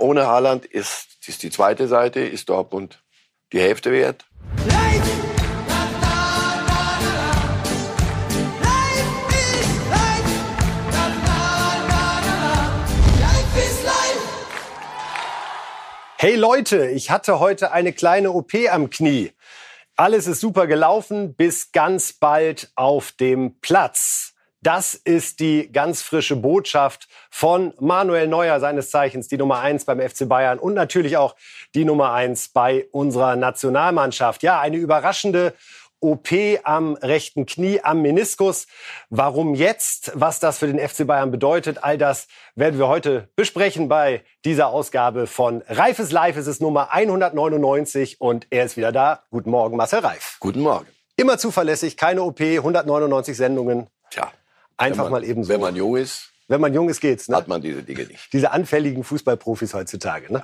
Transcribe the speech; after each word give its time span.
ohne 0.00 0.26
Haaland 0.26 0.64
ist, 0.64 1.18
ist 1.26 1.42
die 1.42 1.50
zweite 1.50 1.88
Seite, 1.88 2.20
ist 2.20 2.48
Dortmund 2.48 3.02
die 3.52 3.60
Hälfte 3.60 3.92
wert. 3.92 4.26
Hey 16.20 16.34
Leute, 16.34 16.88
ich 16.88 17.12
hatte 17.12 17.38
heute 17.38 17.70
eine 17.70 17.92
kleine 17.92 18.32
OP 18.32 18.52
am 18.72 18.90
Knie. 18.90 19.30
Alles 19.94 20.26
ist 20.26 20.40
super 20.40 20.66
gelaufen, 20.66 21.34
bis 21.36 21.70
ganz 21.70 22.12
bald 22.12 22.72
auf 22.74 23.12
dem 23.12 23.60
Platz. 23.60 24.27
Das 24.60 24.94
ist 24.94 25.38
die 25.38 25.70
ganz 25.70 26.02
frische 26.02 26.34
Botschaft 26.34 27.08
von 27.30 27.72
Manuel 27.78 28.26
Neuer, 28.26 28.58
seines 28.58 28.90
Zeichens 28.90 29.28
die 29.28 29.38
Nummer 29.38 29.60
eins 29.60 29.84
beim 29.84 30.00
FC 30.00 30.28
Bayern 30.28 30.58
und 30.58 30.74
natürlich 30.74 31.16
auch 31.16 31.36
die 31.76 31.84
Nummer 31.84 32.12
eins 32.12 32.48
bei 32.48 32.88
unserer 32.90 33.36
Nationalmannschaft. 33.36 34.42
Ja, 34.42 34.60
eine 34.60 34.76
überraschende 34.76 35.54
OP 36.00 36.28
am 36.64 36.94
rechten 36.94 37.46
Knie, 37.46 37.80
am 37.82 38.02
Meniskus. 38.02 38.66
Warum 39.10 39.54
jetzt? 39.54 40.12
Was 40.14 40.40
das 40.40 40.58
für 40.58 40.66
den 40.66 40.78
FC 40.78 41.06
Bayern 41.06 41.30
bedeutet, 41.30 41.82
all 41.82 41.96
das 41.96 42.26
werden 42.56 42.80
wir 42.80 42.88
heute 42.88 43.28
besprechen 43.36 43.88
bei 43.88 44.24
dieser 44.44 44.68
Ausgabe 44.68 45.28
von 45.28 45.62
Reifes 45.68 46.10
Live. 46.10 46.36
Es 46.36 46.48
ist 46.48 46.60
Nummer 46.60 46.92
199 46.92 48.20
und 48.20 48.48
er 48.50 48.64
ist 48.64 48.76
wieder 48.76 48.90
da. 48.90 49.22
Guten 49.30 49.50
Morgen, 49.50 49.76
Marcel 49.76 50.00
Reif. 50.00 50.36
Guten 50.40 50.60
Morgen. 50.60 50.86
Immer 51.16 51.38
zuverlässig, 51.38 51.96
keine 51.96 52.22
OP, 52.22 52.40
199 52.40 53.36
Sendungen. 53.36 53.88
Tja. 54.10 54.32
Einfach 54.78 55.04
man, 55.04 55.12
mal 55.12 55.24
eben 55.24 55.44
so. 55.44 55.50
Wenn 55.50 55.60
man 55.60 55.76
jung 55.76 55.96
ist, 55.96 56.32
wenn 56.48 56.60
man 56.60 56.72
jung 56.72 56.88
ist, 56.88 57.00
geht's. 57.00 57.28
Ne? 57.28 57.36
hat 57.36 57.48
man 57.48 57.60
diese 57.60 57.82
Dinge 57.82 58.04
nicht. 58.04 58.32
Diese 58.32 58.52
anfälligen 58.52 59.04
Fußballprofis 59.04 59.74
heutzutage. 59.74 60.32
Ne? 60.32 60.42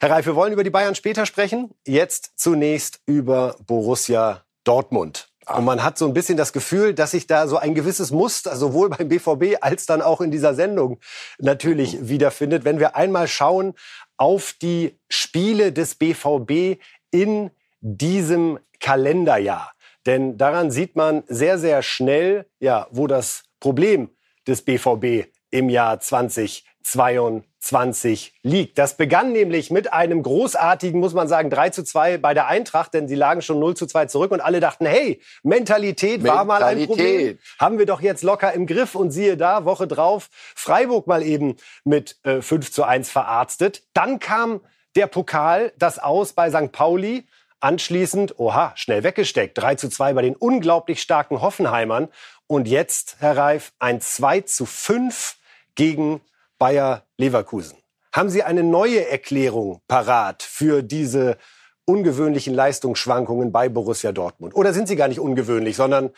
Herr 0.00 0.10
Reif, 0.10 0.26
wir 0.26 0.34
wollen 0.36 0.52
über 0.52 0.64
die 0.64 0.70
Bayern 0.70 0.94
später 0.94 1.24
sprechen. 1.24 1.70
Jetzt 1.86 2.32
zunächst 2.36 3.00
über 3.06 3.56
Borussia 3.66 4.44
Dortmund. 4.64 5.28
Ah. 5.46 5.58
Und 5.58 5.64
man 5.64 5.82
hat 5.82 5.98
so 5.98 6.06
ein 6.06 6.14
bisschen 6.14 6.36
das 6.36 6.52
Gefühl, 6.52 6.94
dass 6.94 7.12
sich 7.12 7.26
da 7.26 7.46
so 7.46 7.56
ein 7.56 7.74
gewisses 7.74 8.10
Muster 8.10 8.56
sowohl 8.56 8.90
beim 8.90 9.08
BVB 9.08 9.56
als 9.62 9.86
dann 9.86 10.02
auch 10.02 10.20
in 10.20 10.30
dieser 10.30 10.54
Sendung 10.54 10.98
natürlich 11.38 12.00
Mhm. 12.00 12.08
wiederfindet. 12.08 12.64
Wenn 12.64 12.78
wir 12.78 12.96
einmal 12.96 13.28
schauen 13.28 13.74
auf 14.16 14.54
die 14.60 14.98
Spiele 15.08 15.72
des 15.72 15.94
BVB 15.94 16.80
in 17.10 17.50
diesem 17.80 18.58
Kalenderjahr. 18.80 19.72
Denn 20.06 20.36
daran 20.36 20.70
sieht 20.70 20.96
man 20.96 21.22
sehr, 21.26 21.58
sehr 21.58 21.82
schnell, 21.82 22.46
ja, 22.60 22.86
wo 22.90 23.06
das 23.06 23.44
Problem 23.60 24.10
des 24.46 24.60
BVB 24.62 25.28
im 25.50 25.70
Jahr 25.70 26.00
2022 26.00 28.34
liegt. 28.42 28.76
Das 28.76 28.96
begann 28.96 29.32
nämlich 29.32 29.70
mit 29.70 29.92
einem 29.92 30.22
großartigen, 30.22 31.00
muss 31.00 31.14
man 31.14 31.28
sagen, 31.28 31.48
3 31.48 31.70
zu 31.70 31.84
2 31.84 32.18
bei 32.18 32.34
der 32.34 32.48
Eintracht, 32.48 32.92
denn 32.92 33.08
sie 33.08 33.14
lagen 33.14 33.40
schon 33.40 33.60
0 33.60 33.76
zu 33.76 33.86
2 33.86 34.06
zurück 34.06 34.32
und 34.32 34.40
alle 34.40 34.58
dachten, 34.60 34.84
hey, 34.84 35.22
Mentalität, 35.42 36.24
war 36.24 36.44
mal 36.44 36.62
ein 36.62 36.86
Problem. 36.86 37.06
Mentalität. 37.06 37.38
Haben 37.58 37.78
wir 37.78 37.86
doch 37.86 38.02
jetzt 38.02 38.22
locker 38.22 38.52
im 38.52 38.66
Griff 38.66 38.96
und 38.96 39.12
siehe 39.12 39.36
da, 39.36 39.64
Woche 39.64 39.86
drauf, 39.86 40.28
Freiburg 40.32 41.06
mal 41.06 41.22
eben 41.22 41.56
mit 41.84 42.16
äh, 42.24 42.42
5 42.42 42.72
zu 42.72 42.84
1 42.84 43.10
verarztet. 43.10 43.84
Dann 43.94 44.18
kam 44.18 44.60
der 44.96 45.06
Pokal, 45.06 45.72
das 45.78 45.98
aus 45.98 46.32
bei 46.32 46.50
St. 46.50 46.72
Pauli. 46.72 47.26
Anschließend, 47.64 48.38
oha, 48.38 48.74
schnell 48.76 49.04
weggesteckt. 49.04 49.56
3 49.56 49.76
zu 49.76 49.88
2 49.88 50.12
bei 50.12 50.20
den 50.20 50.36
unglaublich 50.36 51.00
starken 51.00 51.40
Hoffenheimern. 51.40 52.08
Und 52.46 52.68
jetzt, 52.68 53.16
Herr 53.20 53.38
Reif, 53.38 53.72
ein 53.78 54.02
2 54.02 54.42
zu 54.42 54.66
5 54.66 55.36
gegen 55.74 56.20
Bayer 56.58 57.06
Leverkusen. 57.16 57.78
Haben 58.12 58.28
Sie 58.28 58.42
eine 58.42 58.62
neue 58.62 59.08
Erklärung 59.08 59.80
parat 59.88 60.42
für 60.42 60.82
diese 60.82 61.38
ungewöhnlichen 61.86 62.52
Leistungsschwankungen 62.52 63.50
bei 63.50 63.70
Borussia 63.70 64.12
Dortmund? 64.12 64.54
Oder 64.54 64.74
sind 64.74 64.86
sie 64.86 64.96
gar 64.96 65.08
nicht 65.08 65.20
ungewöhnlich, 65.20 65.74
sondern 65.74 66.10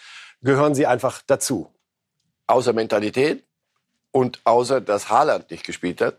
gehören 0.43 0.75
sie 0.75 0.87
einfach 0.87 1.23
dazu? 1.29 1.73
Außer 2.49 2.73
Mentalität 2.73 3.45
und 4.11 4.41
außer, 4.43 4.81
dass 4.81 5.11
Haaland 5.11 5.49
nicht 5.53 5.65
gespielt 5.65 6.01
hat. 6.01 6.17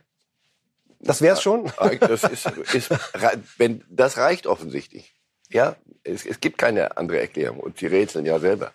Das 1.02 1.22
wär's 1.22 1.42
schon? 1.42 1.70
Das, 2.00 2.24
ist, 2.24 2.46
ist, 2.74 2.90
wenn, 3.58 3.84
das 3.90 4.16
reicht 4.16 4.48
offensichtlich. 4.48 5.17
Ja, 5.50 5.76
es, 6.04 6.26
es 6.26 6.40
gibt 6.40 6.58
keine 6.58 6.98
andere 6.98 7.20
Erklärung. 7.20 7.60
Und 7.60 7.78
sie 7.80 7.88
rätseln 7.88 8.26
ja 8.26 8.40
selber. 8.40 8.74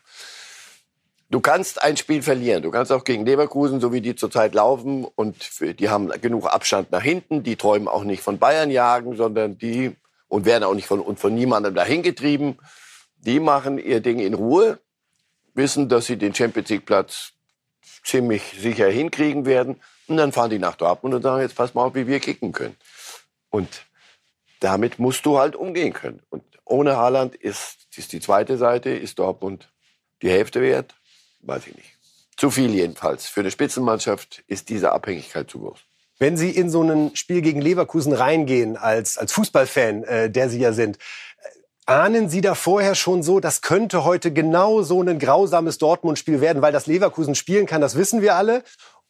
Du 1.30 1.40
kannst 1.40 1.82
ein 1.82 1.96
Spiel 1.96 2.22
verlieren. 2.22 2.62
Du 2.62 2.70
kannst 2.70 2.92
auch 2.92 3.04
gegen 3.04 3.24
Leverkusen, 3.24 3.80
so 3.80 3.90
wie 3.92 4.02
die 4.02 4.14
zurzeit 4.14 4.54
laufen, 4.54 5.04
und 5.04 5.36
die 5.78 5.88
haben 5.88 6.10
genug 6.20 6.46
Abstand 6.46 6.90
nach 6.92 7.02
hinten. 7.02 7.42
Die 7.42 7.56
träumen 7.56 7.88
auch 7.88 8.04
nicht 8.04 8.22
von 8.22 8.38
Bayern 8.38 8.70
jagen, 8.70 9.16
sondern 9.16 9.56
die 9.56 9.96
und 10.28 10.44
werden 10.44 10.64
auch 10.64 10.74
nicht 10.74 10.86
von 10.86 11.00
und 11.00 11.18
von 11.18 11.34
niemandem 11.34 11.74
dahin 11.74 12.02
getrieben. 12.02 12.58
Die 13.16 13.40
machen 13.40 13.78
ihr 13.78 14.00
Ding 14.00 14.18
in 14.18 14.34
Ruhe, 14.34 14.78
wissen, 15.54 15.88
dass 15.88 16.06
sie 16.06 16.16
den 16.16 16.34
Champions 16.34 16.68
League 16.68 16.84
Platz 16.84 17.32
ziemlich 18.04 18.42
sicher 18.58 18.88
hinkriegen 18.88 19.46
werden. 19.46 19.80
Und 20.08 20.18
dann 20.18 20.32
fahren 20.32 20.50
die 20.50 20.58
nach 20.58 20.76
Dortmund 20.76 21.14
und 21.14 21.22
sagen, 21.22 21.40
jetzt 21.40 21.54
pass 21.54 21.72
mal 21.74 21.84
auf, 21.84 21.94
wie 21.94 22.06
wir 22.06 22.20
kicken 22.20 22.52
können. 22.52 22.76
Und 23.48 23.86
damit 24.60 24.98
musst 24.98 25.24
du 25.24 25.38
halt 25.38 25.56
umgehen 25.56 25.92
können. 25.92 26.20
Und 26.30 26.42
ohne 26.72 26.96
Haaland 26.96 27.34
ist, 27.36 27.86
ist 27.96 28.12
die 28.12 28.20
zweite 28.20 28.56
Seite, 28.56 28.90
ist 28.90 29.18
Dortmund 29.18 29.68
die 30.22 30.30
Hälfte 30.30 30.60
wert? 30.62 30.94
Weiß 31.42 31.66
ich 31.66 31.76
nicht. 31.76 31.98
Zu 32.36 32.50
viel 32.50 32.70
jedenfalls. 32.74 33.26
Für 33.26 33.40
eine 33.40 33.50
Spitzenmannschaft 33.50 34.42
ist 34.46 34.68
diese 34.70 34.92
Abhängigkeit 34.92 35.50
zu 35.50 35.60
groß. 35.60 35.78
Wenn 36.18 36.36
Sie 36.36 36.50
in 36.50 36.70
so 36.70 36.82
ein 36.82 37.14
Spiel 37.14 37.42
gegen 37.42 37.60
Leverkusen 37.60 38.12
reingehen, 38.12 38.76
als, 38.76 39.18
als 39.18 39.32
Fußballfan, 39.32 40.04
äh, 40.04 40.30
der 40.30 40.48
Sie 40.48 40.60
ja 40.60 40.72
sind, 40.72 40.96
äh, 40.96 41.48
ahnen 41.86 42.28
Sie 42.28 42.40
da 42.40 42.54
vorher 42.54 42.94
schon 42.94 43.22
so, 43.22 43.38
das 43.40 43.60
könnte 43.60 44.04
heute 44.04 44.32
genau 44.32 44.82
so 44.82 45.02
ein 45.02 45.18
grausames 45.18 45.78
Dortmund-Spiel 45.78 46.40
werden, 46.40 46.62
weil 46.62 46.72
das 46.72 46.86
Leverkusen 46.86 47.34
spielen 47.34 47.66
kann, 47.66 47.80
das 47.80 47.96
wissen 47.96 48.22
wir 48.22 48.36
alle. 48.36 48.62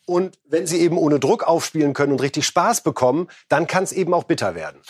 Und 0.05 0.39
wenn 0.49 0.67
Sie 0.67 0.81
eben 0.81 0.99
ohne 0.99 1.21
Druck 1.21 1.45
aufspielen 1.45 1.93
können 1.95 2.13
und 2.13 2.23
richtig 2.23 2.47
Spaß 2.47 2.81
bekommen, 2.81 3.29
dann 3.49 3.67
kann 3.67 3.85
es 3.85 3.93
eben 3.93 4.15
auch 4.15 4.25
bitter 4.25 4.55
werden. 4.55 4.81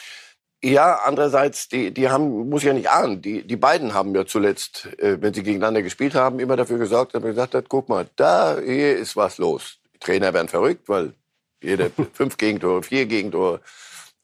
Ja, 0.64 1.00
andererseits, 1.04 1.68
die, 1.68 1.92
die 1.92 2.08
haben, 2.08 2.48
muss 2.48 2.62
ich 2.62 2.68
ja 2.68 2.72
nicht 2.72 2.88
ahnen, 2.88 3.20
die, 3.20 3.44
die 3.44 3.56
beiden 3.56 3.94
haben 3.94 4.14
ja 4.14 4.24
zuletzt, 4.24 4.86
äh, 4.98 5.20
wenn 5.20 5.34
sie 5.34 5.42
gegeneinander 5.42 5.82
gespielt 5.82 6.14
haben, 6.14 6.38
immer 6.38 6.56
dafür 6.56 6.78
gesorgt, 6.78 7.14
dass 7.14 7.22
man 7.22 7.32
gesagt 7.32 7.54
hat, 7.54 7.68
guck 7.68 7.88
mal, 7.88 8.06
da, 8.14 8.58
hier 8.60 8.96
ist 8.96 9.16
was 9.16 9.38
los. 9.38 9.78
Die 9.92 9.98
Trainer 9.98 10.32
werden 10.32 10.46
verrückt, 10.46 10.88
weil 10.88 11.14
jeder 11.60 11.90
fünf 12.12 12.36
Gegentore, 12.36 12.84
vier 12.84 13.06
Gegentore. 13.06 13.60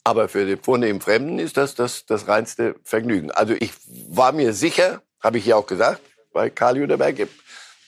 Aber 0.05 0.29
für 0.29 0.47
den 0.47 0.63
vornehmen 0.63 1.01
Fremden 1.01 1.41
ist 1.41 1.57
das, 1.57 1.75
das 1.75 2.07
das 2.07 2.29
reinste 2.29 2.77
Vergnügen. 2.85 3.33
Also 3.33 3.55
ich 3.59 3.73
war 4.09 4.31
mir 4.31 4.53
sicher, 4.53 5.03
habe 5.21 5.39
ich 5.39 5.47
ja 5.47 5.57
auch 5.57 5.67
gesagt, 5.67 6.01
bei 6.33 6.51
Karl 6.51 6.77
Juderberg, 6.77 7.29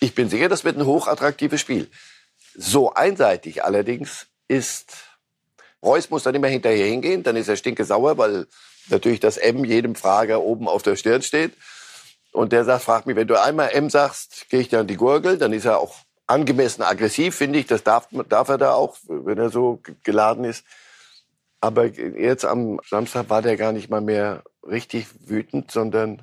ich 0.01 0.15
bin 0.17 0.29
sicher, 0.29 0.49
das 0.49 0.65
wird 0.65 0.77
ein 0.77 0.87
hochattraktives 0.87 1.61
Spiel. 1.61 1.89
So 2.57 2.95
einseitig 2.95 3.63
allerdings 3.63 4.27
ist 4.49 5.10
Reus 5.83 6.11
muss 6.11 6.25
dann 6.25 6.35
immer 6.35 6.49
hinterher 6.49 6.87
hingehen, 6.87 7.23
dann 7.23 7.37
ist 7.37 7.49
er 7.49 7.57
stinke 7.57 7.85
sauer, 7.85 8.19
weil 8.19 8.47
natürlich 8.89 9.21
das 9.21 9.37
M 9.37 9.65
jedem 9.65 9.95
Frager 9.95 10.43
oben 10.43 10.69
auf 10.69 10.83
der 10.83 10.97
Stirn 10.97 11.23
steht. 11.23 11.53
Und 12.33 12.53
der 12.53 12.65
sagt, 12.65 12.85
fragt 12.85 13.07
mich, 13.07 13.17
wenn 13.17 13.27
du 13.27 13.41
einmal 13.41 13.71
M 13.71 13.91
sagst, 13.91 14.47
gehe 14.51 14.61
ich 14.61 14.69
dir 14.69 14.81
an 14.81 14.87
die 14.87 14.97
Gurgel, 14.97 15.39
dann 15.39 15.53
ist 15.53 15.65
er 15.65 15.79
auch 15.79 15.97
angemessen 16.27 16.83
aggressiv, 16.83 17.35
finde 17.35 17.59
ich. 17.59 17.67
Das 17.67 17.83
darf, 17.83 18.09
darf 18.29 18.49
er 18.49 18.59
da 18.59 18.75
auch, 18.75 18.97
wenn 19.09 19.39
er 19.39 19.51
so 19.51 19.81
geladen 20.05 20.45
ist. 20.45 20.65
Aber 21.61 21.87
jetzt 21.87 22.45
am 22.45 22.81
Samstag 22.89 23.29
war 23.29 23.43
der 23.43 23.57
gar 23.57 23.73
nicht 23.73 23.91
mal 23.91 24.01
mehr 24.01 24.43
richtig 24.67 25.07
wütend, 25.27 25.71
sondern 25.71 26.23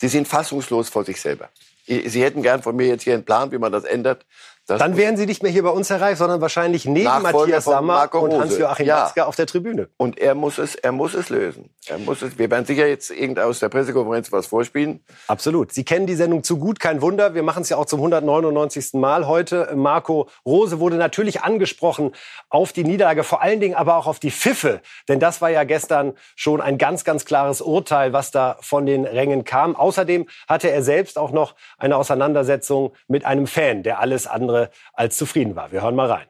sie 0.00 0.08
sind 0.08 0.28
fassungslos 0.28 0.88
vor 0.88 1.04
sich 1.04 1.20
selber. 1.20 1.50
Sie 1.86 2.22
hätten 2.22 2.42
gern 2.42 2.62
von 2.62 2.76
mir 2.76 2.86
jetzt 2.86 3.02
hier 3.02 3.14
einen 3.14 3.24
Plan, 3.24 3.50
wie 3.50 3.58
man 3.58 3.72
das 3.72 3.84
ändert. 3.84 4.24
Das 4.70 4.78
Dann 4.78 4.96
wären 4.96 5.16
Sie 5.16 5.26
nicht 5.26 5.42
mehr 5.42 5.50
hier 5.50 5.64
bei 5.64 5.70
uns, 5.70 5.90
Herr 5.90 6.00
Reif, 6.00 6.18
sondern 6.18 6.40
wahrscheinlich 6.40 6.84
neben 6.84 7.02
Nachfolger 7.06 7.38
Matthias 7.38 7.64
Sammer 7.64 8.14
und. 8.14 8.32
Hans-Joachim 8.32 8.86
Ja. 8.86 9.02
Watzke 9.02 9.26
auf 9.26 9.34
der 9.34 9.46
Tribüne. 9.46 9.88
Und 9.96 10.16
er 10.16 10.36
muss 10.36 10.58
es, 10.58 10.76
er 10.76 10.92
muss 10.92 11.14
es 11.14 11.28
lösen. 11.28 11.70
Er 11.88 11.98
muss 11.98 12.22
es. 12.22 12.38
Wir 12.38 12.48
werden 12.52 12.64
sicher 12.66 12.86
jetzt 12.86 13.10
irgend 13.10 13.40
aus 13.40 13.58
der 13.58 13.68
Pressekonferenz 13.68 14.30
was 14.30 14.46
vorspielen. 14.46 15.00
Absolut. 15.26 15.72
Sie 15.72 15.84
kennen 15.84 16.06
die 16.06 16.14
Sendung 16.14 16.44
zu 16.44 16.56
gut, 16.56 16.78
kein 16.78 17.02
Wunder. 17.02 17.34
Wir 17.34 17.42
machen 17.42 17.62
es 17.62 17.68
ja 17.68 17.78
auch 17.78 17.86
zum 17.86 17.98
199. 17.98 18.94
Mal 18.94 19.26
heute. 19.26 19.72
Marco 19.74 20.28
Rose 20.46 20.78
wurde 20.78 20.94
natürlich 20.96 21.42
angesprochen 21.42 22.12
auf 22.48 22.72
die 22.72 22.84
Niederlage, 22.84 23.24
vor 23.24 23.42
allen 23.42 23.58
Dingen 23.58 23.74
aber 23.74 23.96
auch 23.96 24.06
auf 24.06 24.20
die 24.20 24.30
Pfiffe. 24.30 24.82
Denn 25.08 25.18
das 25.18 25.40
war 25.40 25.50
ja 25.50 25.64
gestern 25.64 26.12
schon 26.36 26.60
ein 26.60 26.78
ganz, 26.78 27.02
ganz 27.02 27.24
klares 27.24 27.60
Urteil, 27.60 28.12
was 28.12 28.30
da 28.30 28.56
von 28.60 28.86
den 28.86 29.04
Rängen 29.04 29.42
kam. 29.42 29.74
Außerdem 29.74 30.28
hatte 30.48 30.70
er 30.70 30.84
selbst 30.84 31.18
auch 31.18 31.32
noch 31.32 31.56
eine 31.76 31.96
Auseinandersetzung 31.96 32.92
mit 33.08 33.24
einem 33.24 33.48
Fan, 33.48 33.82
der 33.82 33.98
alles 33.98 34.28
andere 34.28 34.59
als 34.92 35.16
zufrieden 35.16 35.56
war. 35.56 35.72
Wir 35.72 35.82
hören 35.82 35.94
mal 35.94 36.10
rein. 36.10 36.26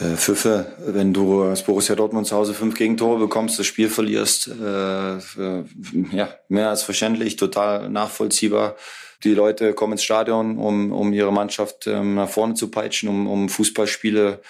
Äh, 0.00 0.16
Pfiffe, 0.16 0.72
wenn 0.78 1.12
du 1.12 1.42
als 1.42 1.62
Borussia 1.62 1.94
Dortmund 1.94 2.26
zu 2.26 2.34
Hause 2.34 2.54
fünf 2.54 2.74
Gegentore 2.74 3.18
bekommst, 3.18 3.58
das 3.58 3.66
Spiel 3.66 3.90
verlierst, 3.90 4.48
äh, 4.48 5.16
äh, 5.16 5.64
ja, 6.12 6.28
mehr 6.48 6.70
als 6.70 6.82
verständlich, 6.82 7.36
total 7.36 7.90
nachvollziehbar. 7.90 8.76
Die 9.24 9.34
Leute 9.34 9.74
kommen 9.74 9.92
ins 9.92 10.02
Stadion, 10.02 10.56
um, 10.56 10.92
um 10.92 11.12
ihre 11.12 11.32
Mannschaft 11.32 11.86
ähm, 11.86 12.14
nach 12.14 12.30
vorne 12.30 12.54
zu 12.54 12.70
peitschen, 12.70 13.10
um, 13.10 13.26
um 13.26 13.48
Fußballspiele 13.50 14.40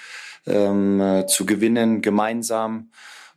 ähm, 0.47 1.01
äh, 1.01 1.27
zu 1.27 1.45
gewinnen, 1.45 2.03
gemeinsam. 2.03 2.91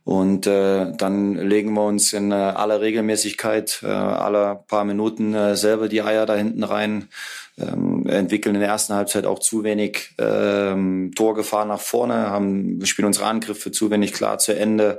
Und 0.04 0.46
äh, 0.46 0.92
dann 0.96 1.34
legen 1.34 1.72
wir 1.72 1.84
uns 1.84 2.12
in 2.12 2.30
äh, 2.30 2.34
aller 2.34 2.82
Regelmäßigkeit, 2.82 3.80
äh, 3.82 3.86
aller 3.86 4.54
paar 4.54 4.84
Minuten 4.84 5.34
äh, 5.34 5.56
selber 5.56 5.88
die 5.88 6.02
Eier 6.02 6.26
da 6.26 6.34
hinten 6.34 6.62
rein, 6.62 7.08
ähm, 7.58 8.06
entwickeln 8.06 8.54
in 8.54 8.60
der 8.60 8.70
ersten 8.70 8.92
Halbzeit 8.92 9.24
auch 9.24 9.38
zu 9.38 9.64
wenig 9.64 10.14
ähm, 10.18 11.12
Torgefahr 11.16 11.64
nach 11.64 11.80
vorne, 11.80 12.28
haben, 12.28 12.84
spielen 12.84 13.06
unsere 13.06 13.26
Angriffe 13.26 13.72
zu 13.72 13.90
wenig 13.90 14.12
klar 14.12 14.38
zu 14.38 14.54
Ende. 14.54 14.98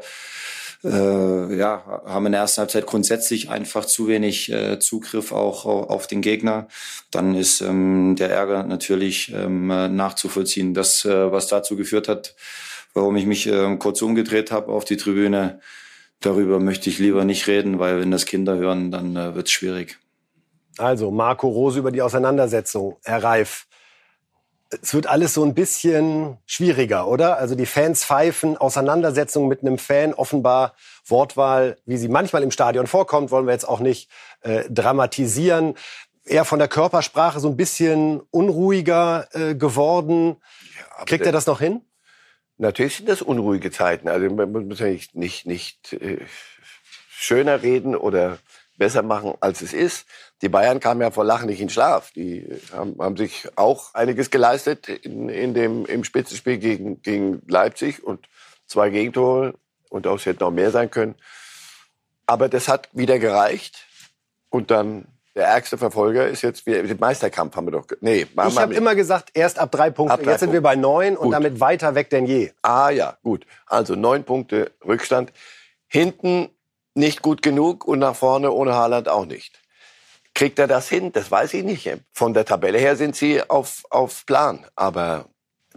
Äh, 0.83 1.55
ja, 1.55 2.01
haben 2.05 2.25
in 2.27 2.31
der 2.31 2.41
ersten 2.41 2.61
Halbzeit 2.61 2.85
grundsätzlich 2.85 3.49
einfach 3.49 3.85
zu 3.85 4.07
wenig 4.07 4.51
äh, 4.51 4.79
Zugriff 4.79 5.31
auch 5.31 5.65
auf 5.65 6.07
den 6.07 6.21
Gegner. 6.21 6.67
Dann 7.11 7.35
ist 7.35 7.61
ähm, 7.61 8.15
der 8.17 8.31
Ärger 8.31 8.63
natürlich 8.63 9.31
ähm, 9.33 9.67
nachzuvollziehen. 9.67 10.73
Das, 10.73 11.05
äh, 11.05 11.31
was 11.31 11.47
dazu 11.47 11.75
geführt 11.75 12.07
hat, 12.07 12.35
warum 12.95 13.15
ich 13.17 13.27
mich 13.27 13.45
äh, 13.45 13.75
kurz 13.77 14.01
umgedreht 14.01 14.51
habe 14.51 14.71
auf 14.71 14.85
die 14.85 14.97
Tribüne. 14.97 15.59
Darüber 16.21 16.59
möchte 16.59 16.89
ich 16.89 16.97
lieber 16.97 17.25
nicht 17.25 17.45
reden, 17.45 17.77
weil 17.77 17.99
wenn 17.99 18.09
das 18.09 18.25
Kinder 18.25 18.55
hören, 18.55 18.89
dann 18.89 19.15
äh, 19.15 19.35
wird 19.35 19.47
es 19.47 19.51
schwierig. 19.51 19.99
Also 20.77 21.11
Marco 21.11 21.47
Rose 21.47 21.77
über 21.77 21.91
die 21.91 22.01
Auseinandersetzung. 22.01 22.97
Herr 23.03 23.23
Reif, 23.23 23.67
es 24.81 24.93
wird 24.93 25.07
alles 25.07 25.33
so 25.33 25.43
ein 25.43 25.53
bisschen 25.53 26.37
schwieriger, 26.45 27.07
oder? 27.07 27.37
Also 27.37 27.55
die 27.55 27.65
Fans 27.65 28.03
pfeifen, 28.03 28.57
Auseinandersetzung 28.57 29.47
mit 29.47 29.61
einem 29.61 29.77
Fan, 29.77 30.13
offenbar 30.13 30.73
Wortwahl, 31.05 31.77
wie 31.85 31.97
sie 31.97 32.07
manchmal 32.07 32.43
im 32.43 32.51
Stadion 32.51 32.87
vorkommt, 32.87 33.31
wollen 33.31 33.45
wir 33.45 33.53
jetzt 33.53 33.67
auch 33.67 33.79
nicht 33.79 34.09
äh, 34.41 34.63
dramatisieren. 34.69 35.75
Eher 36.25 36.45
von 36.45 36.59
der 36.59 36.67
Körpersprache 36.67 37.39
so 37.39 37.49
ein 37.49 37.57
bisschen 37.57 38.21
unruhiger 38.31 39.27
äh, 39.33 39.53
geworden. 39.53 40.37
Ja, 40.97 41.05
Kriegt 41.05 41.25
er 41.25 41.31
das 41.31 41.45
noch 41.45 41.59
hin? 41.59 41.81
Natürlich 42.57 42.97
sind 42.97 43.09
das 43.09 43.21
unruhige 43.21 43.71
Zeiten. 43.71 44.07
Also 44.07 44.29
man 44.33 44.67
muss 44.67 44.79
ja 44.79 44.87
nicht, 44.87 45.15
nicht, 45.15 45.45
nicht 45.45 45.93
äh, 45.93 46.19
schöner 47.09 47.61
reden 47.61 47.95
oder 47.95 48.39
besser 48.77 49.03
machen, 49.03 49.33
als 49.39 49.61
es 49.61 49.73
ist. 49.73 50.05
Die 50.41 50.49
Bayern 50.49 50.79
kamen 50.79 51.01
ja 51.01 51.11
vor 51.11 51.25
Lachen 51.25 51.47
nicht 51.47 51.61
in 51.61 51.69
Schlaf. 51.69 52.11
Die 52.11 52.47
haben, 52.71 52.97
haben 52.99 53.17
sich 53.17 53.47
auch 53.55 53.93
einiges 53.93 54.31
geleistet 54.31 54.87
in, 54.89 55.29
in 55.29 55.53
dem, 55.53 55.85
im 55.85 56.03
Spitzenspiel 56.03 56.57
gegen, 56.57 57.01
gegen 57.01 57.41
Leipzig 57.47 58.03
und 58.03 58.27
zwei 58.67 58.89
Gegentore. 58.89 59.55
Und 59.89 60.07
auch 60.07 60.15
es 60.15 60.25
hätte 60.25 60.43
noch 60.43 60.51
mehr 60.51 60.71
sein 60.71 60.91
können. 60.91 61.15
Aber 62.25 62.49
das 62.49 62.67
hat 62.67 62.89
wieder 62.93 63.19
gereicht. 63.19 63.85
Und 64.49 64.71
dann 64.71 65.07
der 65.35 65.47
ärgste 65.47 65.77
Verfolger 65.77 66.27
ist 66.27 66.41
jetzt 66.41 66.65
wieder 66.65 66.81
den 66.81 66.99
Meisterkampf 66.99 67.55
haben 67.55 67.67
wir 67.67 67.71
doch. 67.71 67.85
Nee, 67.99 68.25
ich 68.47 68.57
habe 68.57 68.73
immer 68.73 68.95
gesagt, 68.95 69.31
erst 69.33 69.59
ab 69.59 69.71
drei 69.71 69.89
Punkten. 69.89 70.13
Ab 70.13 70.23
drei 70.23 70.31
jetzt 70.31 70.39
sind 70.39 70.53
wir 70.53 70.61
bei 70.61 70.75
neun 70.75 71.17
und 71.17 71.31
damit 71.31 71.59
weiter 71.59 71.93
weg 71.93 72.09
denn 72.09 72.25
je. 72.25 72.51
Ah 72.61 72.89
ja, 72.89 73.17
gut. 73.21 73.45
Also 73.65 73.95
neun 73.95 74.23
Punkte 74.23 74.71
Rückstand. 74.85 75.33
Hinten 75.87 76.49
nicht 76.93 77.21
gut 77.21 77.41
genug 77.41 77.85
und 77.85 77.99
nach 77.99 78.15
vorne 78.15 78.51
ohne 78.51 78.73
Haaland 78.73 79.09
auch 79.09 79.25
nicht. 79.25 79.61
Kriegt 80.33 80.57
er 80.57 80.67
das 80.67 80.87
hin? 80.87 81.11
Das 81.11 81.29
weiß 81.29 81.53
ich 81.53 81.63
nicht. 81.63 81.89
Von 82.13 82.33
der 82.33 82.45
Tabelle 82.45 82.77
her 82.77 82.95
sind 82.95 83.15
sie 83.15 83.41
auf, 83.49 83.83
auf 83.89 84.25
Plan. 84.25 84.65
Aber 84.75 85.25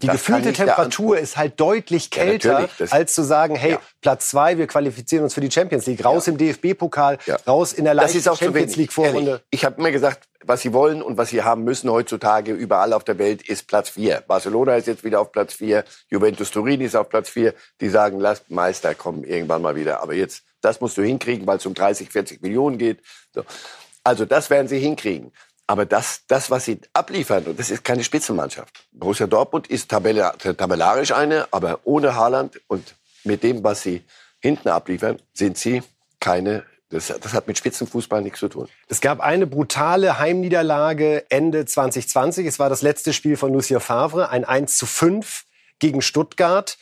die 0.02 0.06
das 0.06 0.16
gefühlte 0.16 0.52
Temperatur 0.52 1.18
ist 1.18 1.36
halt 1.36 1.58
deutlich 1.60 2.10
kälter, 2.10 2.68
ja, 2.78 2.86
als 2.90 3.14
zu 3.14 3.22
sagen, 3.22 3.54
hey, 3.56 3.72
ja. 3.72 3.80
Platz 4.00 4.30
zwei, 4.30 4.58
wir 4.58 4.66
qualifizieren 4.66 5.24
uns 5.24 5.34
für 5.34 5.40
die 5.40 5.50
Champions 5.50 5.86
League, 5.86 6.04
raus 6.04 6.26
ja. 6.26 6.32
im 6.32 6.38
DFB-Pokal, 6.38 7.18
raus 7.46 7.72
in 7.72 7.84
der 7.84 7.94
leichten 7.94 8.22
Champions 8.22 8.76
League-Vorrunde. 8.76 9.42
Ich 9.50 9.64
habe 9.64 9.76
immer 9.78 9.90
gesagt, 9.90 10.28
was 10.44 10.62
sie 10.62 10.72
wollen 10.72 11.02
und 11.02 11.16
was 11.16 11.30
sie 11.30 11.42
haben 11.42 11.64
müssen 11.64 11.90
heutzutage 11.90 12.52
überall 12.52 12.92
auf 12.92 13.04
der 13.04 13.18
Welt 13.18 13.46
ist 13.48 13.66
Platz 13.66 13.90
vier. 13.90 14.22
Barcelona 14.26 14.76
ist 14.76 14.86
jetzt 14.86 15.04
wieder 15.04 15.20
auf 15.20 15.32
Platz 15.32 15.54
vier, 15.54 15.84
Juventus 16.08 16.50
Turin 16.50 16.80
ist 16.80 16.94
auf 16.96 17.08
Platz 17.08 17.28
vier. 17.28 17.54
Die 17.80 17.88
sagen, 17.88 18.20
lasst 18.20 18.50
Meister 18.50 18.94
kommen 18.94 19.24
irgendwann 19.24 19.62
mal 19.62 19.74
wieder. 19.76 20.00
Aber 20.02 20.14
jetzt, 20.14 20.44
das 20.60 20.80
musst 20.80 20.96
du 20.96 21.02
hinkriegen, 21.02 21.46
weil 21.46 21.58
es 21.58 21.66
um 21.66 21.74
30, 21.74 22.10
40 22.10 22.42
Millionen 22.42 22.78
geht. 22.78 23.00
So. 23.34 23.44
Also 24.04 24.24
das 24.24 24.48
werden 24.48 24.68
sie 24.68 24.78
hinkriegen. 24.78 25.32
Aber 25.68 25.84
das, 25.84 26.22
das, 26.26 26.50
was 26.50 26.64
sie 26.64 26.80
abliefern, 26.94 27.44
und 27.44 27.58
das 27.58 27.70
ist 27.70 27.84
keine 27.84 28.02
Spitzenmannschaft. 28.02 28.86
Borussia 28.90 29.26
Dortmund 29.26 29.66
ist 29.66 29.90
tabellarisch 29.90 31.12
eine, 31.12 31.46
aber 31.50 31.80
ohne 31.84 32.14
Haaland 32.14 32.58
und 32.68 32.94
mit 33.22 33.42
dem, 33.42 33.62
was 33.62 33.82
sie 33.82 34.02
hinten 34.40 34.68
abliefern, 34.68 35.20
sind 35.34 35.58
sie 35.58 35.82
keine 36.20 36.64
das, 36.90 37.08
das, 37.20 37.34
hat 37.34 37.46
mit 37.46 37.58
Spitzenfußball 37.58 38.22
nichts 38.22 38.40
zu 38.40 38.48
tun. 38.48 38.66
Es 38.88 39.02
gab 39.02 39.20
eine 39.20 39.46
brutale 39.46 40.18
Heimniederlage 40.18 41.30
Ende 41.30 41.66
2020. 41.66 42.46
Es 42.46 42.58
war 42.58 42.70
das 42.70 42.80
letzte 42.80 43.12
Spiel 43.12 43.36
von 43.36 43.52
Lucien 43.52 43.80
Favre, 43.80 44.30
ein 44.30 44.46
1 44.46 44.78
zu 44.78 44.86
5 44.86 45.44
gegen 45.80 46.00
Stuttgart. 46.00 46.78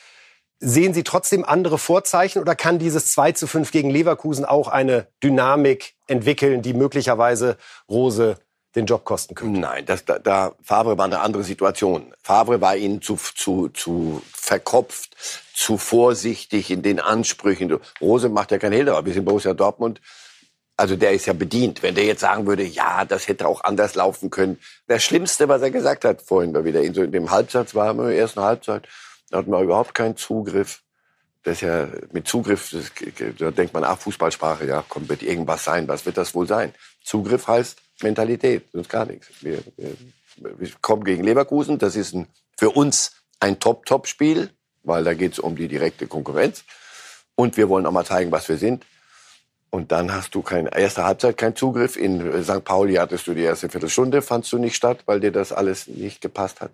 Sehen 0.59 0.93
Sie 0.93 1.03
trotzdem 1.03 1.43
andere 1.43 1.77
Vorzeichen 1.77 2.41
oder 2.41 2.55
kann 2.55 2.79
dieses 2.79 3.11
2 3.11 3.33
zu 3.33 3.47
5 3.47 3.69
gegen 3.71 3.89
Leverkusen 3.89 4.45
auch 4.45 4.69
eine 4.69 5.07
Dynamik 5.21 5.95
entwickeln, 6.07 6.61
die 6.61 6.73
möglicherweise 6.73 7.57
Rose 7.89 8.37
den 8.77 8.85
Job 8.85 9.03
kosten 9.03 9.35
könnte. 9.35 9.59
Nein, 9.59 9.85
das, 9.85 10.05
da, 10.05 10.19
da 10.19 10.53
Favre 10.63 10.97
war 10.97 11.05
eine 11.05 11.19
andere 11.19 11.43
Situation. 11.43 12.13
Favre 12.21 12.61
war 12.61 12.77
ihnen 12.77 13.01
zu, 13.01 13.15
zu, 13.17 13.69
zu 13.69 14.21
verkopft, 14.31 15.17
zu 15.53 15.77
vorsichtig 15.77 16.71
in 16.71 16.83
den 16.83 16.99
Ansprüchen. 16.99 17.77
Rose 17.99 18.29
macht 18.29 18.51
ja 18.51 18.59
kein 18.59 18.71
Hehl 18.71 18.85
daraus. 18.85 19.05
Wir 19.05 19.13
sind 19.13 19.25
Borussia 19.25 19.53
Dortmund. 19.53 19.99
Also 20.77 20.95
der 20.95 21.11
ist 21.11 21.25
ja 21.25 21.33
bedient. 21.33 21.81
Wenn 21.81 21.95
der 21.95 22.05
jetzt 22.05 22.21
sagen 22.21 22.45
würde, 22.45 22.63
ja, 22.63 23.03
das 23.03 23.27
hätte 23.27 23.47
auch 23.47 23.63
anders 23.63 23.95
laufen 23.95 24.29
können. 24.29 24.59
Das 24.85 25.03
Schlimmste, 25.03 25.49
was 25.49 25.61
er 25.63 25.71
gesagt 25.71 26.05
hat 26.05 26.21
vorhin, 26.21 26.53
war 26.53 26.63
wieder 26.63 26.81
in, 26.81 26.93
so 26.93 27.01
in 27.01 27.11
dem 27.11 27.31
Halbsatz 27.31 27.73
war, 27.73 27.91
in 27.91 27.97
der 27.97 28.15
ersten 28.15 28.41
Halbzeit, 28.41 28.87
da 29.31 29.39
hatten 29.39 29.49
wir 29.49 29.59
überhaupt 29.61 29.95
keinen 29.95 30.15
Zugriff. 30.15 30.83
Das 31.43 31.55
ist 31.57 31.61
ja 31.61 31.87
mit 32.11 32.27
Zugriff, 32.27 32.69
das, 32.69 32.91
da 33.39 33.49
denkt 33.49 33.73
man, 33.73 33.83
ach, 33.85 33.97
Fußballsprache, 33.97 34.67
ja, 34.67 34.83
komm, 34.87 35.09
wird 35.09 35.23
irgendwas 35.23 35.63
sein. 35.63 35.87
Was 35.87 36.05
wird 36.05 36.17
das 36.17 36.35
wohl 36.35 36.47
sein? 36.47 36.75
Zugriff 37.03 37.47
heißt, 37.47 37.81
Mentalität, 38.01 38.65
sonst 38.71 38.89
gar 38.89 39.05
nichts. 39.05 39.27
Wir, 39.41 39.59
wir, 39.77 39.95
wir 40.59 40.69
kommen 40.81 41.03
gegen 41.03 41.23
Leverkusen, 41.23 41.77
das 41.79 41.95
ist 41.95 42.13
ein, 42.13 42.27
für 42.57 42.69
uns 42.69 43.13
ein 43.39 43.59
Top-Top-Spiel, 43.59 44.49
weil 44.83 45.03
da 45.03 45.13
geht 45.13 45.33
es 45.33 45.39
um 45.39 45.55
die 45.55 45.67
direkte 45.67 46.07
Konkurrenz. 46.07 46.63
Und 47.35 47.57
wir 47.57 47.69
wollen 47.69 47.85
auch 47.85 47.91
mal 47.91 48.05
zeigen, 48.05 48.31
was 48.31 48.49
wir 48.49 48.57
sind. 48.57 48.85
Und 49.69 49.91
dann 49.91 50.13
hast 50.13 50.33
du 50.33 50.41
keine 50.41 50.75
erste 50.75 51.03
Halbzeit 51.03 51.37
keinen 51.37 51.55
Zugriff. 51.55 51.97
In 51.97 52.43
St. 52.43 52.63
Pauli 52.63 52.95
hattest 52.95 53.27
du 53.27 53.33
die 53.33 53.43
erste 53.43 53.69
Viertelstunde, 53.69 54.21
fandst 54.21 54.51
du 54.51 54.57
nicht 54.57 54.75
statt, 54.75 54.99
weil 55.05 55.19
dir 55.19 55.31
das 55.31 55.51
alles 55.51 55.87
nicht 55.87 56.21
gepasst 56.21 56.61
hat. 56.61 56.71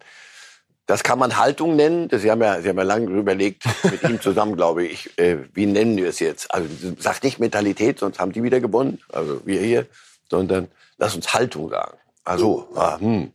Das 0.86 1.04
kann 1.04 1.18
man 1.18 1.38
Haltung 1.38 1.76
nennen. 1.76 2.10
Sie 2.12 2.30
haben 2.30 2.42
ja, 2.42 2.62
Sie 2.62 2.70
haben 2.70 2.78
ja 2.78 2.84
lange 2.84 3.10
überlegt, 3.10 3.64
mit 3.84 4.04
ihm 4.04 4.22
zusammen, 4.22 4.56
glaube 4.56 4.86
ich, 4.86 5.18
äh, 5.18 5.38
wie 5.54 5.66
nennen 5.66 5.98
wir 5.98 6.10
es 6.10 6.20
jetzt? 6.20 6.54
Also 6.54 6.68
sag 7.00 7.24
nicht 7.24 7.40
Mentalität, 7.40 8.00
sonst 8.00 8.20
haben 8.20 8.32
die 8.32 8.44
wieder 8.44 8.60
gewonnen, 8.60 9.02
also 9.12 9.42
wir 9.46 9.62
hier, 9.62 9.88
sondern 10.30 10.68
lass 10.98 11.16
uns 11.16 11.34
Haltung 11.34 11.70
sagen. 11.70 11.98
Also, 12.24 12.68
ah, 12.76 12.98
hm, 13.00 13.32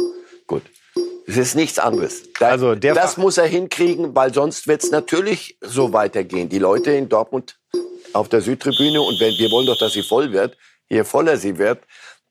gut. 0.46 0.62
Es 1.26 1.36
ist 1.36 1.54
nichts 1.56 1.78
anderes. 1.78 2.22
Da, 2.38 2.48
also 2.48 2.74
das 2.74 3.18
muss 3.18 3.36
er 3.36 3.46
hinkriegen, 3.46 4.14
weil 4.14 4.32
sonst 4.32 4.66
wird 4.66 4.82
es 4.82 4.90
natürlich 4.90 5.58
so 5.60 5.92
weitergehen. 5.92 6.48
Die 6.48 6.58
Leute 6.58 6.92
in 6.92 7.10
Dortmund 7.10 7.58
auf 8.14 8.30
der 8.30 8.40
Südtribüne 8.40 9.02
und 9.02 9.20
wenn, 9.20 9.36
wir 9.36 9.50
wollen 9.50 9.66
doch, 9.66 9.78
dass 9.78 9.92
sie 9.92 10.02
voll 10.02 10.32
wird, 10.32 10.56
je 10.88 11.04
voller 11.04 11.36
sie 11.36 11.58
wird, 11.58 11.80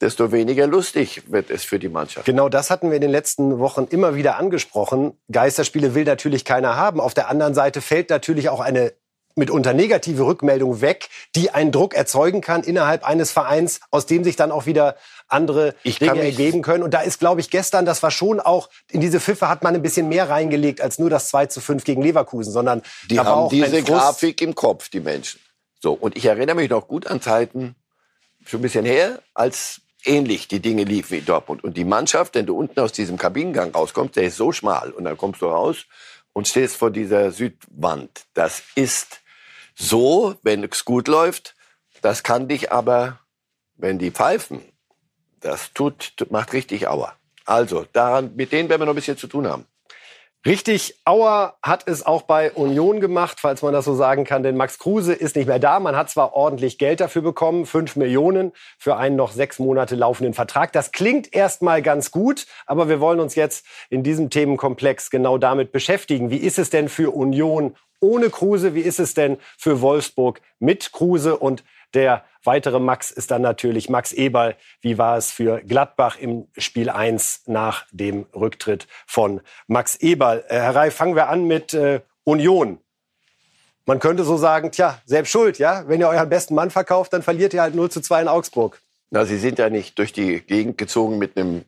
desto 0.01 0.31
weniger 0.31 0.65
lustig 0.67 1.23
wird 1.31 1.51
es 1.51 1.63
für 1.63 1.79
die 1.79 1.89
Mannschaft. 1.89 2.25
Genau 2.25 2.49
das 2.49 2.69
hatten 2.69 2.89
wir 2.89 2.95
in 2.95 3.01
den 3.01 3.11
letzten 3.11 3.59
Wochen 3.59 3.85
immer 3.89 4.15
wieder 4.15 4.37
angesprochen. 4.37 5.17
Geisterspiele 5.31 5.95
will 5.95 6.03
natürlich 6.03 6.45
keiner 6.45 6.75
haben. 6.75 6.99
Auf 6.99 7.13
der 7.13 7.29
anderen 7.29 7.53
Seite 7.53 7.81
fällt 7.81 8.09
natürlich 8.09 8.49
auch 8.49 8.59
eine 8.59 8.93
mitunter 9.37 9.73
negative 9.73 10.25
Rückmeldung 10.25 10.81
weg, 10.81 11.09
die 11.35 11.51
einen 11.51 11.71
Druck 11.71 11.93
erzeugen 11.93 12.41
kann 12.41 12.63
innerhalb 12.63 13.07
eines 13.07 13.31
Vereins, 13.31 13.79
aus 13.91 14.05
dem 14.05 14.23
sich 14.23 14.35
dann 14.35 14.51
auch 14.51 14.65
wieder 14.65 14.95
andere 15.27 15.75
ich 15.83 15.99
Dinge 15.99 16.21
ergeben 16.21 16.61
können. 16.61 16.83
Und 16.83 16.93
da 16.93 17.01
ist, 17.01 17.19
glaube 17.19 17.41
ich, 17.41 17.49
gestern, 17.49 17.85
das 17.85 18.03
war 18.03 18.11
schon 18.11 18.39
auch, 18.39 18.69
in 18.91 19.01
diese 19.01 19.19
Pfiffe 19.19 19.49
hat 19.49 19.63
man 19.63 19.75
ein 19.75 19.81
bisschen 19.81 20.09
mehr 20.09 20.29
reingelegt 20.29 20.81
als 20.81 20.99
nur 20.99 21.09
das 21.09 21.29
2 21.29 21.47
zu 21.47 21.61
5 21.61 21.83
gegen 21.83 22.01
Leverkusen, 22.01 22.51
sondern 22.51 22.81
die 23.09 23.19
haben 23.19 23.49
diese 23.49 23.83
Grafik 23.83 24.41
im 24.41 24.55
Kopf, 24.55 24.89
die 24.89 24.99
Menschen. 24.99 25.39
So, 25.79 25.93
und 25.93 26.17
ich 26.17 26.25
erinnere 26.25 26.55
mich 26.55 26.69
noch 26.69 26.87
gut 26.87 27.07
an 27.07 27.21
Zeiten, 27.21 27.75
schon 28.45 28.59
ein 28.59 28.63
bisschen 28.63 28.85
her, 28.85 29.21
als 29.33 29.81
ähnlich 30.05 30.47
die 30.47 30.59
Dinge 30.59 30.83
liefen 30.83 31.17
wie 31.17 31.21
Dortmund. 31.21 31.63
Und 31.63 31.77
die 31.77 31.85
Mannschaft, 31.85 32.35
wenn 32.35 32.45
du 32.45 32.57
unten 32.57 32.79
aus 32.79 32.93
diesem 32.93 33.17
Kabinengang 33.17 33.71
rauskommst, 33.71 34.15
der 34.15 34.23
ist 34.23 34.37
so 34.37 34.51
schmal. 34.51 34.91
Und 34.91 35.03
dann 35.03 35.17
kommst 35.17 35.41
du 35.41 35.47
raus 35.47 35.85
und 36.33 36.47
stehst 36.47 36.77
vor 36.77 36.91
dieser 36.91 37.31
Südwand. 37.31 38.25
Das 38.33 38.63
ist 38.75 39.21
so, 39.77 40.35
wenn 40.41 40.63
es 40.63 40.85
gut 40.85 41.07
läuft. 41.07 41.55
Das 42.01 42.23
kann 42.23 42.47
dich 42.47 42.71
aber, 42.71 43.19
wenn 43.75 43.99
die 43.99 44.11
pfeifen, 44.11 44.61
das 45.39 45.71
tut, 45.73 46.13
macht 46.29 46.53
richtig 46.53 46.87
Auer. 46.87 47.13
Also, 47.45 47.85
daran, 47.93 48.35
mit 48.35 48.51
denen 48.51 48.69
werden 48.69 48.81
wir 48.81 48.85
noch 48.85 48.93
ein 48.93 48.95
bisschen 48.95 49.17
zu 49.17 49.27
tun 49.27 49.47
haben. 49.47 49.65
Richtig, 50.47 50.95
Auer 51.03 51.57
hat 51.61 51.89
es 51.89 52.05
auch 52.05 52.21
bei 52.21 52.53
Union 52.53 53.01
gemacht, 53.01 53.39
falls 53.41 53.61
man 53.63 53.73
das 53.73 53.83
so 53.83 53.95
sagen 53.95 54.23
kann, 54.23 54.43
denn 54.43 54.55
Max 54.55 54.79
Kruse 54.79 55.11
ist 55.11 55.35
nicht 55.35 55.45
mehr 55.45 55.59
da. 55.59 55.81
Man 55.81 55.97
hat 55.97 56.09
zwar 56.09 56.31
ordentlich 56.35 56.77
Geld 56.77 57.01
dafür 57.01 57.21
bekommen, 57.21 57.65
fünf 57.65 57.97
Millionen 57.97 58.53
für 58.77 58.95
einen 58.95 59.17
noch 59.17 59.33
sechs 59.33 59.59
Monate 59.59 59.95
laufenden 59.95 60.33
Vertrag. 60.33 60.71
Das 60.71 60.93
klingt 60.93 61.35
erstmal 61.35 61.81
ganz 61.81 62.11
gut, 62.11 62.47
aber 62.65 62.87
wir 62.87 63.01
wollen 63.01 63.19
uns 63.19 63.35
jetzt 63.35 63.65
in 63.89 64.03
diesem 64.03 64.29
Themenkomplex 64.29 65.09
genau 65.09 65.37
damit 65.37 65.73
beschäftigen. 65.73 66.31
Wie 66.31 66.37
ist 66.37 66.59
es 66.59 66.69
denn 66.69 66.87
für 66.87 67.13
Union 67.13 67.75
ohne 67.99 68.29
Kruse? 68.29 68.73
Wie 68.73 68.79
ist 68.79 69.01
es 69.01 69.13
denn 69.13 69.39
für 69.57 69.81
Wolfsburg 69.81 70.39
mit 70.59 70.93
Kruse? 70.93 71.35
Und 71.35 71.65
der 71.93 72.23
weitere 72.43 72.79
Max 72.79 73.11
ist 73.11 73.31
dann 73.31 73.41
natürlich 73.41 73.89
Max 73.89 74.13
Eberl. 74.13 74.55
Wie 74.81 74.97
war 74.97 75.17
es 75.17 75.31
für 75.31 75.61
Gladbach 75.61 76.17
im 76.19 76.47
Spiel 76.57 76.89
1 76.89 77.43
nach 77.47 77.85
dem 77.91 78.25
Rücktritt 78.35 78.87
von 79.05 79.41
Max 79.67 79.95
Eberl? 79.97 80.43
Äh, 80.47 80.59
Herr 80.59 80.75
Reif, 80.75 80.95
fangen 80.95 81.15
wir 81.15 81.29
an 81.29 81.45
mit 81.45 81.73
äh, 81.73 82.01
Union. 82.23 82.79
Man 83.85 83.99
könnte 83.99 84.25
so 84.25 84.35
sagen, 84.35 84.71
tja, 84.71 85.01
selbst 85.05 85.31
schuld, 85.31 85.59
ja? 85.59 85.87
Wenn 85.87 86.01
ihr 86.01 86.09
euren 86.09 86.27
besten 86.27 86.55
Mann 86.55 86.71
verkauft, 86.71 87.13
dann 87.13 87.23
verliert 87.23 87.53
ihr 87.53 87.61
halt 87.61 87.73
0 87.73 87.89
zu 87.89 88.01
2 88.01 88.23
in 88.23 88.27
Augsburg. 88.27 88.81
Na, 89.09 89.23
Sie 89.23 89.37
sind 89.37 89.59
ja 89.59 89.69
nicht 89.69 89.97
durch 89.97 90.11
die 90.11 90.41
Gegend 90.41 90.77
gezogen 90.77 91.17
mit 91.17 91.37
einem 91.37 91.63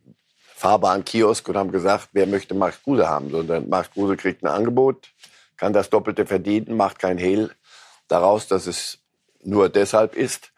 fahrbaren 0.60 1.06
Kiosk 1.06 1.48
und 1.48 1.56
haben 1.56 1.72
gesagt, 1.72 2.10
wer 2.12 2.28
möchte 2.28 2.54
Max 2.54 2.84
Kruse 2.84 3.08
haben, 3.08 3.32
sondern 3.32 3.70
Max 3.70 3.90
Kruse 3.92 4.18
kriegt 4.18 4.44
ein 4.44 4.48
Angebot, 4.48 5.08
kann 5.56 5.72
das 5.72 5.90
Doppelte 5.90 6.26
verdienen, 6.26 6.76
macht 6.76 7.00
kein 7.00 7.18
Hehl 7.18 7.52
daraus, 8.10 8.48
dass 8.48 8.68
es 8.68 9.00
nur 9.44 9.70
deshalb 9.70 10.16
ist. 10.16 10.52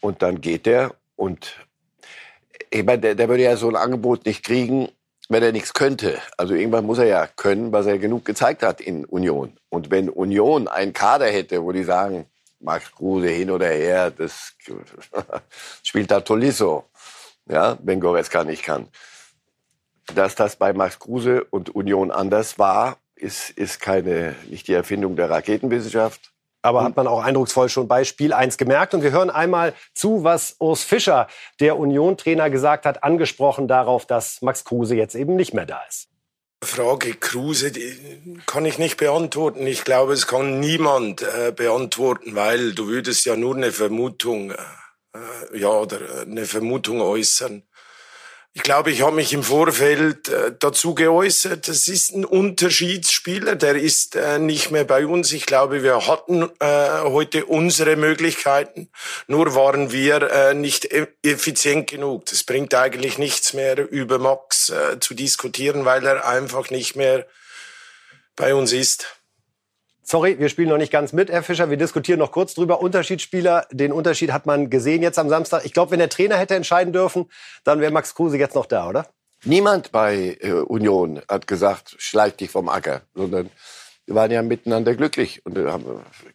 Und 0.00 0.22
dann 0.22 0.40
geht 0.40 0.66
er 0.66 0.94
und 1.16 1.56
ich 2.70 2.84
meine, 2.84 3.00
der, 3.00 3.14
der 3.14 3.28
würde 3.28 3.42
ja 3.42 3.56
so 3.56 3.68
ein 3.68 3.76
Angebot 3.76 4.26
nicht 4.26 4.44
kriegen, 4.44 4.88
wenn 5.28 5.42
er 5.42 5.52
nichts 5.52 5.74
könnte. 5.74 6.20
Also 6.36 6.54
irgendwann 6.54 6.86
muss 6.86 6.98
er 6.98 7.06
ja 7.06 7.26
können, 7.26 7.72
was 7.72 7.86
er 7.86 7.98
genug 7.98 8.24
gezeigt 8.24 8.62
hat 8.62 8.80
in 8.80 9.04
Union. 9.04 9.56
Und 9.68 9.90
wenn 9.90 10.08
Union 10.08 10.68
einen 10.68 10.92
Kader 10.92 11.26
hätte, 11.26 11.62
wo 11.62 11.72
die 11.72 11.84
sagen, 11.84 12.26
Max 12.60 12.92
Kruse 12.92 13.28
hin 13.28 13.50
oder 13.50 13.68
her, 13.68 14.10
das 14.10 14.54
spielt 15.82 16.10
da 16.10 16.20
Tolisso, 16.20 16.84
ja, 17.48 17.78
wenn 17.82 18.00
Goretzka 18.00 18.44
nicht 18.44 18.62
kann. 18.62 18.88
Dass 20.14 20.34
das 20.34 20.56
bei 20.56 20.72
Max 20.72 20.98
Kruse 20.98 21.44
und 21.44 21.74
Union 21.74 22.10
anders 22.10 22.58
war, 22.58 22.98
ist, 23.14 23.50
ist 23.50 23.80
keine, 23.80 24.36
nicht 24.48 24.68
die 24.68 24.74
Erfindung 24.74 25.16
der 25.16 25.30
Raketenwissenschaft. 25.30 26.32
Aber 26.66 26.82
hat 26.82 26.96
man 26.96 27.06
auch 27.06 27.22
eindrucksvoll 27.22 27.68
schon 27.68 27.86
bei 27.86 28.02
Spiel 28.02 28.32
1 28.32 28.56
gemerkt. 28.56 28.92
Und 28.92 29.04
wir 29.04 29.12
hören 29.12 29.30
einmal 29.30 29.72
zu, 29.94 30.24
was 30.24 30.56
Urs 30.58 30.82
Fischer, 30.82 31.28
der 31.60 31.78
Union-Trainer, 31.78 32.50
gesagt 32.50 32.86
hat, 32.86 33.04
angesprochen 33.04 33.68
darauf, 33.68 34.04
dass 34.04 34.42
Max 34.42 34.64
Kruse 34.64 34.96
jetzt 34.96 35.14
eben 35.14 35.36
nicht 35.36 35.54
mehr 35.54 35.64
da 35.64 35.80
ist. 35.88 36.08
Frage 36.64 37.14
Kruse 37.14 37.70
die 37.70 38.40
kann 38.46 38.64
ich 38.64 38.78
nicht 38.78 38.96
beantworten. 38.96 39.64
Ich 39.64 39.84
glaube, 39.84 40.14
es 40.14 40.26
kann 40.26 40.58
niemand 40.58 41.22
äh, 41.22 41.52
beantworten, 41.54 42.34
weil 42.34 42.72
du 42.72 42.88
würdest 42.88 43.24
ja 43.26 43.36
nur 43.36 43.54
eine 43.54 43.70
Vermutung, 43.70 44.50
äh, 44.50 44.56
ja, 45.54 45.68
oder 45.68 46.00
eine 46.22 46.46
Vermutung 46.46 47.00
äußern. 47.00 47.62
Ich 48.56 48.62
glaube, 48.62 48.90
ich 48.90 49.02
habe 49.02 49.16
mich 49.16 49.34
im 49.34 49.42
Vorfeld 49.42 50.30
äh, 50.30 50.50
dazu 50.58 50.94
geäußert. 50.94 51.68
Das 51.68 51.88
ist 51.88 52.14
ein 52.14 52.24
Unterschiedsspieler, 52.24 53.54
der 53.54 53.76
ist 53.76 54.16
äh, 54.16 54.38
nicht 54.38 54.70
mehr 54.70 54.84
bei 54.84 55.06
uns. 55.06 55.30
Ich 55.32 55.44
glaube, 55.44 55.82
wir 55.82 56.06
hatten 56.06 56.48
äh, 56.60 57.00
heute 57.02 57.44
unsere 57.44 57.96
Möglichkeiten, 57.96 58.88
nur 59.26 59.54
waren 59.54 59.92
wir 59.92 60.54
nicht 60.54 60.86
e-, 60.86 61.06
effizient 61.22 61.90
genug. 61.90 62.24
Das 62.26 62.44
bringt 62.44 62.72
eigentlich 62.74 63.18
nichts 63.18 63.52
mehr 63.52 63.90
über 63.90 64.18
Max 64.18 64.72
zu 65.00 65.12
diskutieren, 65.12 65.84
weil 65.84 66.06
er 66.06 66.26
einfach 66.26 66.70
nicht 66.70 66.96
mehr 66.96 67.26
bei 68.36 68.54
uns 68.54 68.72
ist. 68.72 69.15
Sorry, 70.08 70.38
wir 70.38 70.48
spielen 70.48 70.68
noch 70.68 70.78
nicht 70.78 70.92
ganz 70.92 71.12
mit, 71.12 71.32
Herr 71.32 71.42
Fischer. 71.42 71.68
Wir 71.68 71.76
diskutieren 71.76 72.20
noch 72.20 72.30
kurz 72.30 72.54
drüber. 72.54 72.80
Unterschiedsspieler, 72.80 73.66
den 73.72 73.90
Unterschied 73.90 74.30
hat 74.30 74.46
man 74.46 74.70
gesehen 74.70 75.02
jetzt 75.02 75.18
am 75.18 75.28
Samstag. 75.28 75.64
Ich 75.64 75.72
glaube, 75.72 75.90
wenn 75.90 75.98
der 75.98 76.08
Trainer 76.08 76.36
hätte 76.36 76.54
entscheiden 76.54 76.92
dürfen, 76.92 77.28
dann 77.64 77.80
wäre 77.80 77.90
Max 77.90 78.14
Kruse 78.14 78.38
jetzt 78.38 78.54
noch 78.54 78.66
da, 78.66 78.88
oder? 78.88 79.06
Niemand 79.42 79.90
bei 79.90 80.38
äh, 80.40 80.52
Union 80.52 81.22
hat 81.28 81.48
gesagt, 81.48 81.96
schleich 81.98 82.36
dich 82.36 82.50
vom 82.50 82.68
Acker, 82.68 83.00
sondern 83.16 83.50
wir 84.06 84.14
waren 84.14 84.30
ja 84.30 84.42
miteinander 84.42 84.94
glücklich 84.94 85.44
und 85.44 85.58
haben 85.58 85.84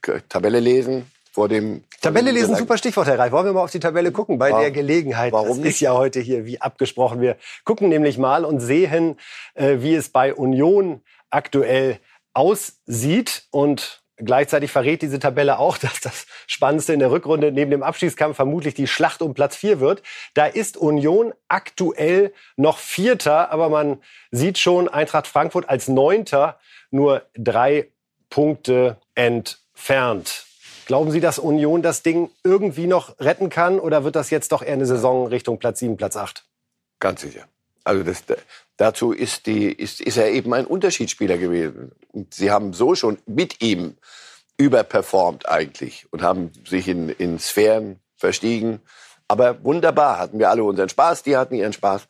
äh, 0.06 0.20
Tabelle 0.28 0.60
lesen 0.60 1.10
vor 1.32 1.48
dem 1.48 1.86
Tabelle 2.01 2.32
lesen, 2.32 2.58
super 2.58 2.78
Stichwort, 2.78 3.08
Herr 3.08 3.20
Reif. 3.20 3.32
Wollen 3.32 3.46
wir 3.46 3.54
mal 3.54 3.63
auf 3.63 3.72
die 3.72 3.80
Tabelle 3.80 4.12
gucken 4.12 4.38
bei 4.38 4.50
Warum? 4.50 4.63
der 4.63 4.72
Gelegenheit? 4.72 5.32
Warum 5.32 5.60
das 5.60 5.75
ist 5.75 5.80
ja 5.80 5.94
heute 5.94 6.20
hier 6.20 6.46
wie 6.46 6.60
abgesprochen. 6.60 7.22
Wir 7.22 7.38
gucken 7.63 7.88
nämlich 7.88 8.18
mal 8.18 8.44
und 8.44 8.60
sehen, 8.60 9.18
äh, 9.54 9.78
wie 9.80 9.96
es 9.96 10.10
bei 10.10 10.34
Union 10.34 11.00
aktuell 11.30 12.00
aussieht. 12.34 13.44
Und 13.52 14.02
gleichzeitig 14.18 14.72
verrät 14.72 15.02
diese 15.02 15.20
Tabelle 15.20 15.60
auch, 15.60 15.78
dass 15.80 16.00
das 16.02 16.26
Spannendste 16.48 16.94
in 16.94 17.00
der 17.00 17.12
Rückrunde 17.12 17.52
neben 17.52 17.72
dem 17.72 17.84
Abstiegskampf 17.84 18.36
vermutlich 18.36 18.74
die 18.74 18.88
Schlacht 18.88 19.22
um 19.22 19.34
Platz 19.34 19.56
4 19.56 19.80
wird. 19.80 20.04
Da 20.34 20.46
ist 20.46 20.78
Union 20.78 21.34
aktuell 21.48 22.34
noch 22.56 22.78
Vierter, 22.78 23.52
aber 23.52 23.70
man 23.70 24.02
sieht 24.32 24.58
schon 24.58 24.88
Eintracht 24.88 25.28
Frankfurt 25.28 25.70
als 25.70 25.88
Neunter 25.88 26.60
nur 26.90 27.24
drei 27.36 27.88
Punkte 28.30 28.98
entfernt. 29.16 30.46
Glauben 30.86 31.12
Sie, 31.12 31.22
dass 31.22 31.40
Union 31.40 31.82
das 31.82 32.04
Ding 32.04 32.30
irgendwie 32.44 32.88
noch 32.88 33.20
retten 33.20 33.50
kann 33.50 33.80
oder 33.80 34.04
wird 34.04 34.16
das 34.16 34.30
jetzt 34.30 34.52
doch 34.52 34.62
eher 34.62 34.74
eine 34.74 34.86
Saison 34.86 35.28
Richtung 35.28 35.58
Platz 35.60 35.80
7, 35.80 35.96
Platz 35.96 36.18
8? 36.18 36.44
Ganz 37.00 37.22
sicher. 37.22 37.46
Also 37.84 38.04
das, 38.04 38.24
dazu 38.82 39.12
ist, 39.12 39.46
die, 39.46 39.72
ist, 39.72 40.02
ist 40.02 40.18
er 40.18 40.32
eben 40.32 40.54
ein 40.54 40.66
Unterschiedsspieler 40.66 41.38
gewesen. 41.38 41.92
Und 42.12 42.34
sie 42.34 42.52
haben 42.52 42.74
so 42.74 42.96
schon 42.96 43.20
mit 43.28 43.62
ihm 43.62 43.96
überperformt 44.58 45.48
eigentlich 45.48 46.08
und 46.12 46.22
haben 46.24 46.52
sich 46.68 46.88
in, 46.88 47.10
in 47.10 47.40
Sphären 47.40 48.00
verstiegen. 48.16 48.82
Aber 49.28 49.64
wunderbar, 49.64 50.18
hatten 50.18 50.40
wir 50.40 50.50
alle 50.50 50.64
unseren 50.64 50.90
Spaß, 50.90 51.24
die 51.24 51.38
hatten 51.38 51.56
ihren 51.56 51.74
Spaß. 51.74 52.08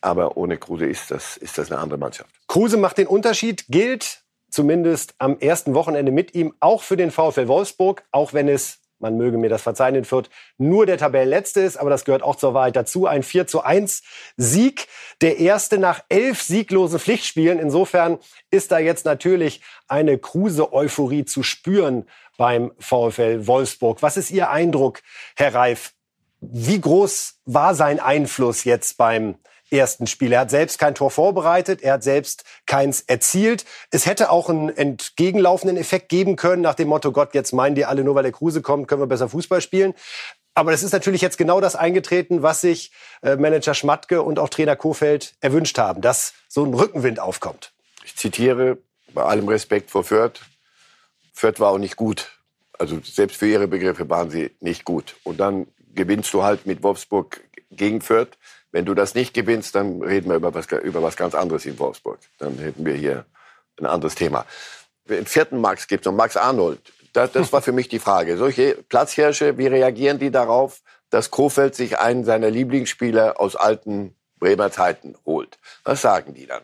Aber 0.00 0.36
ohne 0.36 0.56
Kruse 0.56 0.86
ist 0.86 1.10
das, 1.10 1.36
ist 1.36 1.58
das 1.58 1.70
eine 1.70 1.80
andere 1.80 1.98
Mannschaft. 1.98 2.30
Kruse 2.48 2.78
macht 2.78 2.98
den 2.98 3.06
Unterschied, 3.06 3.66
gilt 3.68 4.22
zumindest 4.50 5.14
am 5.18 5.38
ersten 5.38 5.74
Wochenende 5.74 6.10
mit 6.12 6.34
ihm 6.34 6.54
auch 6.60 6.82
für 6.82 6.96
den 6.96 7.10
VfL 7.10 7.46
Wolfsburg, 7.46 8.02
auch 8.10 8.32
wenn 8.32 8.48
es 8.48 8.79
man 9.00 9.16
möge 9.16 9.38
mir 9.38 9.48
das 9.48 9.62
verzeihen, 9.62 9.94
in 9.94 10.04
Fürth 10.04 10.30
nur 10.58 10.86
der 10.86 10.98
Tabellenletzte 10.98 11.60
ist, 11.60 11.76
aber 11.76 11.90
das 11.90 12.04
gehört 12.04 12.22
auch 12.22 12.36
zur 12.36 12.54
Wahrheit 12.54 12.76
dazu. 12.76 13.06
Ein 13.06 13.22
4 13.22 13.46
zu 13.46 13.62
1 13.62 14.02
Sieg, 14.36 14.86
der 15.20 15.38
erste 15.38 15.78
nach 15.78 16.04
elf 16.08 16.42
sieglosen 16.42 16.98
Pflichtspielen. 16.98 17.58
Insofern 17.58 18.18
ist 18.50 18.72
da 18.72 18.78
jetzt 18.78 19.04
natürlich 19.04 19.62
eine 19.88 20.18
Kruse-Euphorie 20.18 21.24
zu 21.24 21.42
spüren 21.42 22.06
beim 22.36 22.72
VfL 22.78 23.46
Wolfsburg. 23.46 24.02
Was 24.02 24.16
ist 24.16 24.30
Ihr 24.30 24.50
Eindruck, 24.50 25.00
Herr 25.36 25.54
Reif? 25.54 25.92
Wie 26.40 26.80
groß 26.80 27.40
war 27.44 27.74
sein 27.74 28.00
Einfluss 28.00 28.64
jetzt 28.64 28.96
beim 28.96 29.36
ersten 29.70 30.06
Spiel. 30.06 30.32
Er 30.32 30.40
hat 30.40 30.50
selbst 30.50 30.78
kein 30.78 30.94
Tor 30.94 31.10
vorbereitet, 31.10 31.82
er 31.82 31.94
hat 31.94 32.02
selbst 32.02 32.44
keins 32.66 33.00
erzielt. 33.02 33.64
Es 33.90 34.06
hätte 34.06 34.30
auch 34.30 34.48
einen 34.48 34.68
entgegenlaufenden 34.68 35.76
Effekt 35.76 36.08
geben 36.08 36.36
können 36.36 36.62
nach 36.62 36.74
dem 36.74 36.88
Motto, 36.88 37.12
Gott, 37.12 37.34
jetzt 37.34 37.52
meinen 37.52 37.74
die 37.74 37.84
alle 37.84 38.04
nur, 38.04 38.14
weil 38.14 38.22
der 38.22 38.32
Kruse 38.32 38.62
kommt, 38.62 38.88
können 38.88 39.02
wir 39.02 39.06
besser 39.06 39.28
Fußball 39.28 39.60
spielen. 39.60 39.94
Aber 40.54 40.72
es 40.72 40.82
ist 40.82 40.92
natürlich 40.92 41.20
jetzt 41.20 41.38
genau 41.38 41.60
das 41.60 41.76
eingetreten, 41.76 42.42
was 42.42 42.60
sich 42.60 42.92
äh, 43.22 43.36
Manager 43.36 43.74
Schmatke 43.74 44.22
und 44.22 44.38
auch 44.38 44.48
Trainer 44.48 44.76
Kofeld 44.76 45.34
erwünscht 45.40 45.78
haben, 45.78 46.00
dass 46.00 46.34
so 46.48 46.64
ein 46.64 46.74
Rückenwind 46.74 47.20
aufkommt. 47.20 47.72
Ich 48.04 48.16
zitiere 48.16 48.78
bei 49.14 49.22
allem 49.22 49.48
Respekt 49.48 49.90
vor 49.90 50.04
Fürth. 50.04 50.40
Fürth 51.32 51.60
war 51.60 51.70
auch 51.70 51.78
nicht 51.78 51.96
gut. 51.96 52.32
Also 52.78 52.98
selbst 53.02 53.36
für 53.36 53.46
ihre 53.46 53.68
Begriffe 53.68 54.08
waren 54.08 54.30
sie 54.30 54.50
nicht 54.60 54.84
gut. 54.84 55.16
Und 55.22 55.38
dann 55.38 55.66
gewinnst 55.94 56.32
du 56.34 56.42
halt 56.42 56.66
mit 56.66 56.82
Wolfsburg 56.82 57.42
gegen 57.70 58.00
Fürth. 58.00 58.36
Wenn 58.72 58.84
du 58.84 58.94
das 58.94 59.14
nicht 59.14 59.34
gewinnst, 59.34 59.74
dann 59.74 60.02
reden 60.02 60.28
wir 60.28 60.36
über 60.36 60.54
was, 60.54 60.66
über 60.66 61.02
was 61.02 61.16
ganz 61.16 61.34
anderes 61.34 61.66
in 61.66 61.78
Wolfsburg. 61.78 62.18
Dann 62.38 62.58
hätten 62.58 62.84
wir 62.84 62.94
hier 62.94 63.24
ein 63.78 63.86
anderes 63.86 64.14
Thema. 64.14 64.46
Den 65.08 65.26
vierten 65.26 65.60
Max 65.60 65.88
gibt 65.88 66.06
es 66.06 66.10
noch, 66.10 66.16
Max 66.16 66.36
Arnold. 66.36 66.80
Das, 67.12 67.32
das 67.32 67.52
war 67.52 67.62
für 67.62 67.72
mich 67.72 67.88
die 67.88 67.98
Frage. 67.98 68.36
Solche 68.36 68.78
Platzhirsche, 68.88 69.58
wie 69.58 69.66
reagieren 69.66 70.18
die 70.18 70.30
darauf, 70.30 70.82
dass 71.10 71.30
Kofeld 71.30 71.74
sich 71.74 71.98
einen 71.98 72.24
seiner 72.24 72.50
Lieblingsspieler 72.50 73.40
aus 73.40 73.56
alten 73.56 74.14
Bremer 74.38 74.70
Zeiten 74.70 75.16
holt? 75.26 75.58
Was 75.82 76.02
sagen 76.02 76.34
die 76.34 76.46
dann? 76.46 76.62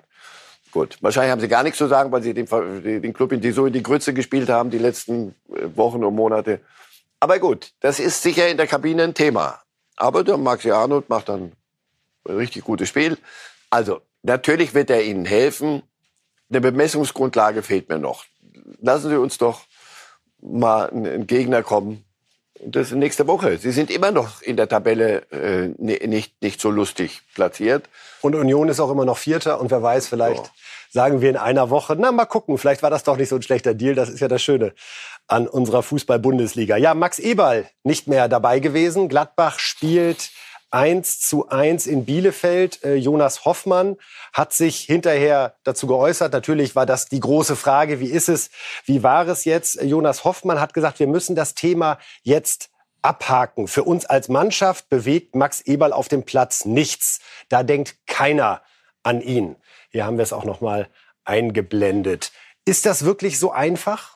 Gut, 0.71 0.99
wahrscheinlich 1.01 1.33
haben 1.33 1.41
sie 1.41 1.49
gar 1.49 1.63
nichts 1.63 1.79
zu 1.79 1.89
sagen, 1.89 2.13
weil 2.13 2.23
sie 2.23 2.35
den, 2.35 2.47
den 2.47 3.13
Club 3.13 3.33
in 3.33 3.41
die, 3.41 3.51
so 3.51 3.67
in 3.67 3.73
die 3.73 3.83
Grütze 3.83 4.13
gespielt 4.13 4.49
haben 4.49 4.71
die 4.71 4.79
letzten 4.79 5.35
äh, 5.49 5.75
Wochen 5.75 6.05
und 6.05 6.15
Monate. 6.15 6.61
Aber 7.19 7.39
gut, 7.39 7.73
das 7.81 7.99
ist 7.99 8.23
sicher 8.23 8.49
in 8.49 8.57
der 8.57 8.67
Kabine 8.67 9.05
ein 9.05 9.15
Thema. 9.15 9.63
Aber 9.97 10.23
der 10.23 10.37
Maxi 10.37 10.71
Arnold 10.71 11.09
macht 11.09 11.31
dann 11.31 11.53
richtig 12.29 12.65
gutes 12.65 12.89
Spiel. 12.89 13.19
Also, 13.71 14.01
natürlich 14.23 14.75
wird 14.75 14.91
er 14.91 15.03
Ihnen 15.05 15.25
helfen. 15.25 15.83
Eine 16.49 16.61
Bemessungsgrundlage 16.61 17.63
fehlt 17.63 17.89
mir 17.89 17.99
noch. 17.99 18.25
Lassen 18.81 19.11
Sie 19.11 19.19
uns 19.19 19.39
doch 19.39 19.63
mal 20.41 20.91
einen 20.91 21.27
Gegner 21.27 21.63
kommen, 21.63 22.07
das 22.65 22.89
ist 22.89 22.95
nächste 22.95 23.27
Woche. 23.27 23.59
Sie 23.59 23.71
sind 23.71 23.91
immer 23.91 24.11
noch 24.11 24.43
in 24.43 24.57
der 24.57 24.69
Tabelle 24.69 25.31
äh, 25.31 25.69
nicht, 25.79 26.43
nicht 26.43 26.61
so 26.61 26.71
lustig 26.71 27.23
platziert. 27.35 27.89
Und 28.23 28.35
Union 28.35 28.69
ist 28.69 28.81
auch 28.81 28.91
immer 28.91 29.05
noch 29.05 29.19
Vierter 29.19 29.61
und 29.61 29.71
wer 29.71 29.83
weiß, 29.83 30.09
vielleicht 30.09 30.47
so. 30.47 30.51
sagen 30.91 31.21
wir 31.21 31.31
in 31.31 31.37
einer 31.37 31.71
Woche, 31.71 31.97
na 31.99 32.13
mal 32.13 32.25
gucken, 32.25 32.59
vielleicht 32.59 32.83
war 32.83 32.91
das 32.91 33.05
doch 33.05 33.17
nicht 33.17 33.29
so 33.29 33.37
ein 33.37 33.43
schlechter 33.43 33.75
Deal. 33.75 33.95
Das 33.95 34.09
ist 34.09 34.21
ja 34.21 34.29
das 34.29 34.43
Schöne 34.43 34.73
an 35.27 35.47
unserer 35.49 35.83
Fußball-Bundesliga. 35.83 36.77
Ja, 36.77 36.95
Max 36.95 37.19
Eberl 37.19 37.69
nicht 37.83 38.09
mehr 38.09 38.29
dabei 38.29 38.61
gewesen. 38.61 39.09
Gladbach 39.09 39.59
spielt 39.59 40.31
1 40.71 41.21
zu 41.21 41.49
1 41.49 41.87
in 41.87 42.05
Bielefeld. 42.05 42.83
Äh, 42.85 42.97
Jonas 42.97 43.45
Hoffmann 43.45 43.97
hat 44.33 44.53
sich 44.53 44.81
hinterher 44.81 45.57
dazu 45.65 45.87
geäußert. 45.87 46.33
Natürlich 46.33 46.77
war 46.77 46.87
das 46.87 47.07
die 47.07 47.21
große 47.21 47.57
Frage, 47.57 48.01
wie 48.01 48.11
ist 48.11 48.29
es, 48.29 48.51
wie 48.85 49.03
war 49.03 49.27
es 49.29 49.45
jetzt? 49.45 49.83
Jonas 49.83 50.25
Hoffmann 50.25 50.61
hat 50.61 50.75
gesagt, 50.75 50.99
wir 50.99 51.07
müssen 51.07 51.37
das 51.37 51.55
Thema 51.55 51.99
jetzt 52.23 52.71
abhaken. 53.03 53.69
Für 53.69 53.85
uns 53.85 54.05
als 54.05 54.29
Mannschaft 54.29 54.89
bewegt 54.89 55.35
Max 55.35 55.61
Eberl 55.61 55.93
auf 55.93 56.09
dem 56.09 56.25
Platz 56.25 56.65
nichts. 56.65 57.21
Da 57.49 57.63
denkt 57.63 57.97
keiner 58.07 58.63
an 59.03 59.21
ihn. 59.21 59.57
Hier 59.91 60.05
haben 60.05 60.19
wir 60.19 60.25
es 60.25 60.33
auch 60.33 60.45
noch 60.45 60.61
mal 60.61 60.89
eingeblendet. 61.25 62.33
Ist 62.65 62.85
das 62.85 63.05
wirklich 63.05 63.39
so 63.39 63.53
einfach? 63.53 64.16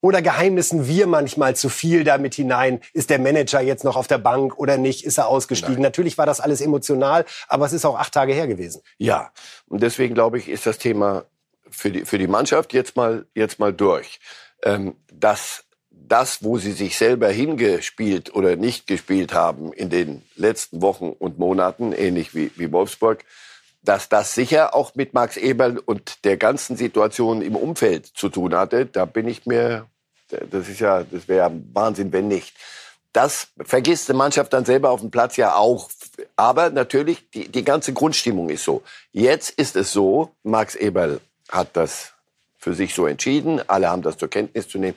Oder 0.00 0.22
geheimnissen 0.22 0.86
wir 0.86 1.06
manchmal 1.06 1.56
zu 1.56 1.68
viel 1.68 2.04
damit 2.04 2.34
hinein? 2.34 2.80
Ist 2.92 3.10
der 3.10 3.18
Manager 3.18 3.60
jetzt 3.60 3.84
noch 3.84 3.96
auf 3.96 4.06
der 4.06 4.18
Bank 4.18 4.58
oder 4.58 4.78
nicht? 4.78 5.04
Ist 5.04 5.18
er 5.18 5.28
ausgestiegen? 5.28 5.74
Nein. 5.74 5.82
Natürlich 5.82 6.16
war 6.16 6.26
das 6.26 6.40
alles 6.40 6.60
emotional, 6.60 7.24
aber 7.48 7.66
es 7.66 7.72
ist 7.72 7.84
auch 7.84 7.98
acht 7.98 8.14
Tage 8.14 8.32
her 8.32 8.46
gewesen. 8.46 8.82
Ja, 8.98 9.32
und 9.68 9.82
deswegen 9.82 10.14
glaube 10.14 10.38
ich, 10.38 10.48
ist 10.48 10.66
das 10.66 10.78
Thema 10.78 11.24
für 11.70 11.90
die, 11.90 12.04
für 12.04 12.18
die 12.18 12.26
Mannschaft 12.26 12.72
jetzt 12.72 12.96
mal, 12.96 13.26
jetzt 13.34 13.58
mal 13.58 13.72
durch. 13.72 14.20
Ähm, 14.62 14.96
dass 15.12 15.64
das, 15.90 16.42
wo 16.42 16.58
sie 16.58 16.72
sich 16.72 16.96
selber 16.98 17.28
hingespielt 17.28 18.34
oder 18.34 18.56
nicht 18.56 18.86
gespielt 18.86 19.32
haben 19.32 19.72
in 19.72 19.90
den 19.90 20.22
letzten 20.34 20.82
Wochen 20.82 21.10
und 21.10 21.38
Monaten, 21.38 21.92
ähnlich 21.92 22.34
wie, 22.34 22.50
wie 22.56 22.72
Wolfsburg, 22.72 23.24
dass 23.82 24.08
das 24.08 24.34
sicher 24.34 24.74
auch 24.74 24.94
mit 24.94 25.14
Max 25.14 25.36
Eberl 25.36 25.78
und 25.78 26.24
der 26.24 26.36
ganzen 26.36 26.76
Situation 26.76 27.42
im 27.42 27.56
Umfeld 27.56 28.06
zu 28.06 28.28
tun 28.28 28.54
hatte, 28.54 28.86
da 28.86 29.04
bin 29.04 29.26
ich 29.26 29.46
mir, 29.46 29.86
das 30.28 30.68
ist 30.68 30.80
ja, 30.80 31.02
das 31.04 31.28
wäre 31.28 31.50
Wahnsinn, 31.72 32.12
wenn 32.12 32.28
nicht. 32.28 32.54
Das 33.12 33.48
vergisst 33.58 34.08
die 34.08 34.12
Mannschaft 34.12 34.52
dann 34.52 34.64
selber 34.64 34.90
auf 34.90 35.00
dem 35.00 35.10
Platz 35.10 35.36
ja 35.36 35.56
auch. 35.56 35.90
Aber 36.36 36.70
natürlich, 36.70 37.28
die, 37.30 37.48
die 37.48 37.64
ganze 37.64 37.92
Grundstimmung 37.92 38.50
ist 38.50 38.64
so. 38.64 38.82
Jetzt 39.12 39.50
ist 39.50 39.74
es 39.74 39.92
so, 39.92 40.30
Max 40.44 40.76
Eberl 40.76 41.20
hat 41.50 41.76
das 41.76 42.12
für 42.58 42.74
sich 42.74 42.94
so 42.94 43.06
entschieden, 43.06 43.60
alle 43.68 43.88
haben 43.88 44.02
das 44.02 44.18
zur 44.18 44.28
Kenntnis 44.28 44.68
zu 44.68 44.78
nehmen. 44.78 44.96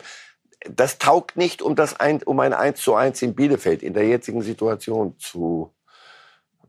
Das 0.69 0.97
taugt 0.97 1.37
nicht, 1.37 1.61
um, 1.61 1.75
das 1.75 1.99
ein, 1.99 2.21
um 2.23 2.39
ein 2.39 2.53
1 2.53 2.81
zu 2.81 2.93
1 2.93 3.21
in 3.21 3.33
Bielefeld 3.33 3.81
in 3.81 3.93
der 3.93 4.05
jetzigen 4.05 4.41
Situation 4.41 5.17
zu 5.17 5.73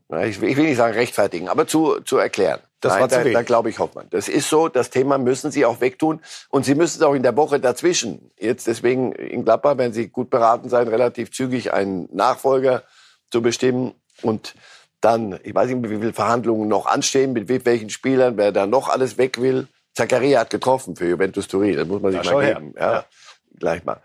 ich 0.09 0.39
will 0.39 0.65
nicht 0.65 0.77
sagen 0.77 0.93
rechtfertigen, 0.93 1.49
aber 1.49 1.67
zu, 1.67 1.99
zu 2.01 2.17
erklären. 2.17 2.59
Das 2.79 2.93
Nein, 2.93 3.01
war 3.01 3.09
zu 3.09 3.23
da, 3.23 3.29
da 3.31 3.41
glaube 3.41 3.69
ich 3.71 3.79
Hoffmann. 3.79 4.07
Das 4.11 4.29
ist 4.29 4.47
so, 4.49 4.67
das 4.67 4.91
Thema 4.91 5.17
müssen 5.17 5.49
Sie 5.49 5.65
auch 5.65 5.81
wegtun. 5.81 6.21
Und 6.49 6.65
Sie 6.65 6.75
müssen 6.75 6.99
es 6.99 7.01
auch 7.01 7.15
in 7.15 7.23
der 7.23 7.35
Woche 7.35 7.59
dazwischen. 7.59 8.31
Jetzt 8.37 8.67
deswegen 8.67 9.11
in 9.13 9.43
Gladbach 9.43 9.77
werden 9.77 9.93
Sie 9.93 10.09
gut 10.09 10.29
beraten 10.29 10.69
sein, 10.69 10.87
relativ 10.87 11.31
zügig 11.31 11.73
einen 11.73 12.07
Nachfolger 12.11 12.83
zu 13.31 13.41
bestimmen. 13.41 13.95
Und 14.21 14.53
dann, 15.01 15.39
ich 15.43 15.55
weiß 15.55 15.69
nicht, 15.69 15.89
wie 15.89 15.97
viele 15.97 16.13
Verhandlungen 16.13 16.67
noch 16.67 16.85
anstehen, 16.85 17.33
mit 17.33 17.65
welchen 17.65 17.89
Spielern, 17.89 18.37
wer 18.37 18.51
da 18.51 18.67
noch 18.67 18.89
alles 18.89 19.17
weg 19.17 19.41
will. 19.41 19.67
Zakaria 19.95 20.41
hat 20.41 20.49
getroffen 20.49 20.95
für 20.95 21.07
Juventus 21.07 21.47
Turin, 21.47 21.77
das 21.77 21.87
muss 21.87 22.01
man 22.01 22.11
sich 22.11 22.23
ja, 22.23 22.33
mal 22.33 22.53
geben. 22.53 22.73
Ja, 22.77 22.93
ja. 22.93 23.05
Gleich 23.57 23.85
mal. 23.85 24.01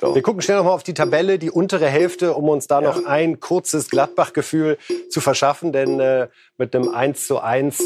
So. 0.00 0.14
Wir 0.14 0.22
gucken 0.22 0.40
schnell 0.40 0.56
noch 0.56 0.64
mal 0.64 0.72
auf 0.72 0.82
die 0.82 0.94
Tabelle, 0.94 1.38
die 1.38 1.50
untere 1.50 1.86
Hälfte, 1.86 2.34
um 2.34 2.48
uns 2.48 2.66
da 2.66 2.80
ja. 2.80 2.88
noch 2.88 3.04
ein 3.04 3.38
kurzes 3.38 3.90
Gladbach-Gefühl 3.90 4.78
zu 5.10 5.20
verschaffen. 5.20 5.72
Denn 5.72 6.00
äh, 6.00 6.28
mit 6.56 6.74
einem 6.74 6.88
1 6.88 7.26
zu 7.26 7.40
1 7.40 7.82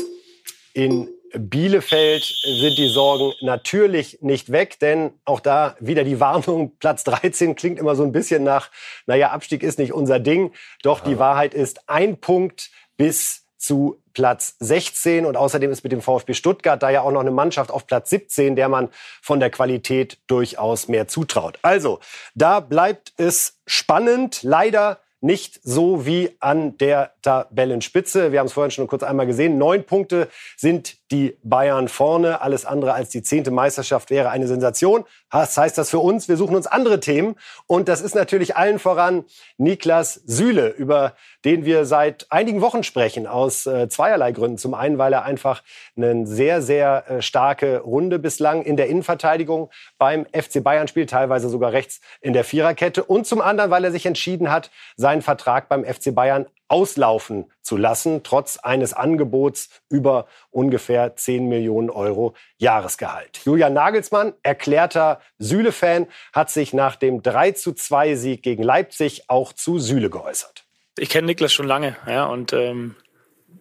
in 0.74 1.08
Bielefeld 1.36 2.22
sind 2.22 2.78
die 2.78 2.86
Sorgen 2.86 3.32
natürlich 3.40 4.18
nicht 4.20 4.52
weg, 4.52 4.78
denn 4.78 5.14
auch 5.24 5.40
da 5.40 5.76
wieder 5.80 6.04
die 6.04 6.20
Warnung, 6.20 6.76
Platz 6.78 7.02
13 7.02 7.56
klingt 7.56 7.80
immer 7.80 7.96
so 7.96 8.04
ein 8.04 8.12
bisschen 8.12 8.44
nach, 8.44 8.70
naja, 9.06 9.30
Abstieg 9.30 9.64
ist 9.64 9.80
nicht 9.80 9.92
unser 9.92 10.20
Ding. 10.20 10.52
Doch 10.84 11.00
die 11.00 11.18
Wahrheit 11.18 11.52
ist 11.52 11.88
ein 11.88 12.18
Punkt 12.18 12.70
bis 12.96 13.43
zu 13.64 14.00
Platz 14.12 14.56
16 14.60 15.26
und 15.26 15.36
außerdem 15.36 15.70
ist 15.70 15.82
mit 15.82 15.92
dem 15.92 16.00
VfB 16.00 16.34
Stuttgart 16.34 16.82
da 16.82 16.90
ja 16.90 17.02
auch 17.02 17.10
noch 17.10 17.20
eine 17.20 17.30
Mannschaft 17.30 17.70
auf 17.70 17.86
Platz 17.86 18.10
17, 18.10 18.56
der 18.56 18.68
man 18.68 18.88
von 19.20 19.40
der 19.40 19.50
Qualität 19.50 20.18
durchaus 20.26 20.88
mehr 20.88 21.08
zutraut. 21.08 21.58
Also, 21.62 22.00
da 22.34 22.60
bleibt 22.60 23.12
es 23.16 23.60
spannend. 23.66 24.42
Leider 24.42 25.00
nicht 25.24 25.58
so 25.62 26.04
wie 26.04 26.36
an 26.38 26.76
der 26.76 27.14
Tabellenspitze. 27.22 28.30
Wir 28.30 28.40
haben 28.40 28.46
es 28.46 28.52
vorhin 28.52 28.70
schon 28.70 28.86
kurz 28.86 29.02
einmal 29.02 29.26
gesehen. 29.26 29.56
Neun 29.56 29.84
Punkte 29.84 30.28
sind 30.56 30.98
die 31.10 31.36
Bayern 31.42 31.88
vorne. 31.88 32.40
Alles 32.40 32.64
andere 32.64 32.94
als 32.94 33.10
die 33.10 33.22
zehnte 33.22 33.50
Meisterschaft 33.50 34.10
wäre 34.10 34.30
eine 34.30 34.46
Sensation. 34.46 35.04
Was 35.30 35.56
heißt 35.56 35.76
das 35.76 35.90
für 35.90 35.98
uns? 35.98 36.28
Wir 36.28 36.36
suchen 36.36 36.56
uns 36.56 36.66
andere 36.66 37.00
Themen. 37.00 37.36
Und 37.66 37.88
das 37.88 38.00
ist 38.00 38.14
natürlich 38.14 38.56
allen 38.56 38.78
voran 38.78 39.24
Niklas 39.58 40.14
Süle, 40.26 40.68
über 40.68 41.14
den 41.44 41.64
wir 41.64 41.84
seit 41.84 42.26
einigen 42.30 42.60
Wochen 42.60 42.82
sprechen, 42.82 43.26
aus 43.26 43.66
äh, 43.66 43.88
zweierlei 43.88 44.32
Gründen. 44.32 44.58
Zum 44.58 44.74
einen, 44.74 44.96
weil 44.96 45.12
er 45.12 45.24
einfach 45.24 45.62
eine 45.96 46.26
sehr, 46.26 46.62
sehr 46.62 47.04
äh, 47.08 47.22
starke 47.22 47.80
Runde 47.80 48.18
bislang 48.18 48.62
in 48.62 48.76
der 48.76 48.88
Innenverteidigung 48.88 49.70
beim 49.98 50.26
FC 50.26 50.62
Bayern 50.62 50.88
spielt, 50.88 51.10
teilweise 51.10 51.48
sogar 51.48 51.72
rechts 51.72 52.00
in 52.20 52.32
der 52.32 52.44
Viererkette. 52.44 53.04
Und 53.04 53.26
zum 53.26 53.40
anderen, 53.40 53.70
weil 53.70 53.84
er 53.84 53.92
sich 53.92 54.06
entschieden 54.06 54.50
hat, 54.50 54.70
seinen 54.96 55.22
Vertrag 55.22 55.68
beim 55.68 55.84
FC 55.84 56.14
Bayern 56.14 56.46
auslaufen 56.68 57.50
zu 57.60 57.76
lassen, 57.76 58.22
trotz 58.22 58.58
eines 58.58 58.92
Angebots 58.92 59.68
über 59.90 60.26
ungefähr 60.50 61.16
10 61.16 61.48
Millionen 61.48 61.90
Euro 61.90 62.34
Jahresgehalt. 62.58 63.40
Julian 63.44 63.74
Nagelsmann, 63.74 64.34
erklärter 64.42 65.20
Süle-Fan, 65.38 66.06
hat 66.32 66.50
sich 66.50 66.72
nach 66.72 66.96
dem 66.96 67.22
3 67.22 67.52
zu 67.52 67.72
2 67.72 68.14
Sieg 68.16 68.42
gegen 68.42 68.62
Leipzig 68.62 69.24
auch 69.28 69.52
zu 69.52 69.78
Süle 69.78 70.10
geäußert. 70.10 70.64
Ich 70.98 71.10
kenne 71.10 71.26
Niklas 71.26 71.52
schon 71.52 71.66
lange, 71.66 71.96
ja, 72.06 72.24
und 72.26 72.52
ähm, 72.52 72.94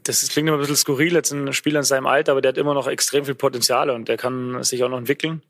das 0.03 0.27
klingt 0.29 0.47
immer 0.47 0.57
ein 0.57 0.61
bisschen 0.61 0.75
skurril, 0.75 1.13
jetzt 1.13 1.31
ein 1.31 1.53
Spieler 1.53 1.79
in 1.79 1.85
seinem 1.85 2.05
Alter, 2.05 2.33
aber 2.33 2.41
der 2.41 2.49
hat 2.49 2.57
immer 2.57 2.73
noch 2.73 2.87
extrem 2.87 3.25
viel 3.25 3.35
Potenzial 3.35 3.89
und 3.89 4.07
der 4.07 4.17
kann 4.17 4.63
sich 4.63 4.83
auch 4.83 4.89
noch 4.89 4.97
entwickeln. 4.97 5.41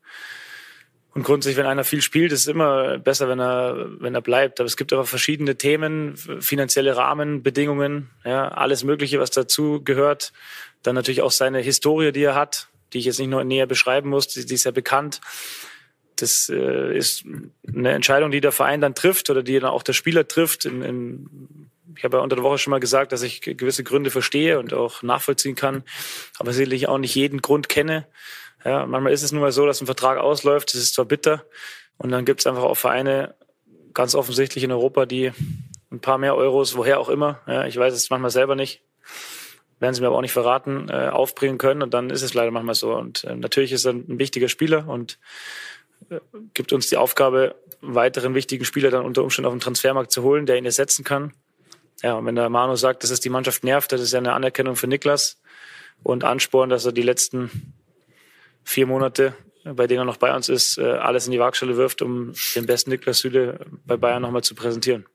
Und 1.13 1.23
grundsätzlich, 1.23 1.57
wenn 1.57 1.67
einer 1.67 1.83
viel 1.83 2.01
spielt, 2.01 2.31
ist 2.31 2.41
es 2.41 2.47
immer 2.47 2.97
besser, 2.97 3.29
wenn 3.29 3.39
er, 3.39 3.87
wenn 3.99 4.15
er 4.15 4.21
bleibt. 4.21 4.59
Aber 4.59 4.65
es 4.65 4.77
gibt 4.77 4.91
aber 4.93 5.05
verschiedene 5.05 5.55
Themen, 5.55 6.17
finanzielle 6.17 6.97
Rahmenbedingungen, 6.97 8.09
ja, 8.25 8.47
alles 8.47 8.83
Mögliche, 8.83 9.19
was 9.19 9.29
dazu 9.29 9.83
gehört. 9.83 10.33
Dann 10.81 10.95
natürlich 10.95 11.21
auch 11.21 11.31
seine 11.31 11.59
Historie, 11.59 12.11
die 12.11 12.23
er 12.23 12.35
hat, 12.35 12.67
die 12.93 12.97
ich 12.97 13.05
jetzt 13.05 13.19
nicht 13.19 13.29
noch 13.29 13.43
näher 13.43 13.67
beschreiben 13.67 14.09
muss, 14.09 14.27
die, 14.27 14.45
die 14.45 14.55
ist 14.55 14.63
ja 14.63 14.71
bekannt. 14.71 15.21
Das 16.15 16.49
äh, 16.49 16.97
ist 16.97 17.25
eine 17.67 17.91
Entscheidung, 17.91 18.31
die 18.31 18.41
der 18.41 18.51
Verein 18.51 18.81
dann 18.81 18.95
trifft 18.95 19.29
oder 19.29 19.43
die 19.43 19.59
dann 19.59 19.69
auch 19.69 19.83
der 19.83 19.93
Spieler 19.93 20.27
trifft. 20.27 20.65
In, 20.65 20.81
in, 20.81 21.69
ich 21.95 22.03
habe 22.03 22.17
ja 22.17 22.23
unter 22.23 22.35
der 22.35 22.43
Woche 22.43 22.57
schon 22.57 22.71
mal 22.71 22.79
gesagt, 22.79 23.11
dass 23.11 23.21
ich 23.21 23.41
gewisse 23.41 23.83
Gründe 23.83 24.09
verstehe 24.09 24.57
und 24.57 24.73
auch 24.73 25.03
nachvollziehen 25.03 25.55
kann, 25.55 25.83
aber 26.39 26.53
sicherlich 26.53 26.87
auch 26.87 26.97
nicht 26.97 27.13
jeden 27.13 27.41
Grund 27.41 27.69
kenne. 27.69 28.07
Ja, 28.65 28.85
manchmal 28.85 29.13
ist 29.13 29.23
es 29.23 29.31
nun 29.31 29.41
mal 29.41 29.51
so, 29.51 29.65
dass 29.65 29.81
ein 29.81 29.85
Vertrag 29.85 30.17
ausläuft, 30.17 30.73
das 30.73 30.81
ist 30.81 30.95
zwar 30.95 31.05
bitter, 31.05 31.45
und 31.97 32.11
dann 32.11 32.25
gibt 32.25 32.39
es 32.39 32.47
einfach 32.47 32.63
auch 32.63 32.75
Vereine, 32.75 33.35
ganz 33.93 34.15
offensichtlich 34.15 34.63
in 34.63 34.71
Europa, 34.71 35.05
die 35.05 35.31
ein 35.91 35.99
paar 35.99 36.17
mehr 36.17 36.35
Euros, 36.35 36.75
woher 36.75 36.99
auch 36.99 37.09
immer, 37.09 37.39
ja, 37.47 37.65
ich 37.65 37.77
weiß 37.77 37.93
es 37.93 38.09
manchmal 38.09 38.31
selber 38.31 38.55
nicht, 38.55 38.81
werden 39.79 39.93
sie 39.93 40.01
mir 40.01 40.07
aber 40.07 40.17
auch 40.17 40.21
nicht 40.21 40.31
verraten, 40.31 40.89
äh, 40.89 41.09
aufbringen 41.09 41.57
können 41.57 41.83
und 41.83 41.93
dann 41.93 42.09
ist 42.09 42.21
es 42.21 42.33
leider 42.33 42.51
manchmal 42.51 42.75
so. 42.75 42.95
Und 42.95 43.25
äh, 43.25 43.35
natürlich 43.35 43.73
ist 43.73 43.85
er 43.85 43.93
ein 43.93 44.17
wichtiger 44.17 44.47
Spieler 44.47 44.87
und 44.87 45.19
äh, 46.09 46.19
gibt 46.53 46.73
uns 46.73 46.87
die 46.87 46.97
Aufgabe, 46.97 47.55
weiteren 47.81 48.33
wichtigen 48.33 48.63
Spieler 48.63 48.91
dann 48.91 49.05
unter 49.05 49.23
Umständen 49.23 49.47
auf 49.47 49.53
dem 49.53 49.59
Transfermarkt 49.59 50.11
zu 50.11 50.23
holen, 50.23 50.45
der 50.45 50.57
ihn 50.57 50.65
ersetzen 50.65 51.03
kann. 51.03 51.33
Ja, 52.01 52.15
und 52.15 52.25
wenn 52.25 52.35
der 52.35 52.49
Manu 52.49 52.75
sagt, 52.75 53.03
dass 53.03 53.11
es 53.11 53.19
die 53.19 53.29
Mannschaft 53.29 53.63
nervt, 53.63 53.91
das 53.91 54.01
ist 54.01 54.13
ja 54.13 54.19
eine 54.19 54.33
Anerkennung 54.33 54.75
für 54.75 54.87
Niklas 54.87 55.41
und 56.01 56.23
Ansporn, 56.23 56.69
dass 56.69 56.85
er 56.85 56.91
die 56.93 57.01
letzten 57.01 57.73
vier 58.63 58.87
Monate, 58.87 59.33
bei 59.63 59.87
denen 59.87 60.01
er 60.01 60.05
noch 60.05 60.17
bei 60.17 60.33
uns 60.35 60.49
ist, 60.49 60.77
äh, 60.77 60.83
alles 60.83 61.25
in 61.25 61.31
die 61.31 61.39
Waagschale 61.39 61.77
wirft, 61.77 62.01
um 62.01 62.33
den 62.55 62.65
besten 62.65 62.89
Niklas 62.89 63.19
Süle 63.19 63.65
bei 63.85 63.97
Bayern 63.97 64.21
nochmal 64.21 64.43
zu 64.43 64.55
präsentieren. 64.55 65.05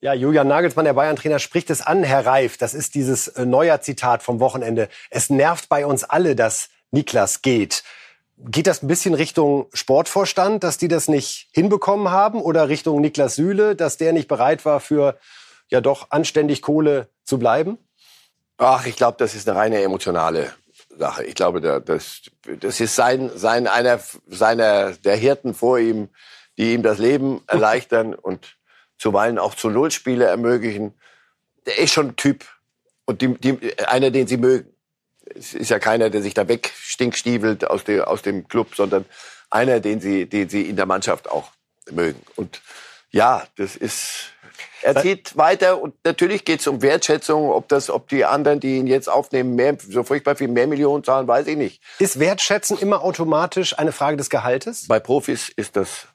Ja, 0.00 0.12
Julian 0.12 0.48
Nagelsmann, 0.48 0.84
der 0.84 0.92
Bayern-Trainer, 0.92 1.38
spricht 1.38 1.70
es 1.70 1.80
an, 1.80 2.02
Herr 2.02 2.26
Reif. 2.26 2.58
Das 2.58 2.74
ist 2.74 2.94
dieses 2.94 3.28
äh, 3.28 3.46
neuer 3.46 3.80
Zitat 3.80 4.22
vom 4.22 4.38
Wochenende. 4.38 4.88
Es 5.08 5.30
nervt 5.30 5.68
bei 5.68 5.86
uns 5.86 6.04
alle, 6.04 6.36
dass 6.36 6.68
Niklas 6.90 7.40
geht. 7.40 7.84
Geht 8.36 8.66
das 8.66 8.82
ein 8.82 8.88
bisschen 8.88 9.14
Richtung 9.14 9.68
Sportvorstand, 9.72 10.64
dass 10.64 10.76
die 10.76 10.88
das 10.88 11.08
nicht 11.08 11.48
hinbekommen 11.52 12.10
haben 12.10 12.42
oder 12.42 12.68
Richtung 12.68 13.00
Niklas 13.00 13.36
Süle, 13.36 13.76
dass 13.76 13.96
der 13.96 14.12
nicht 14.12 14.28
bereit 14.28 14.64
war, 14.64 14.80
für 14.80 15.18
ja 15.70 15.80
doch 15.80 16.10
anständig 16.10 16.60
Kohle 16.60 17.08
zu 17.22 17.38
bleiben? 17.38 17.78
Ach, 18.58 18.84
ich 18.86 18.96
glaube, 18.96 19.16
das 19.18 19.34
ist 19.34 19.48
eine 19.48 19.58
reine 19.58 19.82
emotionale 19.82 20.52
Sache. 20.98 21.24
Ich 21.24 21.34
glaube, 21.34 21.60
das, 21.60 22.22
das 22.60 22.80
ist 22.80 22.96
sein, 22.96 23.30
sein 23.34 23.66
einer 23.66 24.00
seiner 24.26 24.92
der 24.92 25.16
Hirten 25.16 25.54
vor 25.54 25.78
ihm, 25.78 26.08
die 26.56 26.74
ihm 26.74 26.82
das 26.82 26.98
Leben 26.98 27.42
erleichtern 27.46 28.14
und 28.14 28.56
zuweilen 28.98 29.38
auch 29.38 29.54
zu 29.54 29.70
Nullspiele 29.70 30.24
ermöglichen. 30.24 30.94
Der 31.66 31.78
ist 31.78 31.92
schon 31.92 32.08
ein 32.08 32.16
Typ 32.16 32.44
und 33.04 33.22
die, 33.22 33.34
die, 33.34 33.78
einer, 33.86 34.10
den 34.10 34.26
sie 34.26 34.36
mögen. 34.36 34.70
Es 35.34 35.54
ist 35.54 35.70
ja 35.70 35.78
keiner, 35.78 36.10
der 36.10 36.22
sich 36.22 36.34
da 36.34 36.48
wegstinkstiefelt 36.48 37.68
aus, 37.68 37.84
der, 37.84 38.08
aus 38.08 38.22
dem 38.22 38.46
Club, 38.46 38.74
sondern 38.74 39.04
einer, 39.50 39.80
den 39.80 40.00
sie, 40.00 40.26
den 40.26 40.48
sie 40.48 40.62
in 40.62 40.76
der 40.76 40.86
Mannschaft 40.86 41.30
auch 41.30 41.50
mögen. 41.90 42.20
Und 42.36 42.60
ja, 43.10 43.46
das 43.56 43.76
ist 43.76 44.33
er 44.84 45.00
zieht 45.00 45.36
weiter 45.36 45.80
und 45.80 45.94
natürlich 46.04 46.44
geht 46.44 46.60
es 46.60 46.66
um 46.66 46.82
Wertschätzung. 46.82 47.50
Ob, 47.50 47.68
das, 47.68 47.90
ob 47.90 48.08
die 48.08 48.24
anderen, 48.24 48.60
die 48.60 48.76
ihn 48.76 48.86
jetzt 48.86 49.08
aufnehmen, 49.08 49.54
mehr, 49.54 49.76
so 49.80 50.02
furchtbar 50.02 50.36
viel 50.36 50.48
mehr 50.48 50.66
Millionen 50.66 51.02
zahlen, 51.02 51.26
weiß 51.26 51.46
ich 51.46 51.56
nicht. 51.56 51.82
Ist 51.98 52.20
Wertschätzen 52.20 52.78
immer 52.78 53.02
automatisch 53.02 53.78
eine 53.78 53.92
Frage 53.92 54.16
des 54.16 54.30
Gehaltes? 54.30 54.86
Bei 54.86 55.00
Profis 55.00 55.48
ist 55.48 55.76
das 55.76 56.06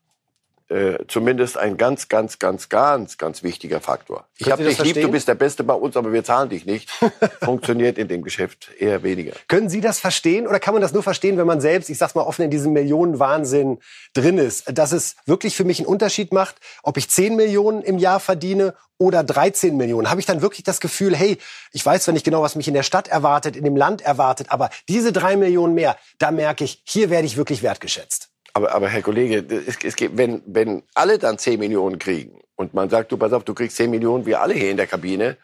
äh, 0.69 0.99
zumindest 1.07 1.57
ein 1.57 1.77
ganz, 1.77 2.09
ganz, 2.09 2.37
ganz, 2.37 2.69
ganz, 2.69 3.17
ganz 3.17 3.41
wichtiger 3.41 3.79
Faktor. 3.79 4.27
Ich 4.37 4.51
habe 4.51 4.63
dich 4.63 4.77
lieb, 4.83 5.01
du 5.01 5.09
bist 5.09 5.27
der 5.27 5.35
Beste 5.35 5.63
bei 5.63 5.73
uns, 5.73 5.97
aber 5.97 6.13
wir 6.13 6.23
zahlen 6.23 6.49
dich 6.49 6.65
nicht. 6.65 6.89
Funktioniert 7.41 7.97
in 7.97 8.07
dem 8.07 8.21
Geschäft 8.21 8.69
eher 8.77 9.01
weniger. 9.01 9.33
Können 9.47 9.69
Sie 9.69 9.81
das 9.81 9.99
verstehen 9.99 10.47
oder 10.47 10.59
kann 10.59 10.75
man 10.75 10.81
das 10.81 10.93
nur 10.93 11.01
verstehen, 11.01 11.37
wenn 11.37 11.47
man 11.47 11.59
selbst, 11.59 11.89
ich 11.89 11.97
sag's 11.97 12.13
mal 12.13 12.21
offen, 12.21 12.43
in 12.43 12.51
diesem 12.51 12.73
Millionenwahnsinn 12.73 13.79
drin 14.13 14.37
ist? 14.37 14.77
Dass 14.77 14.91
es 14.91 15.15
wirklich 15.25 15.55
für 15.55 15.63
mich 15.63 15.79
einen 15.79 15.87
Unterschied 15.87 16.31
macht, 16.33 16.57
ob 16.83 16.97
ich 16.97 17.09
10 17.09 17.35
Millionen 17.35 17.81
im 17.81 17.97
Jahr 17.97 18.19
verdiene 18.19 18.75
oder 18.99 19.23
13 19.23 19.75
Millionen? 19.75 20.09
Habe 20.11 20.19
ich 20.19 20.27
dann 20.27 20.43
wirklich 20.43 20.63
das 20.63 20.79
Gefühl, 20.79 21.15
hey, 21.15 21.39
ich 21.71 21.83
weiß 21.83 22.03
zwar 22.03 22.13
nicht 22.13 22.25
genau, 22.25 22.43
was 22.43 22.55
mich 22.55 22.67
in 22.67 22.75
der 22.75 22.83
Stadt 22.83 23.07
erwartet, 23.07 23.55
in 23.55 23.63
dem 23.63 23.75
Land 23.75 24.01
erwartet, 24.01 24.51
aber 24.51 24.69
diese 24.87 25.11
drei 25.11 25.35
Millionen 25.35 25.73
mehr, 25.73 25.97
da 26.19 26.29
merke 26.29 26.63
ich, 26.63 26.83
hier 26.85 27.09
werde 27.09 27.25
ich 27.25 27.37
wirklich 27.37 27.63
wertgeschätzt. 27.63 28.29
Aber, 28.53 28.73
aber 28.73 28.89
Herr 28.89 29.01
Kollege, 29.01 29.45
es, 29.67 29.77
es 29.83 29.95
geht, 29.95 30.17
wenn, 30.17 30.41
wenn 30.45 30.83
alle 30.93 31.17
dann 31.17 31.37
10 31.37 31.59
Millionen 31.59 31.99
kriegen 31.99 32.39
und 32.55 32.73
man 32.73 32.89
sagt, 32.89 33.11
du 33.11 33.17
pass 33.17 33.33
auf, 33.33 33.43
du 33.43 33.53
kriegst 33.53 33.77
10 33.77 33.89
Millionen 33.89 34.25
wie 34.25 34.35
alle 34.35 34.53
hier 34.53 34.71
in 34.71 34.77
der 34.77 34.87
Kabine, 34.87 35.37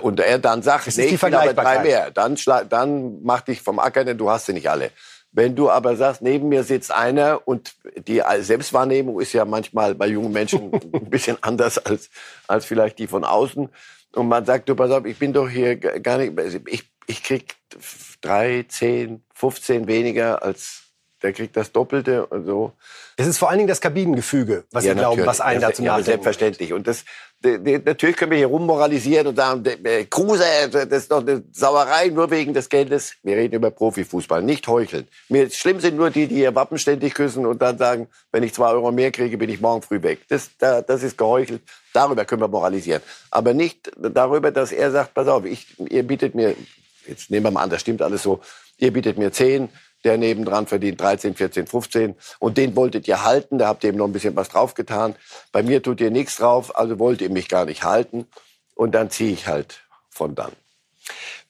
und 0.00 0.20
er 0.20 0.38
dann 0.38 0.62
sagt, 0.62 0.94
nee, 0.96 1.06
ich 1.06 1.22
will 1.22 1.34
aber 1.34 1.54
drei 1.54 1.82
mehr, 1.82 2.10
dann, 2.10 2.36
dann 2.68 3.22
mach 3.22 3.42
dich 3.42 3.62
vom 3.62 3.78
Acker, 3.78 4.04
denn 4.04 4.18
du 4.18 4.30
hast 4.30 4.46
sie 4.46 4.52
nicht 4.52 4.68
alle. 4.68 4.90
Wenn 5.32 5.54
du 5.54 5.70
aber 5.70 5.96
sagst, 5.96 6.22
neben 6.22 6.48
mir 6.48 6.64
sitzt 6.64 6.92
einer 6.92 7.46
und 7.46 7.74
die 8.06 8.22
Selbstwahrnehmung 8.40 9.20
ist 9.20 9.32
ja 9.32 9.44
manchmal 9.44 9.94
bei 9.94 10.06
jungen 10.06 10.32
Menschen 10.32 10.72
ein 10.92 11.10
bisschen 11.10 11.36
anders 11.42 11.78
als, 11.78 12.10
als 12.46 12.64
vielleicht 12.64 12.98
die 12.98 13.06
von 13.06 13.24
außen. 13.24 13.68
Und 14.14 14.28
man 14.28 14.46
sagt, 14.46 14.68
du 14.68 14.74
pass 14.74 14.90
auf, 14.90 15.04
ich 15.04 15.18
bin 15.18 15.32
doch 15.32 15.48
hier 15.48 15.76
gar 15.76 16.18
nicht, 16.18 16.32
ich, 16.68 16.90
ich 17.06 17.22
krieg 17.22 17.54
drei, 18.22 18.64
zehn, 18.68 19.22
15 19.34 19.86
weniger 19.86 20.42
als 20.42 20.85
der 21.26 21.32
kriegt 21.32 21.56
das 21.56 21.72
Doppelte 21.72 22.24
und 22.26 22.46
so. 22.46 22.72
Es 23.16 23.26
ist 23.26 23.38
vor 23.38 23.48
allen 23.48 23.58
Dingen 23.58 23.68
das 23.68 23.80
Kabinengefüge, 23.80 24.64
was 24.70 24.84
ja, 24.84 24.92
Sie 24.92 24.98
glauben, 25.00 25.26
was 25.26 25.40
einen 25.40 25.60
dazu. 25.60 25.82
Ja, 25.82 26.00
selbstverständlich. 26.00 26.72
Und 26.72 26.86
das, 26.86 27.04
natürlich 27.42 28.16
können 28.16 28.30
wir 28.30 28.38
hier 28.38 28.46
rummoralisieren 28.46 29.26
und 29.26 29.36
sagen, 29.36 29.64
Kruse, 30.08 30.44
das 30.70 30.86
ist 30.86 31.10
doch 31.10 31.22
eine 31.22 31.42
Sauerei 31.50 32.08
nur 32.10 32.30
wegen 32.30 32.54
des 32.54 32.68
Geldes. 32.68 33.14
Wir 33.24 33.36
reden 33.36 33.56
über 33.56 33.72
Profifußball, 33.72 34.42
nicht 34.42 34.68
heucheln. 34.68 35.08
Mir 35.28 35.50
schlimm 35.50 35.80
sind 35.80 35.96
nur 35.96 36.10
die, 36.10 36.28
die 36.28 36.36
ihr 36.36 36.54
Wappen 36.54 36.78
ständig 36.78 37.14
küssen 37.14 37.44
und 37.44 37.60
dann 37.60 37.76
sagen, 37.76 38.06
wenn 38.30 38.44
ich 38.44 38.54
zwei 38.54 38.68
Euro 38.70 38.92
mehr 38.92 39.10
kriege, 39.10 39.36
bin 39.36 39.50
ich 39.50 39.60
morgen 39.60 39.82
früh 39.82 40.00
weg. 40.02 40.20
Das, 40.28 40.50
das 40.58 41.02
ist 41.02 41.18
geheuchelt. 41.18 41.62
Darüber 41.92 42.24
können 42.24 42.42
wir 42.42 42.48
moralisieren. 42.48 43.02
Aber 43.32 43.52
nicht 43.52 43.90
darüber, 43.96 44.52
dass 44.52 44.70
er 44.70 44.92
sagt, 44.92 45.14
pass 45.14 45.26
auf, 45.26 45.44
ich, 45.44 45.74
ihr 45.90 46.04
bietet 46.04 46.36
mir, 46.36 46.54
jetzt 47.08 47.30
nehmen 47.30 47.46
wir 47.46 47.50
mal 47.50 47.62
an, 47.62 47.70
das 47.70 47.80
stimmt 47.80 48.02
alles 48.02 48.22
so, 48.22 48.40
ihr 48.78 48.92
bietet 48.92 49.16
mir 49.18 49.32
zehn, 49.32 49.70
der 50.06 50.16
nebendran 50.16 50.66
verdient 50.66 51.00
13, 51.00 51.34
14, 51.34 51.66
15. 51.66 52.14
Und 52.38 52.56
den 52.56 52.76
wolltet 52.76 53.06
ihr 53.08 53.24
halten, 53.24 53.58
da 53.58 53.68
habt 53.68 53.84
ihr 53.84 53.90
ihm 53.90 53.96
noch 53.96 54.06
ein 54.06 54.12
bisschen 54.12 54.36
was 54.36 54.48
draufgetan. 54.48 55.16
Bei 55.52 55.62
mir 55.62 55.82
tut 55.82 56.00
ihr 56.00 56.10
nichts 56.10 56.36
drauf, 56.36 56.78
also 56.78 56.98
wollt 56.98 57.20
ihr 57.20 57.30
mich 57.30 57.48
gar 57.48 57.66
nicht 57.66 57.82
halten. 57.82 58.26
Und 58.74 58.94
dann 58.94 59.10
ziehe 59.10 59.32
ich 59.32 59.46
halt 59.46 59.80
von 60.08 60.34
dann. 60.34 60.52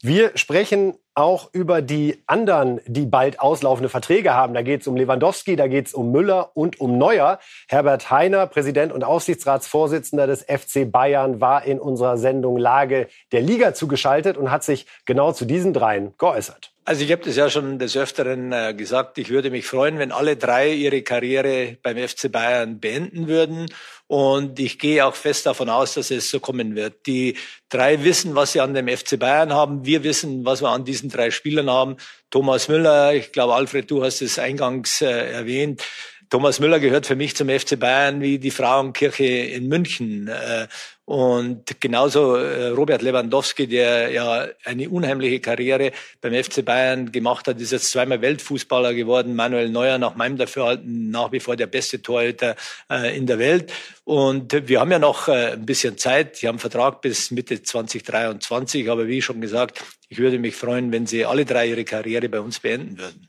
Wir 0.03 0.33
sprechen 0.37 0.95
auch 1.15 1.49
über 1.53 1.81
die 1.81 2.23
anderen, 2.27 2.81
die 2.87 3.07
bald 3.07 3.41
auslaufende 3.41 3.89
Verträge 3.89 4.35
haben. 4.35 4.53
Da 4.53 4.63
geht 4.63 4.83
es 4.83 4.87
um 4.87 4.97
Lewandowski, 4.97 5.57
da 5.57 5.67
geht 5.67 5.87
es 5.87 5.95
um 5.95 6.13
Müller 6.13 6.51
und 6.55 6.79
um 6.79 6.99
Neuer. 6.99 7.39
Herbert 7.69 8.11
Heiner, 8.11 8.47
Präsident 8.47 8.93
und 8.93 9.03
Aufsichtsratsvorsitzender 9.03 10.27
des 10.27 10.43
FC 10.43 10.91
Bayern, 10.91 11.41
war 11.41 11.65
in 11.65 11.81
unserer 11.81 12.19
Sendung 12.19 12.59
Lage 12.59 13.09
der 13.33 13.41
Liga 13.41 13.73
zugeschaltet 13.73 14.37
und 14.37 14.51
hat 14.51 14.65
sich 14.65 14.87
genau 15.07 15.33
zu 15.33 15.47
diesen 15.47 15.73
dreien 15.73 16.13
geäußert. 16.19 16.76
Also 16.89 17.03
ich 17.03 17.11
habe 17.11 17.25
das 17.25 17.35
ja 17.35 17.51
schon 17.51 17.81
des 17.81 17.97
Öfteren 17.97 18.53
äh, 18.53 18.73
gesagt, 18.73 19.19
ich 19.19 19.29
würde 19.29 19.51
mich 19.51 19.67
freuen, 19.67 19.99
wenn 19.99 20.13
alle 20.13 20.37
drei 20.37 20.73
ihre 20.73 21.03
Karriere 21.03 21.79
beim 21.83 21.97
FC 21.97 22.31
Bayern 22.31 22.79
beenden 22.79 23.27
würden. 23.27 23.67
Und 24.07 24.61
ich 24.61 24.79
gehe 24.79 25.05
auch 25.05 25.17
fest 25.17 25.47
davon 25.47 25.69
aus, 25.69 25.95
dass 25.95 26.13
es 26.13 26.31
so 26.31 26.39
kommen 26.39 26.77
wird. 26.77 27.05
Die 27.07 27.37
drei 27.71 28.05
wissen, 28.05 28.37
was 28.37 28.53
sie 28.53 28.61
an 28.61 28.73
dem 28.73 28.87
FC 28.87 29.19
Bayern 29.19 29.53
haben. 29.53 29.85
Wir 29.85 30.05
wissen, 30.05 30.45
was 30.45 30.63
wir 30.63 30.69
an 30.69 30.85
diesen 30.85 31.11
drei 31.11 31.33
Spielern 31.33 31.69
haben. 31.69 31.97
Thomas 32.31 32.69
Müller, 32.69 33.15
ich 33.15 33.33
glaube, 33.33 33.57
Alfred, 33.57 33.91
du 33.91 34.05
hast 34.05 34.23
es 34.23 34.39
eingangs 34.39 35.03
äh, 35.03 35.09
erwähnt. 35.09 35.83
Thomas 36.31 36.61
Müller 36.61 36.79
gehört 36.79 37.07
für 37.07 37.17
mich 37.17 37.35
zum 37.35 37.49
FC 37.49 37.81
Bayern 37.81 38.21
wie 38.21 38.39
die 38.39 38.53
Frauenkirche 38.53 39.25
in 39.25 39.67
München. 39.67 40.29
Äh, 40.29 40.69
und 41.07 41.81
genauso 41.81 42.35
äh, 42.35 42.71
Robert 42.71 43.01
Lewandowski, 43.01 43.69
der 43.69 44.11
ja 44.11 44.49
eine 44.65 44.91
unheimliche 44.91 45.39
Karriere 45.39 45.93
beim 46.21 46.35
FC 46.35 46.65
Bayern 46.65 47.13
gemacht 47.13 47.47
hat, 47.47 47.61
ist 47.61 47.71
jetzt 47.71 47.93
zweimal 47.93 48.21
Weltfußballer 48.23 48.93
geworden. 48.93 49.37
Manuel 49.37 49.69
Neuer 49.69 49.99
nach 49.99 50.17
meinem 50.17 50.37
Dafürhalten 50.37 51.13
nach 51.13 51.31
wie 51.31 51.39
vor 51.39 51.55
der 51.55 51.69
beste 51.69 52.03
Torhüter 52.03 52.57
äh, 52.91 53.17
in 53.17 53.29
der 53.29 53.39
Welt. 53.39 53.73
Und 54.03 54.69
wir 54.69 54.81
haben 54.81 54.91
ja 54.91 54.99
noch 54.99 55.29
äh, 55.29 55.53
ein 55.53 55.65
bisschen 55.65 55.97
Zeit. 55.97 56.43
Die 56.43 56.49
haben 56.49 56.59
Vertrag 56.59 57.03
bis 57.03 57.31
Mitte 57.31 57.63
2023. 57.63 58.91
Aber 58.91 59.07
wie 59.07 59.23
schon 59.23 59.41
gesagt, 59.41 59.85
ich 60.09 60.19
würde 60.19 60.41
mich 60.41 60.57
freuen, 60.57 60.91
wenn 60.91 61.07
sie 61.07 61.25
alle 61.25 61.45
drei 61.45 61.69
ihre 61.69 61.85
Karriere 61.85 62.29
bei 62.29 62.41
uns 62.41 62.59
beenden 62.59 62.99
würden. 62.99 63.29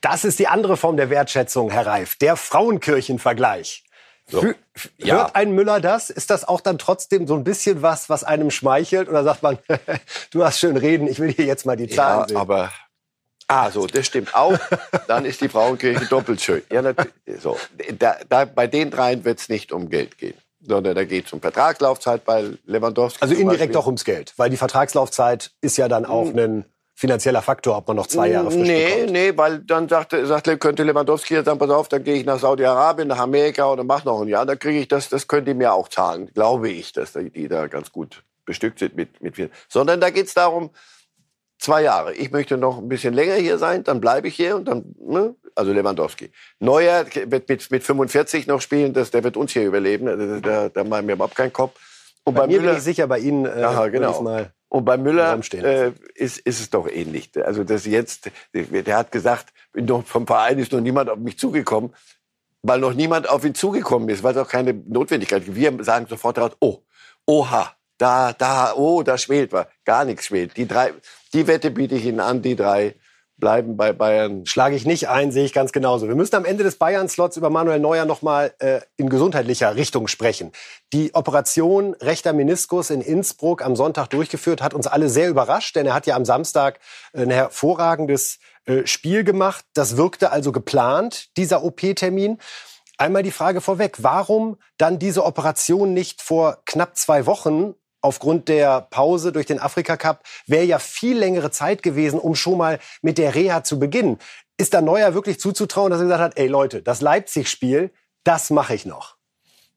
Das 0.00 0.24
ist 0.24 0.40
die 0.40 0.48
andere 0.48 0.76
Form 0.76 0.96
der 0.96 1.08
Wertschätzung, 1.08 1.70
Herr 1.70 1.86
Reif. 1.86 2.16
Der 2.16 2.34
Frauenkirchenvergleich. 2.34 3.84
So. 4.30 4.42
Hört 4.42 4.56
ja. 4.98 5.30
ein 5.34 5.52
Müller 5.52 5.80
das? 5.80 6.10
Ist 6.10 6.30
das 6.30 6.46
auch 6.46 6.60
dann 6.60 6.78
trotzdem 6.78 7.26
so 7.26 7.34
ein 7.34 7.44
bisschen 7.44 7.82
was, 7.82 8.08
was 8.08 8.24
einem 8.24 8.50
schmeichelt? 8.50 9.08
Oder 9.08 9.24
sagt 9.24 9.42
man, 9.42 9.58
du 10.30 10.44
hast 10.44 10.58
schön 10.58 10.76
reden, 10.76 11.06
ich 11.06 11.18
will 11.18 11.32
hier 11.32 11.44
jetzt 11.44 11.66
mal 11.66 11.76
die 11.76 11.88
Zahlen 11.88 12.20
ja, 12.20 12.28
sehen? 12.28 12.36
aber 12.36 12.70
Ah, 13.48 13.70
so, 13.70 13.86
das 13.86 14.06
stimmt 14.06 14.34
auch. 14.34 14.58
Dann 15.08 15.26
ist 15.26 15.42
die 15.42 15.48
Frauenkirche 15.48 16.06
doppelt 16.06 16.40
schön. 16.40 16.62
Ja, 16.72 16.82
so. 17.38 17.58
Da, 17.98 18.16
da, 18.26 18.46
bei 18.46 18.66
den 18.66 18.90
dreien 18.90 19.24
wird 19.26 19.40
es 19.40 19.50
nicht 19.50 19.72
um 19.72 19.90
Geld 19.90 20.16
gehen, 20.16 20.38
sondern 20.60 20.94
da 20.94 21.04
geht 21.04 21.26
es 21.26 21.34
um 21.34 21.40
Vertragslaufzeit 21.42 22.24
bei 22.24 22.52
Lewandowski. 22.64 23.20
Also 23.20 23.34
indirekt 23.34 23.76
auch 23.76 23.84
ums 23.84 24.04
Geld, 24.04 24.32
weil 24.38 24.48
die 24.48 24.56
Vertragslaufzeit 24.56 25.50
ist 25.60 25.76
ja 25.76 25.88
dann 25.88 26.06
auch 26.06 26.28
hm. 26.28 26.38
ein 26.38 26.64
finanzieller 27.02 27.42
Faktor, 27.42 27.78
ob 27.78 27.88
man 27.88 27.96
noch 27.96 28.06
zwei 28.06 28.28
Jahre 28.28 28.48
frisch 28.52 28.68
Nee, 28.68 28.94
bekommt. 28.94 29.12
nee, 29.12 29.32
weil 29.34 29.58
dann 29.58 29.88
sagt, 29.88 30.12
sagt, 30.12 30.60
könnte 30.60 30.84
Lewandowski 30.84 31.34
jetzt 31.34 31.46
sagen, 31.46 31.58
pass 31.58 31.70
auf, 31.70 31.88
dann 31.88 32.04
gehe 32.04 32.14
ich 32.14 32.24
nach 32.24 32.38
Saudi-Arabien, 32.38 33.08
nach 33.08 33.18
Amerika 33.18 33.72
oder 33.72 33.82
mach 33.82 34.04
noch 34.04 34.20
ein 34.22 34.28
Jahr, 34.28 34.46
dann 34.46 34.56
kriege 34.56 34.78
ich 34.78 34.86
das, 34.86 35.08
das 35.08 35.26
könnt 35.26 35.48
ihr 35.48 35.56
mir 35.56 35.72
auch 35.72 35.88
zahlen. 35.88 36.30
Glaube 36.32 36.70
ich, 36.70 36.92
dass 36.92 37.14
die 37.14 37.48
da 37.48 37.66
ganz 37.66 37.90
gut 37.90 38.22
bestückt 38.44 38.78
sind 38.78 38.94
mit, 38.94 39.20
mit 39.20 39.34
viel. 39.34 39.50
Sondern 39.68 40.00
da 40.00 40.10
geht's 40.10 40.32
darum, 40.34 40.70
zwei 41.58 41.82
Jahre. 41.82 42.14
Ich 42.14 42.30
möchte 42.30 42.56
noch 42.56 42.78
ein 42.78 42.88
bisschen 42.88 43.14
länger 43.14 43.34
hier 43.34 43.58
sein, 43.58 43.82
dann 43.82 44.00
bleibe 44.00 44.28
ich 44.28 44.36
hier 44.36 44.54
und 44.54 44.66
dann, 44.68 44.94
ne? 45.00 45.34
also 45.56 45.72
Lewandowski. 45.72 46.30
Neuer 46.60 47.04
wird 47.26 47.48
mit, 47.48 47.68
mit 47.72 47.82
45 47.82 48.46
noch 48.46 48.60
spielen, 48.60 48.92
das, 48.92 49.10
der 49.10 49.24
wird 49.24 49.36
uns 49.36 49.50
hier 49.50 49.64
überleben, 49.66 50.06
da, 50.06 50.38
da, 50.40 50.68
da 50.68 50.84
machen 50.84 51.08
wir 51.08 51.14
überhaupt 51.16 51.34
keinen 51.34 51.52
Kopf. 51.52 51.74
Und 52.22 52.34
bei, 52.34 52.42
bei 52.42 52.46
mir 52.46 52.60
Müller, 52.60 52.72
bin 52.74 52.78
ich 52.78 52.84
sicher, 52.84 53.08
bei 53.08 53.18
Ihnen 53.18 53.44
äh, 53.44 53.64
Aha, 53.64 53.88
genau. 53.88 54.22
mal 54.22 54.52
und 54.72 54.86
bei 54.86 54.96
Müller 54.96 55.38
äh, 55.52 55.92
ist, 56.14 56.38
ist 56.38 56.60
es 56.60 56.70
doch 56.70 56.88
ähnlich. 56.88 57.30
Also 57.36 57.62
das 57.62 57.84
jetzt, 57.84 58.30
der 58.54 58.96
hat 58.96 59.12
gesagt, 59.12 59.52
vom 60.06 60.26
Verein 60.26 60.58
ist 60.58 60.72
noch 60.72 60.80
niemand 60.80 61.10
auf 61.10 61.18
mich 61.18 61.38
zugekommen, 61.38 61.94
weil 62.62 62.80
noch 62.80 62.94
niemand 62.94 63.28
auf 63.28 63.44
ihn 63.44 63.54
zugekommen 63.54 64.08
ist, 64.08 64.22
weil 64.22 64.32
es 64.34 64.38
auch 64.38 64.48
keine 64.48 64.72
Notwendigkeit 64.72 65.44
gibt. 65.44 65.58
Wir 65.58 65.84
sagen 65.84 66.06
sofort 66.08 66.38
raus, 66.38 66.52
oh, 66.58 66.78
oha, 67.26 67.76
da, 67.98 68.32
da, 68.32 68.72
oh, 68.74 69.02
da 69.02 69.18
schwelt 69.18 69.52
was. 69.52 69.66
Gar 69.84 70.06
nichts 70.06 70.24
schwelt. 70.28 70.56
Die 70.56 70.66
drei, 70.66 70.94
die 71.34 71.46
Wette 71.46 71.70
biete 71.70 71.96
ich 71.96 72.06
Ihnen 72.06 72.20
an, 72.20 72.40
die 72.40 72.56
drei 72.56 72.94
bleiben 73.42 73.76
bei 73.76 73.92
Bayern. 73.92 74.46
Schlage 74.46 74.76
ich 74.76 74.86
nicht 74.86 75.08
ein, 75.08 75.32
sehe 75.32 75.44
ich 75.44 75.52
ganz 75.52 75.72
genauso. 75.72 76.06
Wir 76.06 76.14
müssen 76.14 76.36
am 76.36 76.44
Ende 76.44 76.62
des 76.62 76.76
Bayern-Slots 76.76 77.36
über 77.36 77.50
Manuel 77.50 77.80
Neuer 77.80 78.04
noch 78.04 78.22
mal 78.22 78.54
äh, 78.60 78.82
in 78.96 79.08
gesundheitlicher 79.08 79.74
Richtung 79.74 80.06
sprechen. 80.06 80.52
Die 80.92 81.12
Operation 81.16 81.94
rechter 81.94 82.32
Meniskus 82.34 82.90
in 82.90 83.00
Innsbruck 83.00 83.64
am 83.64 83.74
Sonntag 83.74 84.10
durchgeführt 84.10 84.62
hat 84.62 84.74
uns 84.74 84.86
alle 84.86 85.08
sehr 85.08 85.28
überrascht, 85.28 85.74
denn 85.74 85.86
er 85.86 85.94
hat 85.94 86.06
ja 86.06 86.14
am 86.14 86.24
Samstag 86.24 86.78
ein 87.14 87.30
hervorragendes 87.30 88.38
äh, 88.66 88.86
Spiel 88.86 89.24
gemacht. 89.24 89.64
Das 89.74 89.96
wirkte 89.96 90.30
also 90.30 90.52
geplant, 90.52 91.36
dieser 91.36 91.64
OP-Termin. 91.64 92.38
Einmal 92.96 93.24
die 93.24 93.32
Frage 93.32 93.60
vorweg, 93.60 93.96
warum 94.04 94.56
dann 94.78 95.00
diese 95.00 95.24
Operation 95.24 95.92
nicht 95.92 96.22
vor 96.22 96.58
knapp 96.64 96.96
zwei 96.96 97.26
Wochen 97.26 97.74
aufgrund 98.02 98.48
der 98.48 98.82
Pause 98.90 99.32
durch 99.32 99.46
den 99.46 99.58
Afrika 99.58 99.96
Cup 99.96 100.24
wäre 100.46 100.64
ja 100.64 100.78
viel 100.78 101.16
längere 101.16 101.50
Zeit 101.50 101.82
gewesen, 101.82 102.18
um 102.18 102.34
schon 102.34 102.58
mal 102.58 102.78
mit 103.00 103.16
der 103.16 103.34
Reha 103.34 103.64
zu 103.64 103.78
beginnen. 103.78 104.18
Ist 104.58 104.74
da 104.74 104.80
Neuer 104.80 105.14
wirklich 105.14 105.40
zuzutrauen, 105.40 105.90
dass 105.90 106.00
er 106.00 106.04
gesagt 106.04 106.22
hat, 106.22 106.38
ey 106.38 106.48
Leute, 106.48 106.82
das 106.82 107.00
Leipzig-Spiel, 107.00 107.90
das 108.24 108.50
mache 108.50 108.74
ich 108.74 108.84
noch. 108.84 109.16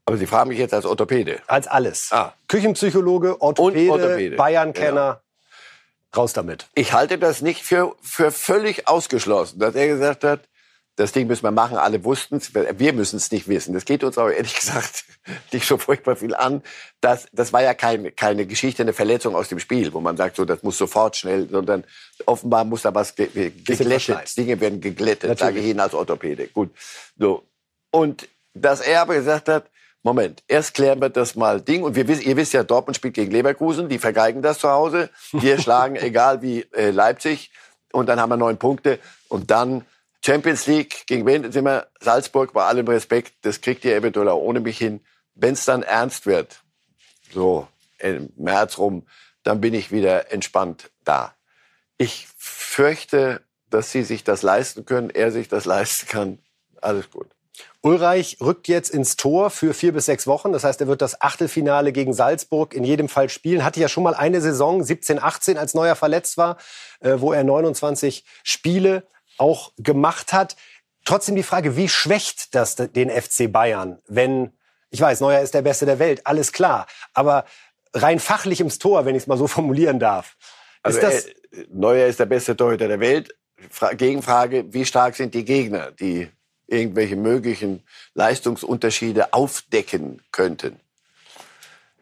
Aber 0.06 0.18
Sie 0.18 0.28
fragen 0.28 0.50
mich 0.50 0.60
jetzt 0.60 0.74
als 0.74 0.86
Orthopäde. 0.86 1.42
Als 1.48 1.68
alles. 1.68 2.12
Ah. 2.12 2.34
Küchenpsychologe, 2.48 3.42
Orthopäde, 3.42 3.92
Orthopäde. 3.92 4.36
Bayern-Kenner. 4.36 5.22
Raus 6.16 6.34
damit. 6.34 6.68
Ich 6.76 6.94
halte 6.94 7.18
das 7.18 7.42
nicht 7.42 7.64
für, 7.64 7.96
für 8.02 8.32
völlig 8.32 8.88
ausgeschlossen, 8.88 9.60
dass 9.60 9.76
er 9.76 9.88
gesagt 9.88 10.24
hat, 10.24 10.42
das 10.96 11.12
Ding 11.12 11.28
müssen 11.28 11.44
wir 11.44 11.52
machen, 11.52 11.78
alle 11.78 12.04
wussten 12.06 12.38
es, 12.38 12.54
wir 12.54 12.94
müssen 12.94 13.18
es 13.18 13.32
nicht 13.32 13.48
wissen. 13.48 13.74
Das 13.74 13.86
geht 13.86 14.04
uns 14.04 14.18
aber 14.18 14.34
ehrlich 14.34 14.56
gesagt 14.60 15.06
nicht 15.52 15.68
so 15.68 15.78
furchtbar 15.78 16.16
viel 16.16 16.34
an. 16.34 16.62
Das, 17.02 17.28
das 17.34 17.52
war 17.52 17.62
ja 17.62 17.74
keine, 17.74 18.12
keine 18.12 18.46
Geschichte, 18.46 18.84
eine 18.84 18.94
Verletzung 18.94 19.36
aus 19.36 19.50
dem 19.50 19.60
Spiel, 19.60 19.94
wo 19.94 20.00
man 20.00 20.16
sagt, 20.18 20.38
so, 20.38 20.46
das 20.46 20.64
muss 20.64 20.78
sofort 20.78 21.18
schnell, 21.18 21.50
sondern 21.50 21.84
offenbar 22.26 22.64
muss 22.64 22.84
da 22.84 22.96
was 22.96 23.16
ge 23.16 23.28
ge 23.28 23.52
geglättet. 23.52 24.38
Dinge 24.38 24.60
werden 24.60 24.80
geglättet, 24.80 25.30
Natürlich. 25.30 25.40
sage 25.40 25.60
ich 25.60 25.66
Ihnen 25.66 25.80
als 25.80 25.94
Orthopäde. 25.94 26.48
Gut, 26.48 26.72
so. 27.18 27.44
Und 27.92 28.28
dass 28.54 28.82
er 28.82 29.02
aber 29.02 29.16
gesagt 29.16 29.50
hat, 29.50 29.70
Moment, 30.02 30.44
erst 30.48 30.76
klären 30.76 31.02
wir 31.02 31.10
das 31.10 31.36
mal 31.36 31.60
Ding. 31.60 31.82
Und 31.82 31.96
wir 31.96 32.08
wissen, 32.08 32.22
ihr 32.22 32.38
wisst 32.38 32.54
ja, 32.54 32.64
Dortmund 32.64 32.96
spielt 32.96 33.16
gegen 33.16 33.32
Leverkusen, 33.32 33.90
die 33.90 33.98
vergeigen 33.98 34.44
das 34.44 34.60
zu 34.60 34.70
Hause. 34.70 35.10
Wir 35.32 35.60
schlagen, 35.60 35.96
egal 35.96 36.44
wie, 36.44 36.62
äh, 36.74 36.92
Leipzig. 36.92 37.50
Und 37.92 38.08
dann 38.08 38.20
haben 38.20 38.30
wir 38.30 38.38
neun 38.38 38.58
Punkte. 38.58 39.00
Und 39.30 39.50
dann 39.50 39.84
Champions 40.26 40.66
League, 40.66 41.06
gegen 41.06 41.24
wen 41.28 41.52
sind 41.52 41.66
wir? 41.66 41.88
Salzburg, 42.00 42.52
bei 42.54 42.66
allem 42.66 42.88
Respekt, 42.88 43.34
das 43.44 43.62
kriegt 43.62 43.86
ihr 43.86 43.96
eventuell 43.96 44.28
auch 44.30 44.42
ohne 44.42 44.60
mich 44.60 44.76
hin. 44.76 45.02
Wenn 45.36 45.54
es 45.54 45.66
dann 45.66 45.84
ernst 45.84 46.26
wird, 46.26 46.64
so 47.32 47.68
im 48.00 48.32
März 48.36 48.80
rum, 48.80 49.06
dann 49.44 49.62
bin 49.62 49.76
ich 49.76 49.92
wieder 49.92 50.32
entspannt 50.32 50.90
da. 51.04 51.36
Ich 51.98 52.28
fürchte, 52.38 53.42
dass 53.70 53.92
sie 53.92 54.02
sich 54.02 54.24
das 54.24 54.42
leisten 54.42 54.86
können, 54.86 55.12
er 55.12 55.32
sich 55.32 55.48
das 55.48 55.66
leisten 55.66 56.08
kann. 56.08 56.40
Alles 56.82 57.12
gut. 57.12 57.28
Ulreich 57.82 58.38
rückt 58.42 58.68
jetzt 58.68 58.90
ins 58.90 59.18
Tor 59.18 59.52
für 59.52 59.76
vier 59.76 59.94
bis 59.94 60.08
sechs 60.08 60.26
Wochen. 60.26 60.52
Das 60.52 60.64
heißt, 60.64 60.82
er 60.82 60.88
wird 60.88 61.04
das 61.04 61.22
Achtelfinale 61.22 61.92
gegen 61.92 62.14
Salzburg 62.14 62.74
in 62.74 62.84
jedem 62.84 63.10
Fall 63.10 63.30
spielen. 63.30 63.64
Hatte 63.64 63.80
ja 63.80 63.88
schon 63.88 64.04
mal 64.04 64.16
eine 64.16 64.42
Saison, 64.42 64.84
17, 64.84 65.22
18, 65.22 65.60
als 65.60 65.76
Neuer 65.76 65.96
verletzt 65.96 66.36
war, 66.38 66.58
äh, 67.00 67.14
wo 67.18 67.32
er 67.32 67.44
29 67.44 68.26
Spiele 68.44 69.04
auch 69.38 69.72
gemacht 69.78 70.34
hat. 70.34 70.56
Trotzdem 71.04 71.36
die 71.36 71.44
Frage, 71.44 71.78
wie 71.78 71.90
schwächt 71.90 72.56
das 72.56 72.76
den 72.76 73.10
FC 73.10 73.52
Bayern, 73.52 74.00
wenn, 74.08 74.52
ich 74.90 75.02
weiß, 75.02 75.22
Neuer 75.22 75.42
ist 75.42 75.54
der 75.54 75.62
Beste 75.62 75.86
der 75.86 76.00
Welt, 76.00 76.26
alles 76.26 76.52
klar. 76.52 76.88
Aber 77.14 77.46
rein 77.94 78.20
fachlich 78.20 78.60
ins 78.60 78.80
Tor, 78.80 79.06
wenn 79.06 79.16
ich 79.16 79.24
es 79.24 79.28
mal 79.28 79.38
so 79.38 79.48
formulieren 79.48 80.00
darf. 80.00 80.36
Also 80.82 81.00
ist 81.00 81.04
das, 81.04 81.26
äh, 81.26 81.68
Neuer 81.72 82.08
ist 82.08 82.20
der 82.20 82.26
beste 82.26 82.56
Torhüter 82.56 82.88
der 82.88 83.00
Welt. 83.00 83.36
Fra 83.70 83.94
Gegenfrage, 83.94 84.74
wie 84.74 84.86
stark 84.86 85.16
sind 85.16 85.34
die 85.34 85.46
Gegner, 85.46 85.92
die 85.92 86.30
irgendwelche 86.68 87.16
möglichen 87.16 87.84
Leistungsunterschiede 88.14 89.34
aufdecken 89.34 90.22
könnten? 90.32 90.80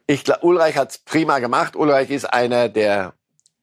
Ich 0.07 0.23
glaube, 0.23 0.45
Ulreich 0.45 0.77
hat's 0.77 0.97
prima 0.97 1.39
gemacht. 1.39 1.75
Ulreich 1.75 2.09
ist 2.09 2.25
einer, 2.25 2.69
der 2.69 3.13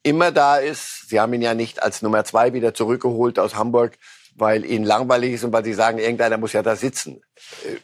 immer 0.02 0.32
da 0.32 0.56
ist. 0.56 1.08
Sie 1.08 1.20
haben 1.20 1.32
ihn 1.32 1.42
ja 1.42 1.54
nicht 1.54 1.82
als 1.82 2.02
Nummer 2.02 2.24
zwei 2.24 2.52
wieder 2.52 2.74
zurückgeholt 2.74 3.38
aus 3.38 3.54
Hamburg, 3.54 3.98
weil 4.34 4.64
ihnen 4.64 4.84
langweilig 4.84 5.34
ist 5.34 5.44
und 5.44 5.52
weil 5.52 5.64
sie 5.64 5.74
sagen, 5.74 5.98
irgendeiner 5.98 6.38
muss 6.38 6.52
ja 6.52 6.62
da 6.62 6.76
sitzen. 6.76 7.22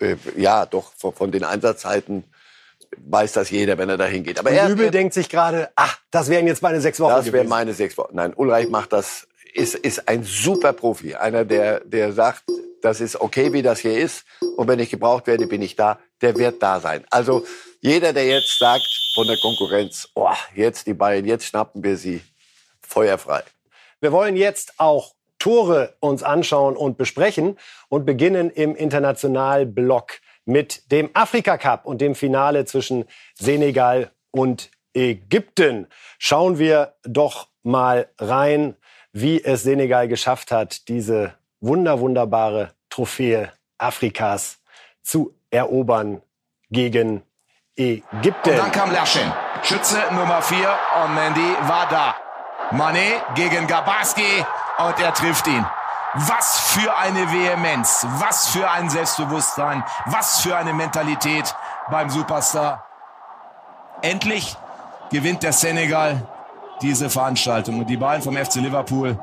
Äh, 0.01 0.13
äh, 0.13 0.17
ja, 0.37 0.67
doch, 0.67 0.93
von, 0.97 1.13
von 1.13 1.31
den 1.33 1.45
Einsatzzeiten 1.45 2.25
weiß 2.99 3.33
das 3.33 3.51
jeder, 3.51 3.79
wenn 3.79 3.89
er 3.89 3.97
da 3.97 4.07
hingeht. 4.07 4.39
Aber 4.39 4.51
er, 4.51 4.69
Übel 4.69 4.91
denkt 4.91 5.15
sich 5.15 5.29
gerade, 5.29 5.71
ach, 5.77 5.99
das 6.11 6.29
wären 6.29 6.47
jetzt 6.47 6.63
meine 6.63 6.81
sechs 6.81 7.01
Wochen 7.01 7.11
das 7.11 7.27
wäre 7.27 7.39
gewesen. 7.39 7.49
meine 7.49 7.75
sechs 7.75 7.99
Wochen. 7.99 8.15
Nein, 8.15 8.33
Ulreich 8.35 8.69
macht 8.69 8.93
das, 8.93 9.27
ist, 9.55 9.75
ist 9.75 10.09
ein 10.09 10.25
super 10.25 10.73
Profi. 10.73 11.15
Einer, 11.15 11.45
der, 11.45 11.81
der 11.81 12.13
sagt, 12.13 12.45
das 12.83 13.01
ist 13.01 13.21
okay, 13.21 13.53
wie 13.53 13.63
das 13.63 13.81
hier 13.81 13.99
ist. 13.99 14.25
Und 14.57 14.69
wenn 14.69 14.79
ich 14.79 14.91
gebraucht 14.91 15.27
werde, 15.27 15.47
bin 15.47 15.63
ich 15.63 15.77
da. 15.77 15.99
Der 16.23 16.37
wird 16.37 16.63
da 16.63 16.81
sein. 16.81 17.05
Also 17.11 17.45
jeder, 17.87 18.13
der 18.13 18.27
jetzt 18.27 18.59
sagt 18.59 18.89
von 19.15 19.29
der 19.29 19.37
Konkurrenz, 19.39 20.09
oh, 20.15 20.29
jetzt 20.57 20.89
die 20.89 20.95
Bayern, 20.95 21.25
jetzt 21.25 21.47
schnappen 21.47 21.85
wir 21.85 21.97
sie 21.97 22.21
feuerfrei. 22.81 23.45
Wir 24.01 24.11
wollen 24.11 24.37
jetzt 24.37 24.75
auch 24.79 25.15
Tore 25.39 25.95
uns 26.01 26.25
anschauen 26.25 26.77
und 26.77 26.99
besprechen 26.99 27.57
und 27.89 28.05
beginnen 28.05 28.51
im 28.51 28.75
Internationalblock 28.75 30.15
mit 30.45 30.91
dem 30.91 31.11
Afrika 31.15 31.59
Cup 31.59 31.87
und 31.87 32.01
dem 32.01 32.17
Finale 32.17 32.65
zwischen 32.65 33.05
Senegal 33.35 34.11
und 34.33 34.73
Ägypten. 34.93 35.87
Schauen 36.19 36.59
wir 36.59 36.95
doch 37.05 37.49
mal 37.63 38.09
rein, 38.19 38.75
wie 39.13 39.45
es 39.45 39.63
Senegal 39.63 40.09
geschafft 40.09 40.51
hat, 40.51 40.89
diese 40.89 41.35
wunder 41.61 42.01
wunderbare 42.01 42.73
Trophäe 42.91 43.53
Afrikas 43.79 44.59
zu 45.05 45.39
erobern 45.51 46.23
gegen 46.71 47.23
Ägypten. 47.77 48.51
Und 48.51 48.59
dann 48.59 48.73
kam 48.73 48.91
Laschen. 48.91 49.33
Schütze 49.63 49.99
Nummer 50.13 50.41
4 50.43 50.59
und 51.05 51.15
Mendy 51.15 51.57
war 51.67 51.87
da. 51.89 52.15
Mané 52.71 53.23
gegen 53.35 53.67
Gabarski 53.67 54.45
und 54.79 55.01
er 55.01 55.15
trifft 55.15 55.47
ihn. 55.47 55.65
Was 56.15 56.59
für 56.59 56.97
eine 56.97 57.31
Vehemenz, 57.31 58.07
was 58.19 58.49
für 58.49 58.69
ein 58.71 58.89
Selbstbewusstsein, 58.89 59.85
was 60.07 60.41
für 60.41 60.57
eine 60.57 60.73
Mentalität 60.73 61.55
beim 61.91 62.09
Superstar. 62.09 62.87
Endlich 64.01 64.57
gewinnt 65.11 65.43
der 65.43 65.53
Senegal 65.53 66.27
diese 66.81 67.11
Veranstaltung 67.11 67.81
und 67.81 67.87
die 67.87 67.97
beiden 67.97 68.23
vom 68.23 68.37
FC 68.37 68.57
Liverpool 68.57 69.19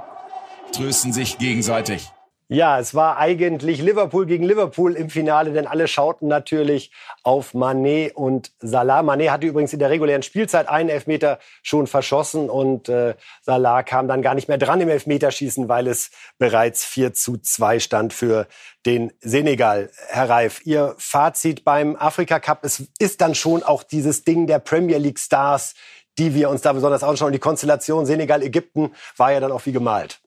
trösten 0.72 1.14
sich 1.14 1.38
gegenseitig. 1.38 2.12
Ja, 2.50 2.78
es 2.78 2.94
war 2.94 3.18
eigentlich 3.18 3.82
Liverpool 3.82 4.26
gegen 4.26 4.44
Liverpool 4.44 4.96
im 4.96 5.10
Finale, 5.10 5.54
denn 5.54 5.66
alle 5.66 5.88
schauten 5.88 6.28
natürlich 6.28 6.92
auf 7.24 7.54
Mané 7.54 8.12
und 8.12 8.52
Salah. 8.60 9.00
Mané 9.00 9.30
hatte 9.30 9.48
übrigens 9.48 9.72
in 9.72 9.80
der 9.80 9.90
regulären 9.90 10.24
Spielzeit 10.24 10.68
einen 10.68 10.90
Elfmeter 10.90 11.40
schon 11.62 11.88
verschossen 11.88 12.50
und 12.50 12.90
äh, 12.90 13.16
Salah 13.42 13.82
kam 13.84 14.10
dann 14.10 14.22
gar 14.22 14.36
nicht 14.36 14.50
mehr 14.50 14.58
dran 14.58 14.82
im 14.82 14.90
Elfmeterschießen, 14.90 15.70
weil 15.70 15.88
es 15.88 16.12
bereits 16.38 16.84
4 16.84 17.14
zu 17.14 17.38
2 17.38 17.80
stand 17.80 18.14
für 18.14 18.48
den 18.86 19.14
Senegal. 19.22 19.90
Herr 20.10 20.30
Reif, 20.30 20.66
Ihr 20.66 20.96
Fazit 20.98 21.64
beim 21.64 21.96
Afrika 21.96 22.40
Cup, 22.40 22.60
es 22.64 22.84
ist 23.00 23.22
dann 23.22 23.36
schon 23.36 23.64
auch 23.64 23.84
dieses 23.84 24.26
Ding 24.26 24.48
der 24.48 24.60
Premier 24.60 24.98
League 24.98 25.20
Stars, 25.20 25.76
die 26.18 26.36
wir 26.36 26.50
uns 26.50 26.62
da 26.62 26.74
besonders 26.74 27.04
anschauen. 27.04 27.32
Die 27.32 27.40
Konstellation 27.40 28.06
Senegal-Ägypten 28.06 28.94
war 29.16 29.32
ja 29.32 29.40
dann 29.40 29.52
auch 29.52 29.66
wie 29.66 29.72
gemalt. 29.72 30.23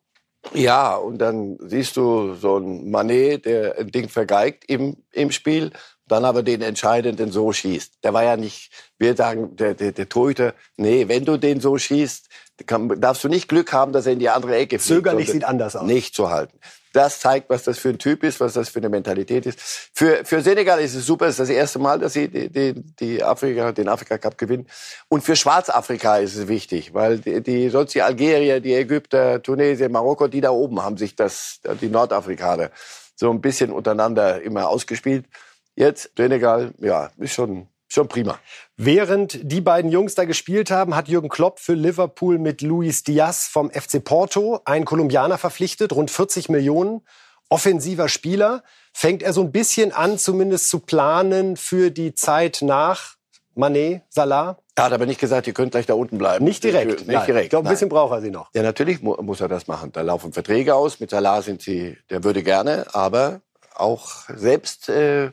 Ja, 0.54 0.94
und 0.96 1.18
dann 1.18 1.58
siehst 1.60 1.96
du 1.96 2.34
so 2.34 2.58
ein 2.58 2.90
Manet, 2.90 3.44
der 3.44 3.78
ein 3.78 3.90
Ding 3.90 4.08
vergeigt 4.08 4.64
im, 4.68 4.96
im 5.12 5.30
Spiel, 5.30 5.70
dann 6.08 6.24
aber 6.24 6.42
den 6.42 6.62
entscheidenden 6.62 7.32
so 7.32 7.52
schießt. 7.52 8.04
Der 8.04 8.14
war 8.14 8.24
ja 8.24 8.36
nicht, 8.36 8.70
wir 8.98 9.16
sagen, 9.16 9.56
der, 9.56 9.74
der, 9.74 9.92
der 9.92 10.08
Torhüter, 10.08 10.54
nee, 10.76 11.08
wenn 11.08 11.24
du 11.24 11.36
den 11.36 11.60
so 11.60 11.76
schießt, 11.76 12.28
kann, 12.66 13.00
darfst 13.00 13.24
du 13.24 13.28
nicht 13.28 13.48
Glück 13.48 13.72
haben, 13.72 13.92
dass 13.92 14.06
er 14.06 14.12
in 14.12 14.18
die 14.18 14.28
andere 14.28 14.56
Ecke 14.56 14.78
fliegt. 14.78 14.86
Zögerlich 14.86 15.30
sieht 15.30 15.44
anders 15.44 15.76
aus. 15.76 15.86
Nicht 15.86 16.14
zu 16.14 16.30
halten. 16.30 16.58
Das 16.96 17.20
zeigt, 17.20 17.50
was 17.50 17.62
das 17.62 17.78
für 17.78 17.90
ein 17.90 17.98
Typ 17.98 18.24
ist, 18.24 18.40
was 18.40 18.54
das 18.54 18.70
für 18.70 18.78
eine 18.78 18.88
Mentalität 18.88 19.44
ist. 19.44 19.60
Für, 19.92 20.24
für 20.24 20.40
Senegal 20.40 20.80
ist 20.80 20.94
es 20.94 21.04
super, 21.04 21.26
es 21.26 21.32
ist 21.32 21.40
das 21.40 21.48
erste 21.50 21.78
Mal, 21.78 21.98
dass 21.98 22.14
sie 22.14 22.28
die, 22.28 22.48
die, 22.48 22.72
die 22.72 23.22
Afrika, 23.22 23.70
den 23.72 23.86
Afrika 23.86 24.16
Cup 24.16 24.38
gewinnen. 24.38 24.66
Und 25.08 25.22
für 25.22 25.36
Schwarzafrika 25.36 26.16
ist 26.16 26.36
es 26.36 26.48
wichtig, 26.48 26.94
weil 26.94 27.18
die, 27.18 27.42
die 27.42 27.68
sonst 27.68 27.94
die 27.94 28.00
Algerier, 28.00 28.60
die 28.60 28.72
Ägypter, 28.72 29.42
Tunesien, 29.42 29.92
Marokko, 29.92 30.26
die 30.26 30.40
da 30.40 30.48
oben 30.48 30.82
haben 30.82 30.96
sich 30.96 31.14
das, 31.14 31.60
die 31.82 31.90
Nordafrikaner, 31.90 32.70
so 33.14 33.30
ein 33.30 33.42
bisschen 33.42 33.72
untereinander 33.72 34.40
immer 34.40 34.66
ausgespielt. 34.70 35.26
Jetzt 35.74 36.12
Senegal, 36.16 36.72
ja, 36.78 37.10
ist 37.18 37.34
schon, 37.34 37.68
schon 37.88 38.08
prima. 38.08 38.38
Während 38.76 39.38
die 39.42 39.60
beiden 39.60 39.90
Jungs 39.90 40.14
da 40.14 40.24
gespielt 40.24 40.70
haben, 40.70 40.94
hat 40.94 41.08
Jürgen 41.08 41.28
Klopp 41.28 41.60
für 41.60 41.74
Liverpool 41.74 42.38
mit 42.38 42.62
Luis 42.62 43.02
Diaz 43.02 43.46
vom 43.46 43.70
FC 43.70 44.02
Porto 44.02 44.60
einen 44.64 44.84
Kolumbianer 44.84 45.38
verpflichtet, 45.38 45.92
rund 45.92 46.10
40 46.10 46.48
Millionen, 46.48 47.02
offensiver 47.48 48.08
Spieler. 48.08 48.62
Fängt 48.92 49.22
er 49.22 49.32
so 49.32 49.42
ein 49.42 49.52
bisschen 49.52 49.92
an, 49.92 50.18
zumindest 50.18 50.68
zu 50.68 50.80
planen 50.80 51.56
für 51.56 51.90
die 51.90 52.14
Zeit 52.14 52.60
nach 52.62 53.16
Mané, 53.56 54.02
Salah? 54.08 54.58
Er 54.74 54.84
hat 54.84 54.92
aber 54.92 55.06
nicht 55.06 55.18
gesagt, 55.18 55.46
ihr 55.46 55.54
könnt 55.54 55.72
gleich 55.72 55.86
da 55.86 55.94
unten 55.94 56.18
bleiben. 56.18 56.44
Nicht 56.44 56.62
direkt. 56.62 56.90
Nicht 56.90 57.06
nein. 57.06 57.24
direkt. 57.24 57.44
Ich 57.44 57.50
glaube, 57.50 57.66
ein 57.68 57.72
bisschen 57.72 57.88
braucht 57.88 58.12
er 58.12 58.20
sie 58.20 58.30
noch. 58.30 58.50
Ja, 58.54 58.62
natürlich 58.62 59.00
mu 59.00 59.16
muss 59.22 59.40
er 59.40 59.48
das 59.48 59.66
machen. 59.66 59.90
Da 59.92 60.02
laufen 60.02 60.34
Verträge 60.34 60.74
aus. 60.74 61.00
Mit 61.00 61.10
Salah 61.10 61.40
sind 61.40 61.62
sie, 61.62 61.96
der 62.10 62.24
würde 62.24 62.42
gerne, 62.42 62.84
aber 62.92 63.40
auch 63.74 64.28
selbst 64.28 64.90
äh, 64.90 65.30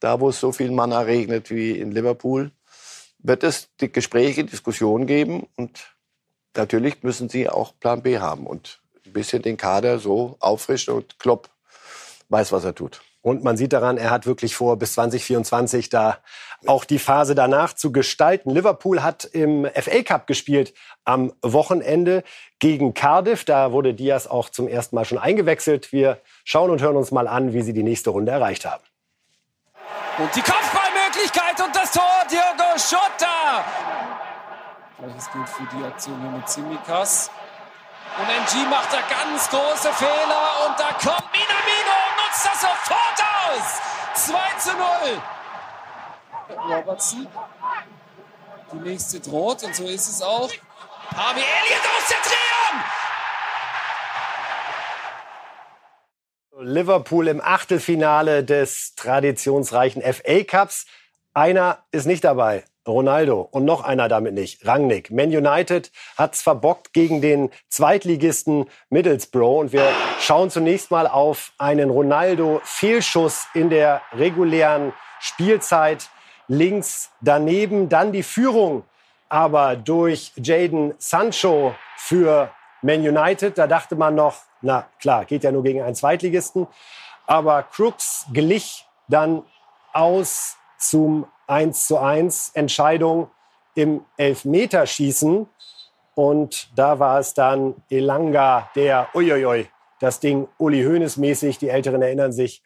da, 0.00 0.20
wo 0.20 0.30
es 0.30 0.40
so 0.40 0.52
viel 0.52 0.70
Manna 0.70 1.00
regnet 1.00 1.50
wie 1.50 1.78
in 1.78 1.92
Liverpool, 1.92 2.50
wird 3.18 3.44
es 3.44 3.68
die 3.80 3.92
Gespräche, 3.92 4.44
Diskussionen 4.44 5.06
geben 5.06 5.46
und 5.56 5.94
natürlich 6.56 7.02
müssen 7.02 7.28
sie 7.28 7.48
auch 7.48 7.78
Plan 7.78 8.02
B 8.02 8.18
haben 8.18 8.46
und 8.46 8.80
ein 9.06 9.12
bisschen 9.12 9.42
den 9.42 9.56
Kader 9.56 9.98
so 9.98 10.36
auffrischen 10.40 10.94
und 10.94 11.18
Klopp 11.18 11.50
weiß, 12.28 12.52
was 12.52 12.64
er 12.64 12.74
tut. 12.74 13.02
Und 13.22 13.44
man 13.44 13.58
sieht 13.58 13.74
daran, 13.74 13.98
er 13.98 14.10
hat 14.10 14.26
wirklich 14.26 14.56
vor, 14.56 14.78
bis 14.78 14.94
2024 14.94 15.90
da 15.90 16.18
auch 16.66 16.86
die 16.86 16.98
Phase 16.98 17.34
danach 17.34 17.74
zu 17.74 17.92
gestalten. 17.92 18.50
Liverpool 18.50 19.02
hat 19.02 19.26
im 19.26 19.66
FA 19.66 20.02
Cup 20.02 20.26
gespielt 20.26 20.72
am 21.04 21.32
Wochenende 21.42 22.24
gegen 22.60 22.94
Cardiff. 22.94 23.44
Da 23.44 23.72
wurde 23.72 23.92
Diaz 23.92 24.26
auch 24.26 24.48
zum 24.48 24.68
ersten 24.68 24.96
Mal 24.96 25.04
schon 25.04 25.18
eingewechselt. 25.18 25.92
Wir 25.92 26.18
schauen 26.44 26.70
und 26.70 26.80
hören 26.80 26.96
uns 26.96 27.10
mal 27.10 27.28
an, 27.28 27.52
wie 27.52 27.60
sie 27.60 27.74
die 27.74 27.82
nächste 27.82 28.08
Runde 28.08 28.32
erreicht 28.32 28.64
haben. 28.64 28.82
Und 30.18 30.34
die 30.34 30.42
Kopfballmöglichkeit 30.42 31.60
und 31.60 31.74
das 31.74 31.92
Tor, 31.92 32.22
Diogo 32.30 32.78
Schotta. 32.78 33.64
Gleiches 34.98 35.30
gilt 35.32 35.48
für 35.48 35.62
die 35.74 35.84
Aktion 35.84 36.20
hier 36.20 36.30
mit 36.30 36.48
Simikas. 36.48 37.30
Und 38.18 38.28
NG 38.28 38.68
macht 38.68 38.92
da 38.92 38.98
ganz 39.08 39.48
große 39.48 39.92
Fehler 39.94 40.66
und 40.66 40.78
da 40.78 40.88
kommt 40.92 41.32
Minamino 41.32 41.94
und 42.08 42.16
nutzt 42.22 42.44
das 42.44 42.60
sofort 42.60 43.18
aus. 43.48 43.80
2 44.26 44.58
zu 44.58 44.76
0. 44.76 45.22
Robertson. 46.76 47.26
Die 48.72 48.76
nächste 48.76 49.20
droht 49.20 49.62
und 49.62 49.74
so 49.74 49.84
ist 49.84 50.08
es 50.08 50.22
auch. 50.22 50.50
Harvey 51.16 51.42
Elliott 51.42 51.86
aus 51.96 52.08
der 52.08 52.22
Triumph. 52.22 53.09
Liverpool 56.62 57.28
im 57.28 57.40
Achtelfinale 57.40 58.44
des 58.44 58.94
traditionsreichen 58.94 60.02
FA 60.02 60.44
Cups. 60.44 60.86
Einer 61.32 61.84
ist 61.90 62.06
nicht 62.06 62.24
dabei. 62.24 62.64
Ronaldo 62.86 63.40
und 63.50 63.64
noch 63.64 63.84
einer 63.84 64.08
damit 64.08 64.34
nicht, 64.34 64.66
Rangnick. 64.66 65.10
Man 65.10 65.28
United 65.28 65.92
hat's 66.16 66.42
verbockt 66.42 66.92
gegen 66.92 67.20
den 67.20 67.50
Zweitligisten 67.68 68.66
Middlesbrough 68.88 69.60
und 69.60 69.72
wir 69.72 69.86
schauen 70.18 70.50
zunächst 70.50 70.90
mal 70.90 71.06
auf 71.06 71.52
einen 71.58 71.90
Ronaldo 71.90 72.60
Fehlschuss 72.64 73.46
in 73.54 73.70
der 73.70 74.02
regulären 74.12 74.92
Spielzeit. 75.20 76.08
Links 76.48 77.10
daneben 77.20 77.88
dann 77.88 78.12
die 78.12 78.22
Führung, 78.22 78.84
aber 79.28 79.76
durch 79.76 80.32
Jaden 80.36 80.94
Sancho 80.98 81.74
für 81.96 82.50
Man 82.82 83.00
United. 83.00 83.56
Da 83.56 83.66
dachte 83.66 83.94
man 83.94 84.14
noch, 84.14 84.49
na 84.62 84.86
klar, 85.00 85.24
geht 85.24 85.44
ja 85.44 85.52
nur 85.52 85.62
gegen 85.62 85.82
einen 85.82 85.94
Zweitligisten. 85.94 86.66
Aber 87.26 87.62
Crooks 87.62 88.26
glich 88.32 88.86
dann 89.08 89.42
aus 89.92 90.56
zum 90.78 91.26
1 91.46 91.86
zu 91.86 91.98
1 91.98 92.50
Entscheidung 92.54 93.30
im 93.74 94.04
Elfmeterschießen. 94.16 95.48
Und 96.14 96.70
da 96.76 96.98
war 96.98 97.18
es 97.18 97.34
dann 97.34 97.74
Elanga, 97.88 98.70
der, 98.74 99.08
uiuiui, 99.14 99.68
das 100.00 100.20
Ding 100.20 100.48
Uli 100.58 100.82
Hoeneß 100.82 101.16
mäßig, 101.16 101.58
die 101.58 101.68
Älteren 101.68 102.02
erinnern 102.02 102.32
sich, 102.32 102.62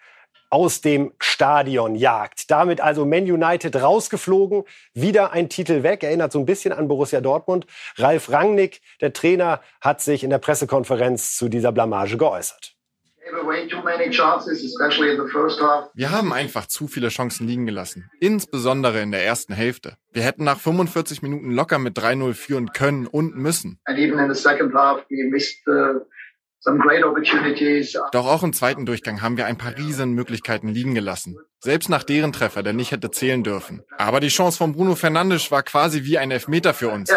aus 0.54 0.80
dem 0.80 1.12
Stadion 1.18 1.96
jagt. 1.96 2.48
Damit 2.48 2.80
also 2.80 3.04
Man 3.04 3.24
United 3.24 3.74
rausgeflogen, 3.74 4.62
wieder 4.92 5.32
ein 5.32 5.48
Titel 5.48 5.82
weg, 5.82 6.04
erinnert 6.04 6.30
so 6.30 6.38
ein 6.38 6.46
bisschen 6.46 6.72
an 6.72 6.86
Borussia 6.86 7.20
Dortmund. 7.20 7.66
Ralf 7.96 8.30
Rangnick, 8.30 8.80
der 9.00 9.12
Trainer, 9.12 9.60
hat 9.80 10.00
sich 10.00 10.22
in 10.22 10.30
der 10.30 10.38
Pressekonferenz 10.38 11.36
zu 11.36 11.48
dieser 11.48 11.72
Blamage 11.72 12.16
geäußert. 12.16 12.76
Wir 15.94 16.10
haben 16.12 16.32
einfach 16.32 16.66
zu 16.66 16.86
viele 16.86 17.08
Chancen 17.08 17.48
liegen 17.48 17.66
gelassen, 17.66 18.08
insbesondere 18.20 19.00
in 19.00 19.10
der 19.10 19.24
ersten 19.24 19.54
Hälfte. 19.54 19.96
Wir 20.12 20.22
hätten 20.22 20.44
nach 20.44 20.60
45 20.60 21.22
Minuten 21.22 21.50
locker 21.50 21.80
mit 21.80 21.98
3-0 21.98 22.34
führen 22.34 22.72
können 22.72 23.08
und 23.08 23.34
müssen. 23.34 23.80
Doch 28.12 28.26
auch 28.26 28.42
im 28.42 28.52
zweiten 28.52 28.86
Durchgang 28.86 29.22
haben 29.22 29.36
wir 29.36 29.46
ein 29.46 29.58
paar 29.58 29.76
riesen 29.76 30.12
Möglichkeiten 30.12 30.68
liegen 30.68 30.94
gelassen. 30.94 31.36
Selbst 31.60 31.88
nach 31.88 32.02
deren 32.02 32.32
Treffer, 32.32 32.62
der 32.62 32.72
nicht 32.72 32.90
hätte 32.92 33.10
zählen 33.10 33.42
dürfen. 33.42 33.82
Aber 33.96 34.20
die 34.20 34.28
Chance 34.28 34.58
von 34.58 34.72
Bruno 34.72 34.94
Fernandes 34.94 35.50
war 35.50 35.62
quasi 35.62 36.04
wie 36.04 36.18
ein 36.18 36.30
Elfmeter 36.30 36.74
für 36.74 36.88
uns. 36.88 37.10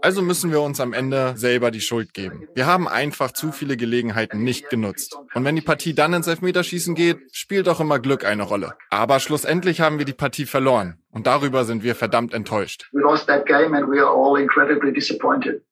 Also 0.00 0.22
müssen 0.22 0.50
wir 0.50 0.60
uns 0.60 0.80
am 0.80 0.92
Ende 0.92 1.34
selber 1.36 1.70
die 1.70 1.80
Schuld 1.80 2.14
geben. 2.14 2.48
Wir 2.54 2.66
haben 2.66 2.88
einfach 2.88 3.32
zu 3.32 3.52
viele 3.52 3.76
Gelegenheiten 3.76 4.42
nicht 4.42 4.70
genutzt. 4.70 5.18
Und 5.34 5.44
wenn 5.44 5.56
die 5.56 5.62
Partie 5.62 5.94
dann 5.94 6.14
ins 6.14 6.26
Elfmeterschießen 6.26 6.94
geht, 6.94 7.18
spielt 7.32 7.68
auch 7.68 7.80
immer 7.80 7.98
Glück 7.98 8.24
eine 8.24 8.42
Rolle. 8.42 8.74
Aber 8.90 9.20
schlussendlich 9.20 9.80
haben 9.80 9.98
wir 9.98 10.04
die 10.04 10.12
Partie 10.12 10.46
verloren. 10.46 10.98
Und 11.10 11.26
darüber 11.26 11.64
sind 11.64 11.82
wir 11.82 11.94
verdammt 11.94 12.34
enttäuscht. 12.34 12.88
We 12.92 13.00
lost 13.00 13.26
that 13.28 13.46
game 13.46 13.74
and 13.74 13.88
we 13.88 14.00
are 14.00 14.10
all 14.10 14.40
incredibly 14.40 14.92
disappointed. 14.92 15.62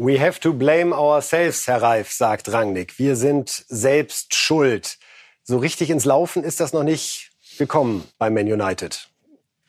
We 0.00 0.20
have 0.20 0.38
to 0.40 0.52
blame 0.52 0.92
ourselves, 0.92 1.66
Herr 1.66 1.82
Reif, 1.82 2.12
sagt 2.12 2.52
Rangnick. 2.52 3.00
Wir 3.00 3.16
sind 3.16 3.64
selbst 3.66 4.32
schuld. 4.32 4.96
So 5.42 5.58
richtig 5.58 5.90
ins 5.90 6.04
Laufen 6.04 6.44
ist 6.44 6.60
das 6.60 6.72
noch 6.72 6.84
nicht 6.84 7.32
gekommen 7.58 8.06
bei 8.16 8.30
Man 8.30 8.46
United. 8.46 9.08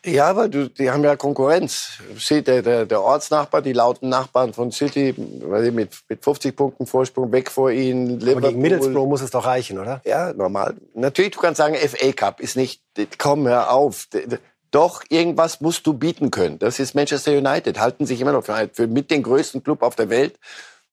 Ja, 0.05 0.27
aber 0.27 0.47
du, 0.47 0.69
die 0.69 0.91
haben 0.91 1.03
ja 1.03 1.15
Konkurrenz. 1.15 1.97
Der, 2.29 2.61
der, 2.61 2.85
der 2.85 3.01
Ortsnachbar, 3.01 3.63
die 3.63 3.73
lauten 3.73 4.09
Nachbarn 4.09 4.53
von 4.53 4.71
City, 4.71 5.15
mit, 5.17 5.91
mit 6.07 6.23
50 6.23 6.55
Punkten 6.55 6.85
Vorsprung 6.85 7.31
weg 7.31 7.49
vor 7.49 7.71
ihnen. 7.71 8.19
Liverpool. 8.19 8.37
Aber 8.37 8.47
gegen 8.49 8.61
Middlesbrough 8.61 9.09
muss 9.09 9.21
es 9.21 9.31
doch 9.31 9.47
reichen, 9.47 9.79
oder? 9.79 9.99
Ja, 10.05 10.31
normal. 10.33 10.75
Natürlich, 10.93 11.31
du 11.31 11.39
kannst 11.39 11.57
sagen, 11.57 11.75
FA 11.75 12.11
Cup 12.11 12.39
ist 12.39 12.55
nicht, 12.55 12.83
komm, 13.17 13.47
hör 13.47 13.73
auf. 13.73 14.07
Doch, 14.71 15.03
irgendwas 15.09 15.61
musst 15.61 15.87
du 15.87 15.93
bieten 15.93 16.31
können. 16.31 16.59
Das 16.59 16.79
ist 16.79 16.95
Manchester 16.95 17.31
United. 17.31 17.79
Halten 17.79 18.05
sich 18.05 18.21
immer 18.21 18.33
noch 18.33 18.43
für, 18.43 18.69
für 18.71 18.87
mit 18.87 19.09
den 19.09 19.23
größten 19.23 19.63
Club 19.63 19.81
auf 19.81 19.95
der 19.95 20.09
Welt. 20.09 20.37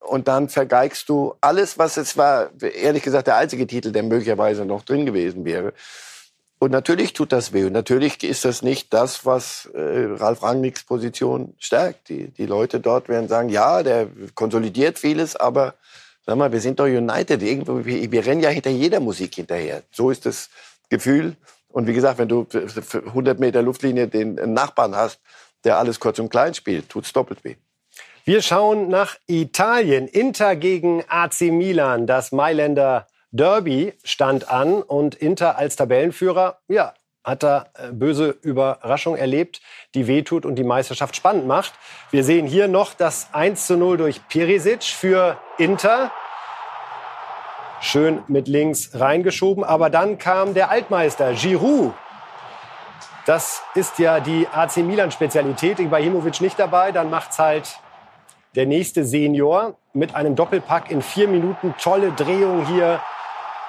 Und 0.00 0.28
dann 0.28 0.48
vergeigst 0.48 1.08
du 1.08 1.34
alles, 1.40 1.78
was 1.78 1.96
es 1.96 2.16
war, 2.16 2.50
ehrlich 2.60 3.02
gesagt, 3.02 3.26
der 3.26 3.36
einzige 3.36 3.66
Titel, 3.66 3.92
der 3.92 4.02
möglicherweise 4.02 4.64
noch 4.64 4.82
drin 4.82 5.04
gewesen 5.04 5.44
wäre. 5.44 5.72
Und 6.58 6.70
natürlich 6.70 7.12
tut 7.12 7.32
das 7.32 7.52
weh. 7.52 7.64
Und 7.64 7.72
natürlich 7.72 8.22
ist 8.24 8.44
das 8.44 8.62
nicht 8.62 8.94
das, 8.94 9.26
was 9.26 9.66
äh, 9.74 10.06
Ralf 10.14 10.42
Rangnicks 10.42 10.84
Position 10.84 11.54
stärkt. 11.58 12.08
Die, 12.08 12.28
die 12.28 12.46
Leute 12.46 12.80
dort 12.80 13.08
werden 13.08 13.28
sagen, 13.28 13.50
ja, 13.50 13.82
der 13.82 14.08
konsolidiert 14.34 14.98
vieles, 14.98 15.36
aber 15.36 15.74
sag 16.24 16.36
mal, 16.36 16.52
wir 16.52 16.60
sind 16.60 16.80
doch 16.80 16.86
United. 16.86 17.42
Irgendwo, 17.42 17.84
wir, 17.84 18.10
wir 18.10 18.24
rennen 18.24 18.40
ja 18.40 18.48
hinter 18.48 18.70
jeder 18.70 19.00
Musik 19.00 19.34
hinterher. 19.34 19.82
So 19.92 20.10
ist 20.10 20.24
das 20.24 20.48
Gefühl. 20.88 21.36
Und 21.76 21.86
wie 21.86 21.92
gesagt, 21.92 22.16
wenn 22.16 22.28
du 22.28 22.46
100 22.54 23.38
Meter 23.38 23.60
Luftlinie 23.60 24.08
den 24.08 24.54
Nachbarn 24.54 24.96
hast, 24.96 25.20
der 25.62 25.76
alles 25.76 26.00
kurz 26.00 26.18
und 26.18 26.30
klein 26.30 26.54
spielt, 26.54 26.88
tut's 26.88 27.12
doppelt 27.12 27.44
weh. 27.44 27.56
Wir 28.24 28.40
schauen 28.40 28.88
nach 28.88 29.16
Italien. 29.26 30.08
Inter 30.08 30.56
gegen 30.56 31.04
AC 31.06 31.42
Milan. 31.52 32.06
Das 32.06 32.32
Mailänder 32.32 33.06
Derby 33.30 33.92
stand 34.04 34.50
an 34.50 34.80
und 34.80 35.16
Inter 35.16 35.58
als 35.58 35.76
Tabellenführer, 35.76 36.60
ja, 36.66 36.94
hat 37.22 37.42
da 37.42 37.66
äh, 37.74 37.92
böse 37.92 38.30
Überraschung 38.40 39.14
erlebt, 39.14 39.60
die 39.94 40.06
wehtut 40.06 40.46
und 40.46 40.54
die 40.54 40.64
Meisterschaft 40.64 41.14
spannend 41.14 41.46
macht. 41.46 41.74
Wir 42.10 42.24
sehen 42.24 42.46
hier 42.46 42.68
noch 42.68 42.94
das 42.94 43.34
1 43.34 43.66
zu 43.66 43.76
0 43.76 43.98
durch 43.98 44.26
Perisic 44.28 44.82
für 44.82 45.36
Inter 45.58 46.10
schön 47.80 48.22
mit 48.28 48.48
links 48.48 48.90
reingeschoben. 48.94 49.64
Aber 49.64 49.90
dann 49.90 50.18
kam 50.18 50.54
der 50.54 50.70
Altmeister 50.70 51.32
Giroud. 51.32 51.92
Das 53.26 53.62
ist 53.74 53.98
ja 53.98 54.20
die 54.20 54.46
AC 54.46 54.78
Milan-Spezialität. 54.78 55.80
Ibrahimovic 55.80 56.40
nicht 56.40 56.58
dabei, 56.58 56.92
dann 56.92 57.10
macht's 57.10 57.38
halt 57.38 57.80
der 58.54 58.66
nächste 58.66 59.04
Senior 59.04 59.74
mit 59.92 60.14
einem 60.14 60.36
Doppelpack 60.36 60.90
in 60.90 61.02
vier 61.02 61.28
Minuten. 61.28 61.74
Tolle 61.78 62.12
Drehung 62.12 62.66
hier 62.66 63.00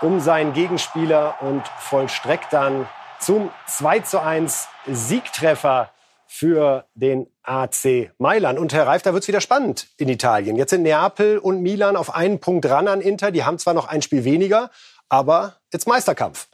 um 0.02 0.20
seinen 0.20 0.54
Gegenspieler 0.54 1.36
und 1.42 1.68
vollstreckt 1.80 2.54
dann 2.54 2.88
zum 3.20 3.50
2 3.66 4.00
zu 4.02 4.22
1 4.22 4.70
Siegtreffer 4.86 5.90
für 6.28 6.86
den 6.94 7.28
AC 7.44 8.12
Mailand. 8.18 8.60
Und 8.60 8.74
Herr 8.74 8.88
Reif, 8.88 9.02
da 9.02 9.14
wird 9.14 9.24
es 9.24 9.28
wieder 9.28 9.42
spannend 9.42 9.88
in 9.98 10.10
Italien. 10.10 10.56
Jetzt 10.56 10.72
sind 10.72 10.84
Neapel 10.84 11.38
und 11.38 11.62
Milan 11.62 11.96
auf 11.96 12.14
einen 12.14 12.40
Punkt 12.40 12.66
ran 12.66 12.88
an 12.88 13.02
Inter. 13.02 13.32
Die 13.32 13.44
haben 13.44 13.58
zwar 13.58 13.74
noch 13.74 13.88
ein 13.88 14.02
Spiel 14.02 14.24
weniger, 14.24 14.70
aber 15.10 15.58
jetzt 15.72 15.88
Meisterkampf. 15.88 16.48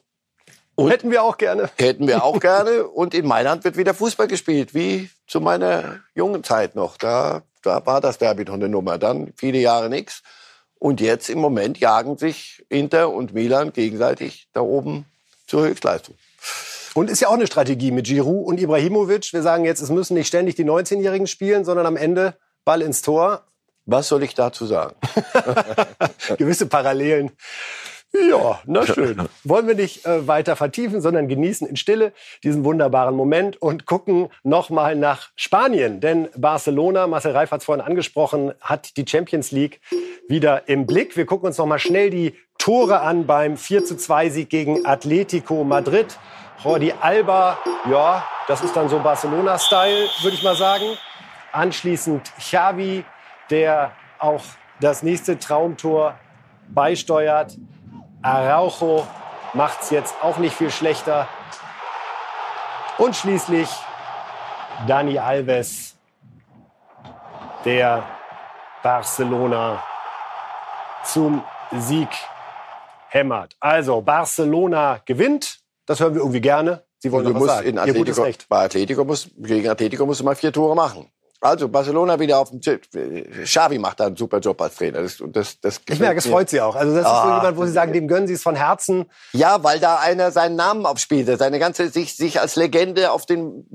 Und 0.76 0.90
hätten 0.90 1.12
wir 1.12 1.24
auch 1.24 1.38
gerne. 1.38 1.70
Hätten 1.78 2.08
wir 2.08 2.24
auch 2.24 2.40
gerne. 2.42 2.86
Und 2.88 3.14
in 3.14 3.28
Mailand 3.28 3.64
wird 3.64 3.78
wieder 3.78 3.94
Fußball 3.94 4.28
gespielt, 4.28 4.74
wie 4.74 5.10
zu 5.28 5.40
meiner 5.40 6.00
jungen 6.16 6.44
Zeit 6.44 6.76
noch. 6.76 6.98
Da, 6.98 7.44
da 7.62 7.86
war 7.86 8.02
das 8.02 8.18
Derby 8.18 8.46
noch 8.46 8.56
eine 8.56 8.70
Nummer. 8.70 8.98
Dann 8.98 9.34
viele 9.36 9.60
Jahre 9.60 9.90
nichts. 9.90 10.24
Und 10.80 11.00
jetzt 11.00 11.30
im 11.30 11.40
Moment 11.40 11.80
jagen 11.80 12.18
sich 12.18 12.66
Inter 12.70 13.10
und 13.10 13.34
Milan 13.34 13.72
gegenseitig 13.72 14.50
da 14.54 14.62
oben 14.62 15.06
zur 15.48 15.66
Höchstleistung. 15.66 16.16
Und 16.94 17.10
ist 17.10 17.22
ja 17.22 17.30
auch 17.30 17.34
eine 17.34 17.48
Strategie 17.48 17.92
mit 17.92 18.06
Giroud 18.06 18.46
und 18.48 18.60
Ibrahimovic. 18.60 19.34
Wir 19.34 19.42
sagen 19.42 19.66
jetzt, 19.66 19.82
es 19.82 19.90
müssen 19.90 20.14
nicht 20.14 20.28
ständig 20.28 20.56
die 20.56 20.66
19-Jährigen 20.66 21.28
spielen, 21.28 21.66
sondern 21.66 21.86
am 21.86 21.98
Ende 21.98 22.36
Ball 22.66 22.82
ins 22.82 23.02
Tor. 23.02 23.48
Was 23.86 24.08
soll 24.08 24.24
ich 24.24 24.36
dazu 24.36 24.66
sagen? 24.66 24.96
Gewisse 26.38 26.68
Parallelen. 26.68 27.32
Ja, 28.14 28.60
na 28.66 28.86
schön. 28.86 29.28
Wollen 29.44 29.68
wir 29.68 29.74
nicht 29.74 30.06
äh, 30.06 30.28
weiter 30.28 30.56
vertiefen, 30.56 31.02
sondern 31.02 31.28
genießen 31.28 31.68
in 31.68 31.76
Stille 31.76 32.14
diesen 32.44 32.64
wunderbaren 32.64 33.16
Moment 33.16 33.60
und 33.60 33.88
gucken 33.88 34.30
nochmal 34.44 34.96
nach 34.96 35.32
Spanien. 35.36 36.00
Denn 36.00 36.30
Barcelona, 36.38 37.08
Marcel 37.08 37.32
Reif 37.32 37.50
hat 37.50 37.62
es 37.62 37.66
vorhin 37.66 37.84
angesprochen, 37.84 38.54
hat 38.62 38.98
die 38.98 39.06
Champions 39.08 39.50
League 39.50 39.82
wieder 40.28 40.70
im 40.70 40.86
Blick. 40.86 41.18
Wir 41.18 41.26
gucken 41.26 41.48
uns 41.48 41.58
nochmal 41.58 41.80
schnell 41.80 42.12
die 42.12 42.36
Tore 42.60 43.00
an 43.02 43.26
beim 43.26 43.58
4 43.58 43.84
zu 43.84 43.98
2 43.98 44.30
Sieg 44.30 44.50
gegen 44.52 44.86
Atletico 44.86 45.64
Madrid. 45.64 46.20
Jordi 46.64 46.94
Alba, 46.94 47.58
ja, 47.90 48.24
das 48.48 48.62
ist 48.62 48.74
dann 48.74 48.88
so 48.88 48.98
Barcelona-Style, 49.00 50.08
würde 50.22 50.38
ich 50.38 50.44
mal 50.44 50.56
sagen. 50.56 50.98
Anschließend 51.52 52.32
Xavi, 52.38 53.04
der 53.50 53.92
auch 54.18 54.42
das 54.80 55.04
nächste 55.04 55.38
Traumtor 55.38 56.16
beisteuert. 56.70 57.58
Araujo 58.22 59.06
macht's 59.54 59.90
jetzt 59.90 60.16
auch 60.22 60.38
nicht 60.38 60.56
viel 60.56 60.72
schlechter. 60.72 61.28
Und 62.98 63.14
schließlich 63.14 63.70
Dani 64.88 65.20
Alves, 65.20 65.98
der 67.66 68.04
Barcelona 68.82 69.84
zum 71.04 71.44
Sieg 71.72 72.10
hämmert. 73.10 73.58
Also 73.60 74.00
Barcelona 74.00 75.02
gewinnt, 75.04 75.63
das 75.86 76.00
hören 76.00 76.14
wir 76.14 76.22
irgendwie 76.22 76.42
gerne. 76.42 76.84
Sie 77.00 77.12
wollen 77.12 77.26
du 77.26 77.34
musst 77.34 77.62
in 77.62 77.78
Atletico, 77.78 78.22
Recht. 78.24 78.46
bei 78.48 78.64
Atletico 78.66 79.04
muss, 79.04 79.28
gegen 79.38 79.68
Atletico 79.70 80.06
musst 80.06 80.22
du 80.22 80.24
mal 80.24 80.36
vier 80.36 80.54
Tore 80.54 80.76
machen. 80.76 81.10
Also 81.42 81.68
Barcelona 81.68 82.18
wieder 82.22 82.40
auf 82.40 82.52
dem 82.52 82.62
Tipp. 82.62 82.88
Xavi 83.44 83.78
macht 83.78 84.00
da 84.00 84.06
einen 84.06 84.16
super 84.16 84.40
Job 84.40 84.62
als 84.62 84.76
Trainer. 84.76 85.02
Das, 85.02 85.22
das, 85.22 85.60
das 85.60 85.82
Ich 85.90 86.00
merke, 86.00 86.20
es 86.20 86.28
freut 86.28 86.50
Sie 86.50 86.62
auch. 86.62 86.74
Also 86.78 86.94
das 86.96 87.04
ist 87.04 87.10
so 87.10 87.14
Ah. 87.14 87.36
jemand, 87.40 87.58
wo 87.58 87.66
Sie 87.66 87.74
sagen, 87.74 87.92
dem 87.92 88.08
gönnen 88.08 88.28
Sie 88.28 88.34
es 88.36 88.42
von 88.42 88.56
Herzen. 88.56 89.12
Ja, 89.34 89.62
weil 89.62 89.82
da 89.82 89.98
einer 89.98 90.32
seinen 90.32 90.56
Namen 90.56 90.86
aufspielt, 90.86 91.28
seine 91.38 91.60
ganze 91.60 91.90
sich 91.90 92.16
sich 92.16 92.40
als 92.40 92.56
Legende 92.56 93.12
auf 93.12 93.26
den 93.26 93.66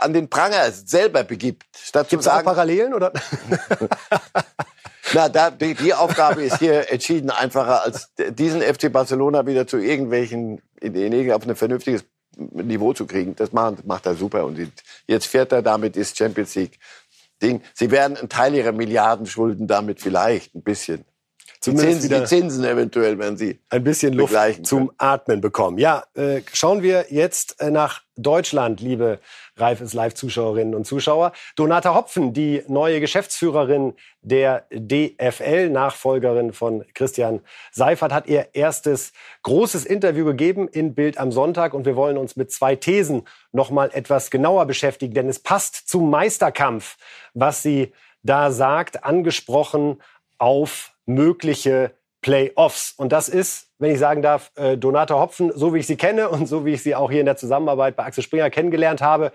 an 0.00 0.12
den 0.12 0.28
Pranger 0.30 0.72
selber 0.72 1.22
begibt, 1.22 1.62
Gibt 1.92 2.12
es 2.14 2.24
sagen, 2.24 2.44
Parallelen? 2.44 2.92
Oder? 2.92 3.12
na, 5.14 5.28
da, 5.28 5.50
die, 5.50 5.74
die 5.74 5.94
Aufgabe 5.94 6.42
ist 6.42 6.58
hier 6.58 6.90
entschieden 6.90 7.30
einfacher, 7.30 7.82
als 7.82 8.12
diesen 8.30 8.62
FC 8.62 8.92
Barcelona 8.92 9.46
wieder 9.46 9.66
zu 9.66 9.78
irgendwelchen 9.78 10.60
in, 10.80 10.94
in, 10.94 11.32
auf 11.32 11.46
ein 11.46 11.56
vernünftiges 11.56 12.04
Niveau 12.36 12.92
zu 12.92 13.06
kriegen. 13.06 13.36
Das 13.36 13.52
macht, 13.52 13.86
macht 13.86 14.06
er 14.06 14.14
super 14.14 14.44
und 14.44 14.58
jetzt 15.06 15.26
fährt 15.26 15.52
er 15.52 15.62
damit 15.62 15.96
ist 15.96 16.16
Champions 16.16 16.54
League 16.54 16.78
Ding. 17.42 17.60
Sie 17.74 17.90
werden 17.90 18.16
einen 18.16 18.28
Teil 18.28 18.54
ihrer 18.54 18.72
Milliardenschulden 18.72 19.66
damit 19.66 20.00
vielleicht 20.00 20.54
ein 20.54 20.62
bisschen. 20.62 21.04
Die 21.64 21.70
Zumindest 21.70 22.00
Zinsen, 22.02 22.10
wieder- 22.10 22.20
die 22.20 22.26
Zinsen 22.26 22.64
eventuell, 22.64 23.18
wenn 23.20 23.36
sie 23.36 23.60
ein 23.70 23.84
bisschen 23.84 24.14
Luft 24.14 24.34
zum 24.66 24.90
Atmen 24.98 25.40
bekommen. 25.40 25.78
Ja, 25.78 26.02
äh, 26.14 26.42
schauen 26.52 26.82
wir 26.82 27.06
jetzt 27.10 27.60
äh, 27.60 27.70
nach 27.70 28.02
Deutschland, 28.16 28.80
liebe 28.80 29.20
Reifes 29.56 29.94
Live-Zuschauerinnen 29.94 30.74
und 30.74 30.86
Zuschauer. 30.86 31.32
Donata 31.56 31.94
Hopfen, 31.94 32.32
die 32.32 32.62
neue 32.66 32.98
Geschäftsführerin 33.00 33.94
der 34.22 34.66
DFL, 34.72 35.70
Nachfolgerin 35.70 36.52
von 36.52 36.84
Christian 36.94 37.40
Seifert, 37.70 38.12
hat 38.12 38.26
ihr 38.26 38.48
erstes 38.54 39.12
großes 39.42 39.84
Interview 39.84 40.24
gegeben 40.24 40.66
in 40.68 40.94
Bild 40.94 41.16
am 41.18 41.30
Sonntag 41.32 41.74
und 41.74 41.86
wir 41.86 41.94
wollen 41.96 42.16
uns 42.18 42.34
mit 42.34 42.50
zwei 42.50 42.74
Thesen 42.76 43.22
noch 43.52 43.70
mal 43.70 43.90
etwas 43.92 44.30
genauer 44.30 44.66
beschäftigen, 44.66 45.14
denn 45.14 45.28
es 45.28 45.38
passt 45.38 45.88
zum 45.88 46.10
Meisterkampf, 46.10 46.96
was 47.34 47.62
sie 47.62 47.92
da 48.24 48.50
sagt, 48.50 49.04
angesprochen 49.04 50.02
auf 50.38 50.91
mögliche 51.06 51.92
Playoffs. 52.22 52.94
Und 52.96 53.12
das 53.12 53.28
ist, 53.28 53.68
wenn 53.78 53.90
ich 53.90 53.98
sagen 53.98 54.22
darf, 54.22 54.52
äh, 54.54 54.76
Donata 54.76 55.14
Hopfen, 55.14 55.52
so 55.54 55.74
wie 55.74 55.80
ich 55.80 55.86
sie 55.86 55.96
kenne 55.96 56.28
und 56.28 56.46
so 56.46 56.64
wie 56.64 56.72
ich 56.72 56.82
sie 56.82 56.94
auch 56.94 57.10
hier 57.10 57.20
in 57.20 57.26
der 57.26 57.36
Zusammenarbeit 57.36 57.96
bei 57.96 58.04
Axel 58.04 58.22
Springer 58.22 58.48
kennengelernt 58.48 59.02
habe, 59.02 59.32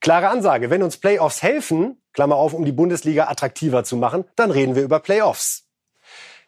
klare 0.00 0.28
Ansage. 0.28 0.70
Wenn 0.70 0.82
uns 0.82 0.96
Playoffs 0.96 1.42
helfen, 1.42 2.02
Klammer 2.12 2.36
auf, 2.36 2.52
um 2.52 2.64
die 2.64 2.72
Bundesliga 2.72 3.28
attraktiver 3.28 3.84
zu 3.84 3.96
machen, 3.96 4.24
dann 4.34 4.50
reden 4.50 4.74
wir 4.74 4.82
über 4.82 5.00
Playoffs. 5.00 5.66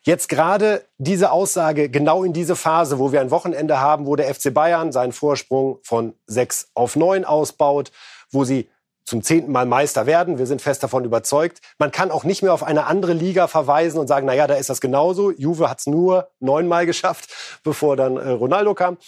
Jetzt 0.02 0.28
gerade 0.28 0.84
diese 0.96 1.32
Aussage 1.32 1.90
genau 1.90 2.24
in 2.24 2.32
diese 2.32 2.56
Phase, 2.56 2.98
wo 2.98 3.12
wir 3.12 3.20
ein 3.20 3.30
Wochenende 3.30 3.80
haben, 3.80 4.06
wo 4.06 4.16
der 4.16 4.32
FC 4.32 4.54
Bayern 4.54 4.92
seinen 4.92 5.12
Vorsprung 5.12 5.78
von 5.82 6.14
sechs 6.26 6.70
auf 6.74 6.96
neun 6.96 7.24
ausbaut, 7.24 7.92
wo 8.30 8.44
sie 8.44 8.68
zum 9.08 9.22
zehnten 9.22 9.50
Mal 9.52 9.64
Meister 9.64 10.06
werden. 10.06 10.38
Wir 10.38 10.46
sind 10.46 10.60
fest 10.60 10.82
davon 10.82 11.04
überzeugt. 11.04 11.60
Man 11.78 11.90
kann 11.90 12.10
auch 12.10 12.24
nicht 12.24 12.42
mehr 12.42 12.52
auf 12.52 12.62
eine 12.62 12.84
andere 12.86 13.14
Liga 13.14 13.48
verweisen 13.48 13.98
und 13.98 14.06
sagen, 14.06 14.26
na 14.26 14.34
ja, 14.34 14.46
da 14.46 14.54
ist 14.54 14.68
das 14.68 14.80
genauso. 14.80 15.30
Juve 15.30 15.70
hat 15.70 15.80
es 15.80 15.86
nur 15.86 16.30
neunmal 16.40 16.84
geschafft, 16.84 17.30
bevor 17.64 17.96
dann 17.96 18.16
äh, 18.16 18.28
Ronaldo 18.28 18.74
kam. 18.74 18.98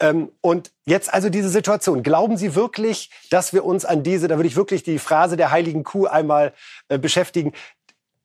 Ähm, 0.00 0.30
und 0.40 0.70
jetzt 0.86 1.12
also 1.12 1.28
diese 1.28 1.48
Situation. 1.48 2.04
Glauben 2.04 2.36
Sie 2.36 2.54
wirklich, 2.54 3.10
dass 3.30 3.52
wir 3.52 3.64
uns 3.64 3.84
an 3.84 4.04
diese, 4.04 4.28
da 4.28 4.36
würde 4.36 4.46
ich 4.46 4.56
wirklich 4.56 4.84
die 4.84 5.00
Phrase 5.00 5.36
der 5.36 5.50
heiligen 5.50 5.82
Kuh 5.82 6.06
einmal 6.06 6.52
äh, 6.88 6.98
beschäftigen, 6.98 7.52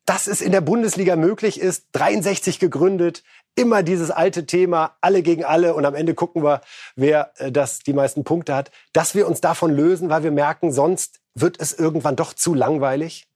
dass 0.05 0.27
es 0.27 0.41
in 0.41 0.51
der 0.51 0.61
Bundesliga 0.61 1.15
möglich 1.15 1.59
ist, 1.59 1.87
63 1.93 2.59
gegründet, 2.59 3.23
immer 3.55 3.83
dieses 3.83 4.11
alte 4.11 4.45
Thema, 4.45 4.97
alle 5.01 5.21
gegen 5.21 5.45
alle 5.45 5.73
und 5.73 5.85
am 5.85 5.95
Ende 5.95 6.13
gucken 6.13 6.43
wir, 6.43 6.61
wer 6.95 7.31
äh, 7.37 7.51
das 7.51 7.79
die 7.79 7.93
meisten 7.93 8.23
Punkte 8.23 8.53
hat, 8.55 8.71
dass 8.91 9.15
wir 9.15 9.27
uns 9.27 9.41
davon 9.41 9.71
lösen, 9.71 10.09
weil 10.09 10.23
wir 10.23 10.31
merken, 10.31 10.71
sonst 10.71 11.22
wird 11.35 11.59
es 11.59 11.73
irgendwann 11.73 12.15
doch 12.15 12.33
zu 12.33 12.53
langweilig. 12.53 13.27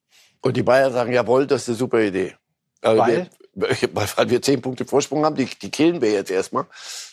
Und 0.41 0.57
die 0.57 0.63
Bayern 0.63 0.93
sagen, 0.93 1.11
jawohl, 1.11 1.47
das 1.47 1.63
ist 1.63 1.69
eine 1.69 1.77
super 1.77 2.01
Idee. 2.01 2.35
Also 2.81 3.01
Weil? 3.01 3.29
Wir, 3.53 3.69
weil 3.93 4.29
wir 4.29 4.41
zehn 4.41 4.61
Punkte 4.61 4.85
Vorsprung 4.85 5.25
haben, 5.25 5.35
die, 5.35 5.45
die 5.45 5.71
killen 5.71 6.01
wir 6.01 6.11
jetzt 6.11 6.31
erstmal. 6.31 6.65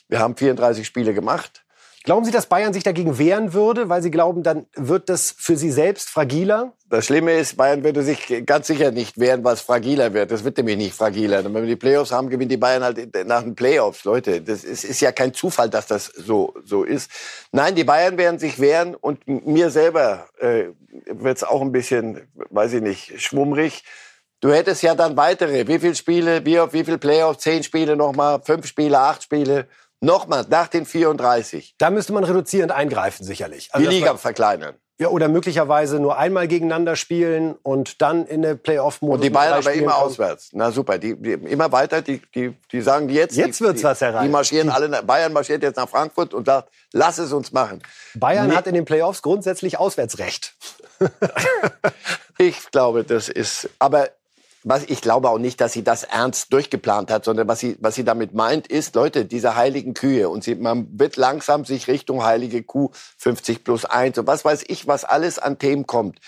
Wir 0.08 0.18
haben 0.18 0.36
34 0.36 0.86
Spiele 0.86 1.14
gemacht. 1.14 1.63
Glauben 2.04 2.26
Sie, 2.26 2.30
dass 2.30 2.44
Bayern 2.44 2.74
sich 2.74 2.82
dagegen 2.82 3.16
wehren 3.16 3.54
würde, 3.54 3.88
weil 3.88 4.02
Sie 4.02 4.10
glauben, 4.10 4.42
dann 4.42 4.66
wird 4.74 5.08
das 5.08 5.34
für 5.38 5.56
Sie 5.56 5.70
selbst 5.70 6.10
fragiler? 6.10 6.74
Das 6.90 7.06
Schlimme 7.06 7.32
ist, 7.32 7.56
Bayern 7.56 7.82
würde 7.82 8.02
sich 8.02 8.44
ganz 8.44 8.66
sicher 8.66 8.90
nicht 8.90 9.18
wehren, 9.18 9.42
weil 9.42 9.54
es 9.54 9.62
fragiler 9.62 10.12
wird. 10.12 10.30
Das 10.30 10.44
wird 10.44 10.58
nämlich 10.58 10.76
nicht 10.76 10.94
fragiler. 10.94 11.38
Und 11.38 11.54
wenn 11.54 11.62
wir 11.62 11.70
die 11.70 11.76
Playoffs 11.76 12.12
haben, 12.12 12.28
gewinnt 12.28 12.52
die 12.52 12.58
Bayern 12.58 12.84
halt 12.84 13.26
nach 13.26 13.42
den 13.42 13.54
Playoffs. 13.54 14.04
Leute, 14.04 14.42
das 14.42 14.64
ist, 14.64 14.84
ist 14.84 15.00
ja 15.00 15.12
kein 15.12 15.32
Zufall, 15.32 15.70
dass 15.70 15.86
das 15.86 16.04
so, 16.04 16.52
so 16.62 16.84
ist. 16.84 17.10
Nein, 17.52 17.74
die 17.74 17.84
Bayern 17.84 18.18
werden 18.18 18.38
sich 18.38 18.60
wehren 18.60 18.94
und 18.94 19.26
mir 19.26 19.70
selber 19.70 20.28
äh, 20.38 20.64
wird 21.06 21.38
es 21.38 21.42
auch 21.42 21.62
ein 21.62 21.72
bisschen, 21.72 22.20
weiß 22.50 22.74
ich 22.74 22.82
nicht, 22.82 23.18
schwummrig. 23.18 23.82
Du 24.40 24.52
hättest 24.52 24.82
ja 24.82 24.94
dann 24.94 25.16
weitere. 25.16 25.66
Wie 25.66 25.78
viele 25.78 25.94
Spiele, 25.94 26.44
wie, 26.44 26.58
wie 26.58 26.84
viele 26.84 26.98
Playoffs? 26.98 27.42
Zehn 27.42 27.62
Spiele 27.62 27.96
nochmal, 27.96 28.42
fünf 28.44 28.66
Spiele, 28.66 28.98
acht 28.98 29.22
Spiele. 29.22 29.68
Nochmal, 30.04 30.44
nach 30.48 30.68
den 30.68 30.86
34. 30.86 31.74
Da 31.78 31.90
müsste 31.90 32.12
man 32.12 32.24
reduzierend 32.24 32.72
eingreifen, 32.72 33.24
sicherlich. 33.24 33.66
Die 33.68 33.74
Also, 33.74 33.84
dass 33.86 33.94
Liga 33.94 34.06
man- 34.08 34.18
verkleinern. 34.18 34.74
Ja, 34.96 35.08
oder 35.08 35.26
möglicherweise 35.26 35.98
nur 35.98 36.18
einmal 36.18 36.46
gegeneinander 36.46 36.94
spielen 36.94 37.56
und 37.64 38.00
dann 38.00 38.26
in 38.26 38.42
der 38.42 38.54
Playoff-Modus. 38.54 39.16
Und 39.16 39.24
die 39.24 39.30
Bayern 39.30 39.54
aber 39.54 39.72
immer 39.72 39.90
kommen. 39.90 40.04
auswärts. 40.04 40.50
Na 40.52 40.70
super, 40.70 40.98
die, 40.98 41.20
die 41.20 41.32
immer 41.32 41.72
weiter, 41.72 42.00
die, 42.00 42.22
die, 42.32 42.56
die 42.70 42.80
sagen 42.80 43.08
jetzt. 43.08 43.34
Jetzt 43.36 43.58
die, 43.58 43.64
wird's 43.64 43.80
die, 43.80 43.84
was, 43.86 44.00
Reif. 44.00 44.22
Die 44.22 44.28
marschieren 44.28 44.70
alle, 44.70 44.88
nach- 44.88 45.02
Bayern 45.02 45.32
marschiert 45.32 45.64
jetzt 45.64 45.78
nach 45.78 45.88
Frankfurt 45.88 46.32
und 46.32 46.46
sagt, 46.46 46.68
lass 46.92 47.18
es 47.18 47.32
uns 47.32 47.50
machen. 47.50 47.82
Bayern 48.14 48.46
Nee. 48.50 48.54
hat 48.54 48.68
in 48.68 48.74
den 48.74 48.84
Playoffs 48.84 49.20
grundsätzlich 49.22 49.78
Auswärtsrecht. 49.80 50.54
Ich 52.38 52.70
glaube, 52.72 53.04
das 53.04 53.28
ist, 53.28 53.68
aber 53.78 54.08
was, 54.64 54.84
ich 54.84 55.02
glaube 55.02 55.28
auch 55.28 55.38
nicht, 55.38 55.60
dass 55.60 55.74
sie 55.74 55.84
das 55.84 56.04
ernst 56.04 56.52
durchgeplant 56.52 57.10
hat, 57.10 57.26
sondern 57.26 57.46
was 57.46 57.60
sie, 57.60 57.76
was 57.80 57.94
sie 57.94 58.04
damit 58.04 58.32
meint, 58.32 58.66
ist, 58.66 58.94
Leute, 58.94 59.26
diese 59.26 59.56
heiligen 59.56 59.92
Kühe 59.92 60.30
und 60.30 60.42
sie, 60.42 60.54
man 60.54 60.88
wird 60.98 61.16
langsam 61.16 61.66
sich 61.66 61.86
Richtung 61.86 62.24
heilige 62.24 62.62
Kuh 62.62 62.90
50 63.18 63.62
plus 63.62 63.84
1 63.84 64.18
und 64.18 64.26
was 64.26 64.44
weiß 64.44 64.64
ich, 64.66 64.86
was 64.86 65.04
alles 65.04 65.38
an 65.38 65.58
Themen 65.58 65.86
kommt. 65.86 66.18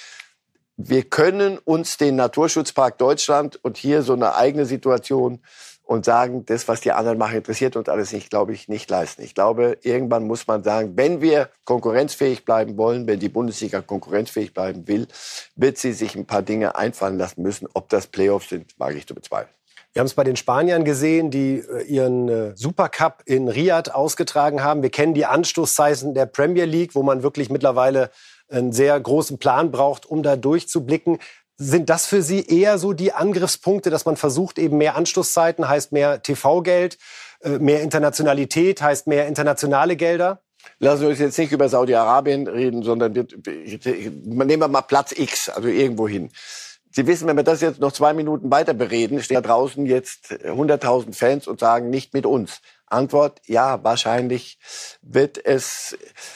Wir 0.77 1.05
können 1.05 1.57
uns 1.57 1.97
den 1.97 2.17
Naturschutzpark 2.17 2.99
Deutschland 2.99 3.59
und 3.65 3.79
hier 3.79 4.03
so 4.03 4.13
eine 4.13 4.35
eigene 4.35 4.67
Situation 4.67 5.41
und 5.87 6.05
sagen, 6.05 6.45
das, 6.45 6.67
was 6.67 6.81
die 6.81 6.91
anderen 6.91 7.17
machen, 7.17 7.37
interessiert 7.37 7.77
uns 7.77 7.89
alles 7.89 8.13
nicht, 8.13 8.29
glaube 8.29 8.53
ich, 8.53 8.69
nicht 8.69 8.91
leisten. 8.91 9.23
Ich 9.23 9.35
glaube, 9.35 9.79
irgendwann 9.83 10.27
muss 10.27 10.47
man 10.49 10.65
sagen, 10.65 10.97
wenn 10.97 11.21
wir 11.21 11.49
konkurrenzfähig 11.65 12.45
bleiben 12.45 12.77
wollen, 12.77 13.07
wenn 13.07 13.21
die 13.21 13.29
Bundesliga 13.29 13.81
konkurrenzfähig 13.81 14.53
bleiben 14.53 14.89
will, 14.89 15.07
wird 15.55 15.79
sie 15.79 15.93
sich 15.93 16.17
ein 16.17 16.27
paar 16.27 16.43
Dinge 16.43 16.75
einfallen 16.77 17.17
lassen 17.17 17.43
müssen. 17.43 17.69
Ob 17.73 17.89
das 17.89 18.09
Playoffs 18.09 18.49
sind, 18.49 18.75
wage 18.79 18.99
ich 18.99 19.07
zu 19.07 19.15
bezweifeln. 19.15 19.55
Wir 19.93 20.01
haben 20.01 20.09
es 20.09 20.15
bei 20.15 20.25
den 20.25 20.37
Spaniern 20.37 20.85
gesehen, 20.85 21.31
die 21.31 21.61
äh, 21.61 21.85
ihren 21.85 22.29
äh, 22.29 22.53
Supercup 22.57 23.23
in 23.25 23.49
Riyadh 23.49 23.93
ausgetragen 23.95 24.63
haben. 24.63 24.83
Wir 24.83 24.91
kennen 24.91 25.15
die 25.15 25.25
Anstoßzeiten 25.25 26.13
der 26.13 26.27
Premier 26.27 26.67
League, 26.67 26.95
wo 26.95 27.03
man 27.03 27.23
wirklich 27.23 27.49
mittlerweile 27.49 28.11
einen 28.51 28.73
sehr 28.73 28.99
großen 29.01 29.39
Plan 29.39 29.71
braucht, 29.71 30.05
um 30.05 30.23
da 30.23 30.37
durchzublicken. 30.37 31.19
Sind 31.59 31.89
das 31.89 32.07
für 32.07 32.21
Sie 32.21 32.45
eher 32.45 32.79
so 32.79 32.93
die 32.93 33.13
Angriffspunkte, 33.13 33.89
dass 33.89 34.05
man 34.05 34.17
versucht, 34.17 34.59
eben 34.59 34.77
mehr 34.77 34.95
Anstoßzeiten 34.97 35.69
heißt 35.69 35.91
mehr 35.93 36.23
TV-Geld, 36.23 36.99
äh, 37.41 37.59
mehr 37.59 37.83
Internationalität 37.83 38.83
heißt 38.83 39.07
mehr 39.07 39.27
internationale 39.27 39.97
Gelder? 39.97 40.43
Lassen 40.79 41.03
wir 41.03 41.09
uns 41.09 41.19
jetzt 41.19 41.39
nicht 41.39 41.53
über 41.53 41.69
Saudi-Arabien 41.69 42.47
reden, 42.47 42.83
sondern 42.83 43.15
wir, 43.15 43.27
nehmen 43.45 44.61
wir 44.61 44.69
mal 44.69 44.83
Platz 44.83 45.13
X, 45.13 45.49
also 45.49 45.69
irgendwo 45.69 46.07
hin. 46.09 46.31
Sie 46.97 47.07
wissen, 47.07 47.29
wenn 47.29 47.37
wir 47.37 47.43
das 47.43 47.61
jetzt 47.61 47.79
noch 47.79 47.93
zwei 47.93 48.15
Minuten 48.15 48.51
weiter 48.51 48.73
bereden, 48.73 49.23
stehen 49.23 49.35
da 49.35 49.41
draußen 49.43 49.85
jetzt 49.85 50.33
100.000 50.33 51.15
Fans 51.15 51.47
und 51.47 51.61
sagen, 51.61 51.91
nicht 51.91 52.15
mit 52.15 52.25
uns. 52.25 52.63
Antwort, 52.87 53.43
ja, 53.45 53.85
wahrscheinlich 53.85 54.59
wird 55.03 55.45
es, 55.45 55.95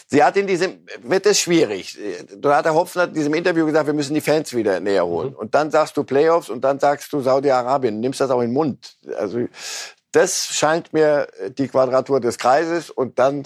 sie 0.08 0.22
hat 0.22 0.36
in 0.36 0.46
diesem, 0.46 0.84
wird 1.00 1.24
es 1.24 1.40
schwierig. 1.40 1.96
Donata 2.36 2.74
Hopfen 2.74 3.00
hat 3.00 3.08
in 3.08 3.14
diesem 3.14 3.32
Interview 3.32 3.64
gesagt, 3.64 3.86
wir 3.86 3.94
müssen 3.94 4.12
die 4.12 4.20
Fans 4.20 4.52
wieder 4.52 4.80
näher 4.80 5.06
holen. 5.06 5.34
Und 5.34 5.54
dann 5.54 5.70
sagst 5.70 5.96
du 5.96 6.04
Playoffs 6.04 6.50
und 6.50 6.62
dann 6.62 6.78
sagst 6.78 7.10
du 7.14 7.22
Saudi-Arabien, 7.22 7.98
nimmst 7.98 8.20
das 8.20 8.30
auch 8.30 8.42
in 8.42 8.48
den 8.48 8.52
Mund. 8.52 8.98
Also, 9.16 9.46
das 10.12 10.48
scheint 10.48 10.92
mir 10.92 11.28
die 11.56 11.68
Quadratur 11.68 12.20
des 12.20 12.36
Kreises 12.36 12.90
und 12.90 13.18
dann 13.18 13.44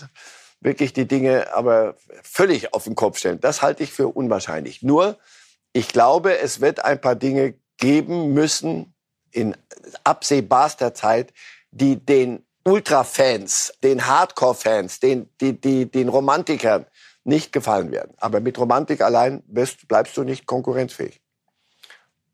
wirklich 0.58 0.92
die 0.92 1.06
Dinge 1.06 1.54
aber 1.54 1.94
völlig 2.24 2.74
auf 2.74 2.82
den 2.82 2.96
Kopf 2.96 3.18
stellen. 3.18 3.38
Das 3.40 3.62
halte 3.62 3.84
ich 3.84 3.92
für 3.92 4.08
unwahrscheinlich. 4.08 4.82
Nur, 4.82 5.16
ich 5.74 5.88
glaube, 5.88 6.38
es 6.38 6.60
wird 6.60 6.82
ein 6.84 7.00
paar 7.00 7.16
Dinge 7.16 7.54
geben 7.76 8.32
müssen 8.32 8.94
in 9.32 9.56
absehbarster 10.04 10.94
Zeit, 10.94 11.34
die 11.72 11.96
den 11.96 12.46
Ultra-Fans, 12.64 13.74
den 13.82 14.06
Hardcore-Fans, 14.06 15.00
den, 15.00 15.28
die, 15.40 15.60
die, 15.60 15.90
den 15.90 16.08
Romantikern 16.08 16.86
nicht 17.24 17.52
gefallen 17.52 17.90
werden. 17.90 18.14
Aber 18.18 18.40
mit 18.40 18.56
Romantik 18.56 19.00
allein 19.00 19.42
bist, 19.46 19.88
bleibst 19.88 20.16
du 20.16 20.22
nicht 20.22 20.46
konkurrenzfähig. 20.46 21.20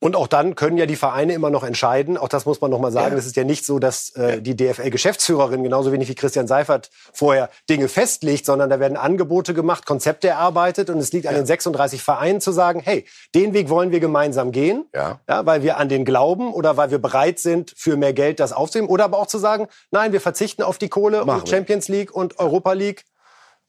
Und 0.03 0.17
auch 0.17 0.27
dann 0.29 0.55
können 0.55 0.79
ja 0.79 0.87
die 0.87 0.97
Vereine 0.97 1.35
immer 1.35 1.51
noch 1.51 1.63
entscheiden. 1.63 2.17
Auch 2.17 2.29
das 2.29 2.47
muss 2.47 2.63
man 2.63 2.71
noch 2.71 2.79
mal 2.79 2.91
sagen. 2.91 3.17
Es 3.19 3.27
ist 3.27 3.37
ja 3.37 3.45
nicht 3.45 3.67
so, 3.67 3.79
dass 3.79 4.09
äh, 4.17 4.41
die 4.41 4.57
DFL-Geschäftsführerin 4.57 5.63
genauso 5.63 5.93
wenig 5.93 6.09
wie 6.09 6.15
Christian 6.15 6.47
Seifert 6.47 6.89
vorher 7.13 7.51
Dinge 7.69 7.87
festlegt, 7.87 8.47
sondern 8.47 8.71
da 8.71 8.81
werden 8.81 8.97
Angebote 8.97 9.53
gemacht, 9.53 9.85
Konzepte 9.85 10.29
erarbeitet 10.29 10.89
und 10.89 10.99
es 10.99 11.13
liegt 11.13 11.27
an 11.27 11.35
den 11.35 11.45
36 11.45 12.03
Vereinen 12.03 12.41
zu 12.41 12.51
sagen, 12.51 12.81
hey, 12.83 13.05
den 13.35 13.53
Weg 13.53 13.69
wollen 13.69 13.91
wir 13.91 14.01
gemeinsam 14.01 14.53
gehen, 14.53 14.87
Ja. 14.95 15.21
ja, 15.29 15.45
weil 15.45 15.63
wir 15.63 15.77
an 15.77 15.89
den 15.91 16.07
glauben 16.07 16.53
oder 16.55 16.79
weil 16.79 16.91
wir 16.91 16.99
bereit 16.99 17.39
sind, 17.39 17.75
für 17.77 17.97
mehr 17.99 18.15
Geld 18.15 18.41
das 18.41 18.53
aufzunehmen. 18.53 18.89
Oder 18.89 19.05
aber 19.05 19.19
auch 19.19 19.27
zu 19.27 19.37
sagen, 19.39 19.69
nein, 19.91 20.13
wir 20.13 20.23
verzichten 20.23 20.63
auf 20.63 20.79
die 20.79 20.89
Kohle 20.89 21.27
Machen 21.27 21.41
und. 21.43 21.49
Champions 21.51 21.89
League 21.89 22.11
und 22.15 22.39
Europa 22.39 22.73
League 22.73 23.05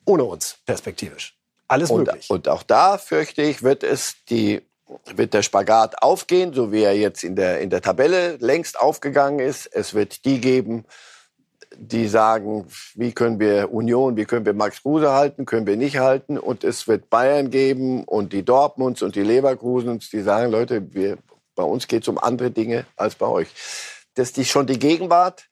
ohne 0.05 0.23
uns, 0.23 0.57
perspektivisch. 0.65 1.37
Alles 1.67 1.89
Und, 1.91 2.05
möglich. 2.07 2.29
und 2.29 2.47
auch 2.49 2.63
da 2.63 2.97
fürchte 2.97 3.41
ich, 3.41 3.63
wird 3.63 3.83
es 3.83 4.15
die 4.29 4.61
wird 5.15 5.33
der 5.33 5.41
Spagat 5.41 6.01
aufgehen, 6.01 6.53
so 6.53 6.71
wie 6.71 6.83
er 6.83 6.95
jetzt 6.95 7.23
in 7.23 7.35
der, 7.35 7.59
in 7.59 7.69
der 7.69 7.81
Tabelle 7.81 8.37
längst 8.37 8.79
aufgegangen 8.79 9.39
ist. 9.39 9.67
Es 9.67 9.93
wird 9.93 10.25
die 10.25 10.41
geben, 10.41 10.85
die 11.77 12.07
sagen, 12.07 12.67
wie 12.95 13.11
können 13.11 13.39
wir 13.39 13.73
Union, 13.73 14.17
wie 14.17 14.25
können 14.25 14.45
wir 14.45 14.53
Max 14.53 14.81
Kruse 14.81 15.11
halten, 15.11 15.45
können 15.45 15.67
wir 15.67 15.77
nicht 15.77 15.97
halten. 15.97 16.37
Und 16.37 16.63
es 16.63 16.87
wird 16.87 17.09
Bayern 17.09 17.49
geben 17.49 18.03
und 18.03 18.33
die 18.33 18.43
Dortmunds 18.43 19.01
und 19.01 19.15
die 19.15 19.23
Leverkusens, 19.23 20.09
die 20.09 20.21
sagen, 20.21 20.51
Leute, 20.51 20.93
wir, 20.93 21.17
bei 21.55 21.63
uns 21.63 21.87
geht 21.87 22.03
es 22.03 22.07
um 22.07 22.17
andere 22.17 22.51
Dinge 22.51 22.85
als 22.95 23.15
bei 23.15 23.27
euch. 23.27 23.49
Das 24.15 24.31
ist 24.31 24.49
schon 24.49 24.67
die 24.67 24.79
Gegenwart 24.79 25.47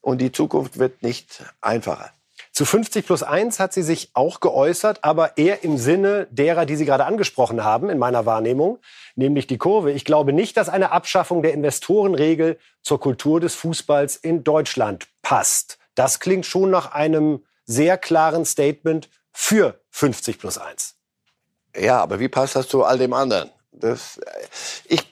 und 0.00 0.20
die 0.20 0.30
Zukunft 0.30 0.78
wird 0.78 1.02
nicht 1.02 1.42
einfacher. 1.60 2.12
Zu 2.54 2.64
50 2.64 3.04
plus 3.04 3.24
1 3.24 3.58
hat 3.58 3.72
sie 3.72 3.82
sich 3.82 4.10
auch 4.14 4.38
geäußert, 4.38 5.02
aber 5.02 5.36
eher 5.36 5.64
im 5.64 5.76
Sinne 5.76 6.28
derer, 6.30 6.66
die 6.66 6.76
Sie 6.76 6.84
gerade 6.84 7.04
angesprochen 7.04 7.64
haben, 7.64 7.90
in 7.90 7.98
meiner 7.98 8.26
Wahrnehmung, 8.26 8.78
nämlich 9.16 9.48
die 9.48 9.58
Kurve. 9.58 9.90
Ich 9.90 10.04
glaube 10.04 10.32
nicht, 10.32 10.56
dass 10.56 10.68
eine 10.68 10.92
Abschaffung 10.92 11.42
der 11.42 11.52
Investorenregel 11.52 12.56
zur 12.80 13.00
Kultur 13.00 13.40
des 13.40 13.56
Fußballs 13.56 14.14
in 14.14 14.44
Deutschland 14.44 15.08
passt. 15.20 15.78
Das 15.96 16.20
klingt 16.20 16.46
schon 16.46 16.70
nach 16.70 16.92
einem 16.92 17.44
sehr 17.64 17.98
klaren 17.98 18.44
Statement 18.44 19.08
für 19.32 19.80
50 19.90 20.38
plus 20.38 20.56
1. 20.56 20.94
Ja, 21.76 22.00
aber 22.00 22.20
wie 22.20 22.28
passt 22.28 22.54
das 22.54 22.68
zu 22.68 22.84
all 22.84 22.98
dem 22.98 23.14
anderen? 23.14 23.50
Das, 23.72 24.20
ich, 24.86 25.02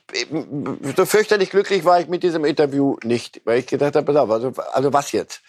so 0.97 1.07
fürchterlich 1.07 1.51
glücklich 1.51 1.85
war 1.85 1.99
ich 1.99 2.07
mit 2.07 2.23
diesem 2.23 2.45
Interview 2.45 2.99
nicht, 3.03 3.41
weil 3.45 3.59
ich 3.59 3.67
gedacht 3.67 3.97
habe, 3.97 4.21
also, 4.21 4.53
also 4.73 4.93
was 4.93 5.11
jetzt? 5.11 5.43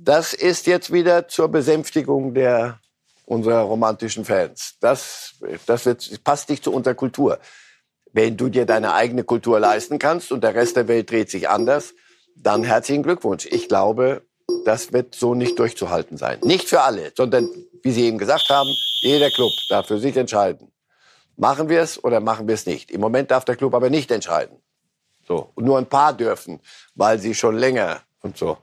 Das 0.00 0.32
ist 0.32 0.66
jetzt 0.68 0.92
wieder 0.92 1.26
zur 1.26 1.48
Besänftigung 1.48 2.32
der 2.32 2.78
unserer 3.26 3.62
romantischen 3.62 4.24
Fans. 4.24 4.76
Das, 4.80 5.34
das 5.66 5.86
wird, 5.86 6.22
passt 6.22 6.48
nicht 6.48 6.62
zu 6.62 6.72
unserer 6.72 6.94
Kultur. 6.94 7.40
Wenn 8.12 8.36
du 8.36 8.48
dir 8.48 8.64
deine 8.64 8.94
eigene 8.94 9.24
Kultur 9.24 9.58
leisten 9.58 9.98
kannst 9.98 10.30
und 10.30 10.42
der 10.44 10.54
Rest 10.54 10.76
der 10.76 10.86
Welt 10.86 11.10
dreht 11.10 11.30
sich 11.30 11.48
anders, 11.48 11.94
dann 12.36 12.62
herzlichen 12.62 13.02
Glückwunsch. 13.02 13.46
Ich 13.46 13.68
glaube, 13.68 14.22
das 14.64 14.92
wird 14.92 15.16
so 15.16 15.34
nicht 15.34 15.58
durchzuhalten 15.58 16.16
sein. 16.16 16.38
Nicht 16.44 16.68
für 16.68 16.82
alle, 16.82 17.12
sondern, 17.16 17.48
wie 17.82 17.90
Sie 17.90 18.04
eben 18.04 18.18
gesagt 18.18 18.48
haben, 18.50 18.70
jeder 19.00 19.30
Club 19.30 19.52
darf 19.68 19.88
für 19.88 19.98
sich 19.98 20.16
entscheiden. 20.16 20.70
Machen 21.36 21.68
wir 21.68 21.80
es 21.80 22.02
oder 22.02 22.20
machen 22.20 22.46
wir 22.46 22.54
es 22.54 22.66
nicht? 22.66 22.92
Im 22.92 23.00
Moment 23.00 23.32
darf 23.32 23.44
der 23.44 23.56
Club 23.56 23.74
aber 23.74 23.90
nicht 23.90 24.10
entscheiden. 24.12 24.58
So. 25.26 25.50
Und 25.54 25.64
nur 25.64 25.76
ein 25.76 25.86
paar 25.86 26.12
dürfen, 26.12 26.60
weil 26.94 27.18
sie 27.18 27.34
schon 27.34 27.56
länger 27.56 28.00
und 28.22 28.38
so. 28.38 28.58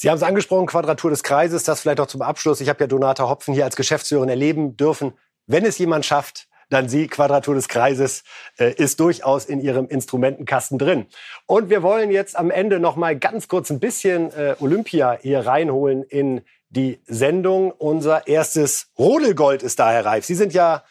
Sie 0.00 0.08
haben 0.08 0.16
es 0.16 0.22
angesprochen, 0.22 0.64
Quadratur 0.64 1.10
des 1.10 1.22
Kreises, 1.22 1.64
das 1.64 1.82
vielleicht 1.82 2.00
auch 2.00 2.06
zum 2.06 2.22
Abschluss. 2.22 2.62
Ich 2.62 2.70
habe 2.70 2.80
ja 2.80 2.86
Donata 2.86 3.28
Hopfen 3.28 3.52
hier 3.52 3.66
als 3.66 3.76
Geschäftsführerin 3.76 4.30
erleben 4.30 4.74
dürfen. 4.74 5.12
Wenn 5.46 5.66
es 5.66 5.76
jemand 5.76 6.06
schafft, 6.06 6.48
dann 6.70 6.88
sie, 6.88 7.06
Quadratur 7.06 7.54
des 7.54 7.68
Kreises, 7.68 8.22
äh, 8.58 8.72
ist 8.72 8.98
durchaus 8.98 9.44
in 9.44 9.60
ihrem 9.60 9.88
Instrumentenkasten 9.88 10.78
drin. 10.78 11.04
Und 11.44 11.68
wir 11.68 11.82
wollen 11.82 12.10
jetzt 12.10 12.34
am 12.38 12.50
Ende 12.50 12.80
noch 12.80 12.96
mal 12.96 13.14
ganz 13.14 13.46
kurz 13.46 13.68
ein 13.68 13.78
bisschen 13.78 14.32
äh, 14.32 14.56
Olympia 14.58 15.18
hier 15.20 15.44
reinholen 15.44 16.02
in 16.04 16.46
die 16.70 17.02
Sendung. 17.04 17.70
Unser 17.70 18.26
erstes 18.26 18.86
Rodelgold 18.98 19.62
ist 19.62 19.80
da, 19.80 19.92
Herr 19.92 20.06
Reif. 20.06 20.24
Sie 20.24 20.34
sind 20.34 20.54
ja 20.54 20.82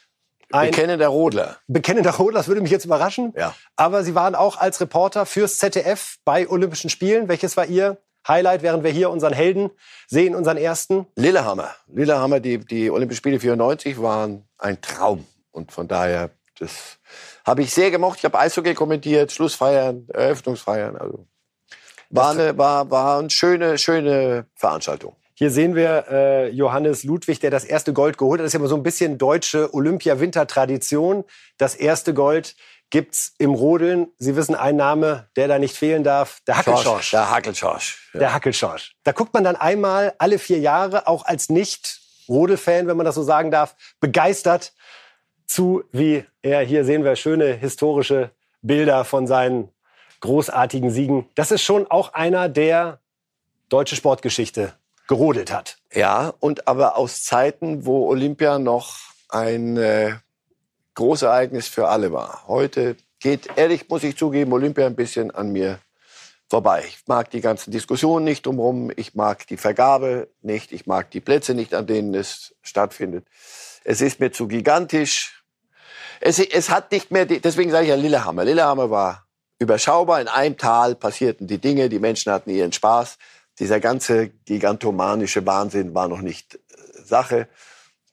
ein 0.51 0.69
Bekennender 0.69 1.07
Rodler. 1.07 1.57
bekennender 1.65 2.11
Rodler, 2.11 2.41
das 2.41 2.47
würde 2.47 2.61
mich 2.61 2.69
jetzt 2.69 2.85
überraschen. 2.85 3.33
Ja. 3.35 3.55
Aber 3.75 4.03
Sie 4.03 4.13
waren 4.13 4.35
auch 4.35 4.57
als 4.57 4.79
Reporter 4.81 5.25
fürs 5.25 5.57
ZDF 5.57 6.17
bei 6.25 6.47
Olympischen 6.47 6.91
Spielen. 6.91 7.27
Welches 7.27 7.57
war 7.57 7.65
Ihr 7.65 7.97
Highlight, 8.27 8.61
während 8.61 8.83
wir 8.83 8.91
hier 8.91 9.09
unseren 9.09 9.33
Helden 9.33 9.71
sehen, 10.07 10.35
unseren 10.35 10.57
ersten? 10.57 11.07
Lillehammer. 11.15 11.73
Lillehammer, 11.87 12.39
die, 12.39 12.59
die 12.59 12.89
Olympischen 12.91 13.19
Spiele 13.19 13.39
94 13.39 14.01
waren 14.01 14.47
ein 14.57 14.81
Traum. 14.81 15.25
Und 15.51 15.71
von 15.71 15.87
daher, 15.87 16.31
das 16.59 16.99
habe 17.45 17.61
ich 17.61 17.73
sehr 17.73 17.91
gemocht. 17.91 18.19
Ich 18.19 18.25
habe 18.25 18.37
Eishockey 18.37 18.73
kommentiert, 18.73 19.31
Schlussfeiern, 19.31 20.07
Eröffnungsfeiern. 20.09 20.97
Also 20.97 21.25
war 22.09 22.31
eine, 22.31 22.57
war, 22.57 22.89
war 22.89 23.19
eine 23.19 23.29
schöne, 23.29 23.77
schöne 23.77 24.45
Veranstaltung. 24.55 25.15
Hier 25.39 25.51
sehen 25.51 25.73
wir 25.73 26.05
äh, 26.11 26.49
Johannes 26.49 27.05
Ludwig, 27.05 27.39
der 27.39 27.49
das 27.49 27.63
erste 27.63 27.93
Gold 27.93 28.17
geholt 28.17 28.39
hat. 28.39 28.43
Das 28.43 28.49
ist 28.49 28.53
ja 28.55 28.59
immer 28.59 28.67
so 28.67 28.75
ein 28.75 28.83
bisschen 28.83 29.17
deutsche 29.17 29.73
Olympia-Winter-Tradition. 29.73 31.23
Das 31.57 31.75
erste 31.75 32.13
Gold 32.13 32.55
gibt's 32.89 33.33
im 33.37 33.53
Rodeln. 33.53 34.07
Sie 34.17 34.35
wissen, 34.35 34.55
ein 34.55 34.75
Name, 34.75 35.27
der 35.35 35.47
da 35.47 35.59
nicht 35.59 35.75
fehlen 35.75 36.03
darf, 36.03 36.41
der 36.47 36.57
Hackelschorsch. 36.57 37.11
Der 37.11 37.29
Hackelschorsch. 37.29 38.09
Ja. 38.13 38.19
Der 38.19 38.33
Hackelschorsch. 38.33 38.95
Da 39.03 39.11
guckt 39.11 39.33
man 39.33 39.43
dann 39.43 39.55
einmal 39.55 40.13
alle 40.17 40.39
vier 40.39 40.59
Jahre, 40.59 41.07
auch 41.07 41.25
als 41.25 41.49
Nicht-Rodel-Fan, 41.49 42.87
wenn 42.87 42.97
man 42.97 43.05
das 43.05 43.15
so 43.15 43.23
sagen 43.23 43.51
darf, 43.51 43.75
begeistert 43.99 44.73
zu, 45.45 45.83
wie 45.91 46.25
er, 46.41 46.61
hier 46.61 46.85
sehen 46.85 47.03
wir 47.03 47.15
schöne 47.15 47.53
historische 47.53 48.31
Bilder 48.61 49.05
von 49.05 49.27
seinen 49.27 49.69
großartigen 50.21 50.91
Siegen. 50.91 51.29
Das 51.35 51.51
ist 51.51 51.63
schon 51.63 51.89
auch 51.89 52.13
einer, 52.13 52.49
der 52.49 52.99
deutsche 53.69 53.95
Sportgeschichte 53.95 54.73
gerodelt 55.07 55.51
hat. 55.51 55.77
Ja, 55.93 56.33
und 56.39 56.67
aber 56.67 56.97
aus 56.97 57.23
Zeiten, 57.23 57.85
wo 57.85 58.07
Olympia 58.07 58.59
noch 58.59 58.97
ein 59.29 59.77
äh, 59.77 60.15
Großereignis 60.95 61.67
für 61.67 61.87
alle 61.87 62.11
war. 62.11 62.43
Heute 62.47 62.95
geht, 63.19 63.49
ehrlich 63.55 63.89
muss 63.89 64.03
ich 64.03 64.17
zugeben, 64.17 64.51
Olympia 64.53 64.85
ein 64.85 64.95
bisschen 64.95 65.31
an 65.31 65.51
mir 65.51 65.79
vorbei. 66.49 66.83
Ich 66.87 67.03
mag 67.07 67.29
die 67.29 67.41
ganzen 67.41 67.71
Diskussionen 67.71 68.25
nicht 68.25 68.45
drumherum. 68.45 68.91
Ich 68.95 69.15
mag 69.15 69.45
die 69.47 69.57
Vergabe 69.57 70.29
nicht. 70.41 70.71
Ich 70.71 70.87
mag 70.87 71.11
die 71.11 71.21
Plätze 71.21 71.53
nicht, 71.53 71.73
an 71.73 71.85
denen 71.85 72.13
es 72.15 72.55
stattfindet. 72.61 73.25
Es 73.83 74.01
ist 74.01 74.19
mir 74.19 74.31
zu 74.31 74.47
gigantisch. 74.47 75.43
Es, 76.19 76.39
es 76.39 76.69
hat 76.69 76.91
nicht 76.91 77.11
mehr, 77.11 77.25
die, 77.25 77.39
deswegen 77.39 77.71
sage 77.71 77.83
ich 77.83 77.89
ja 77.89 77.95
Lillehammer. 77.95 78.43
Lillehammer 78.43 78.89
war 78.89 79.27
überschaubar. 79.59 80.19
In 80.19 80.27
einem 80.27 80.57
Tal 80.57 80.95
passierten 80.95 81.47
die 81.47 81.59
Dinge. 81.59 81.87
Die 81.89 81.99
Menschen 81.99 82.31
hatten 82.31 82.49
ihren 82.49 82.73
Spaß. 82.73 83.17
Dieser 83.59 83.79
ganze 83.79 84.29
gigantomanische 84.29 85.45
Wahnsinn 85.45 85.93
war 85.93 86.07
noch 86.07 86.21
nicht 86.21 86.55
äh, 86.55 86.59
Sache. 87.03 87.47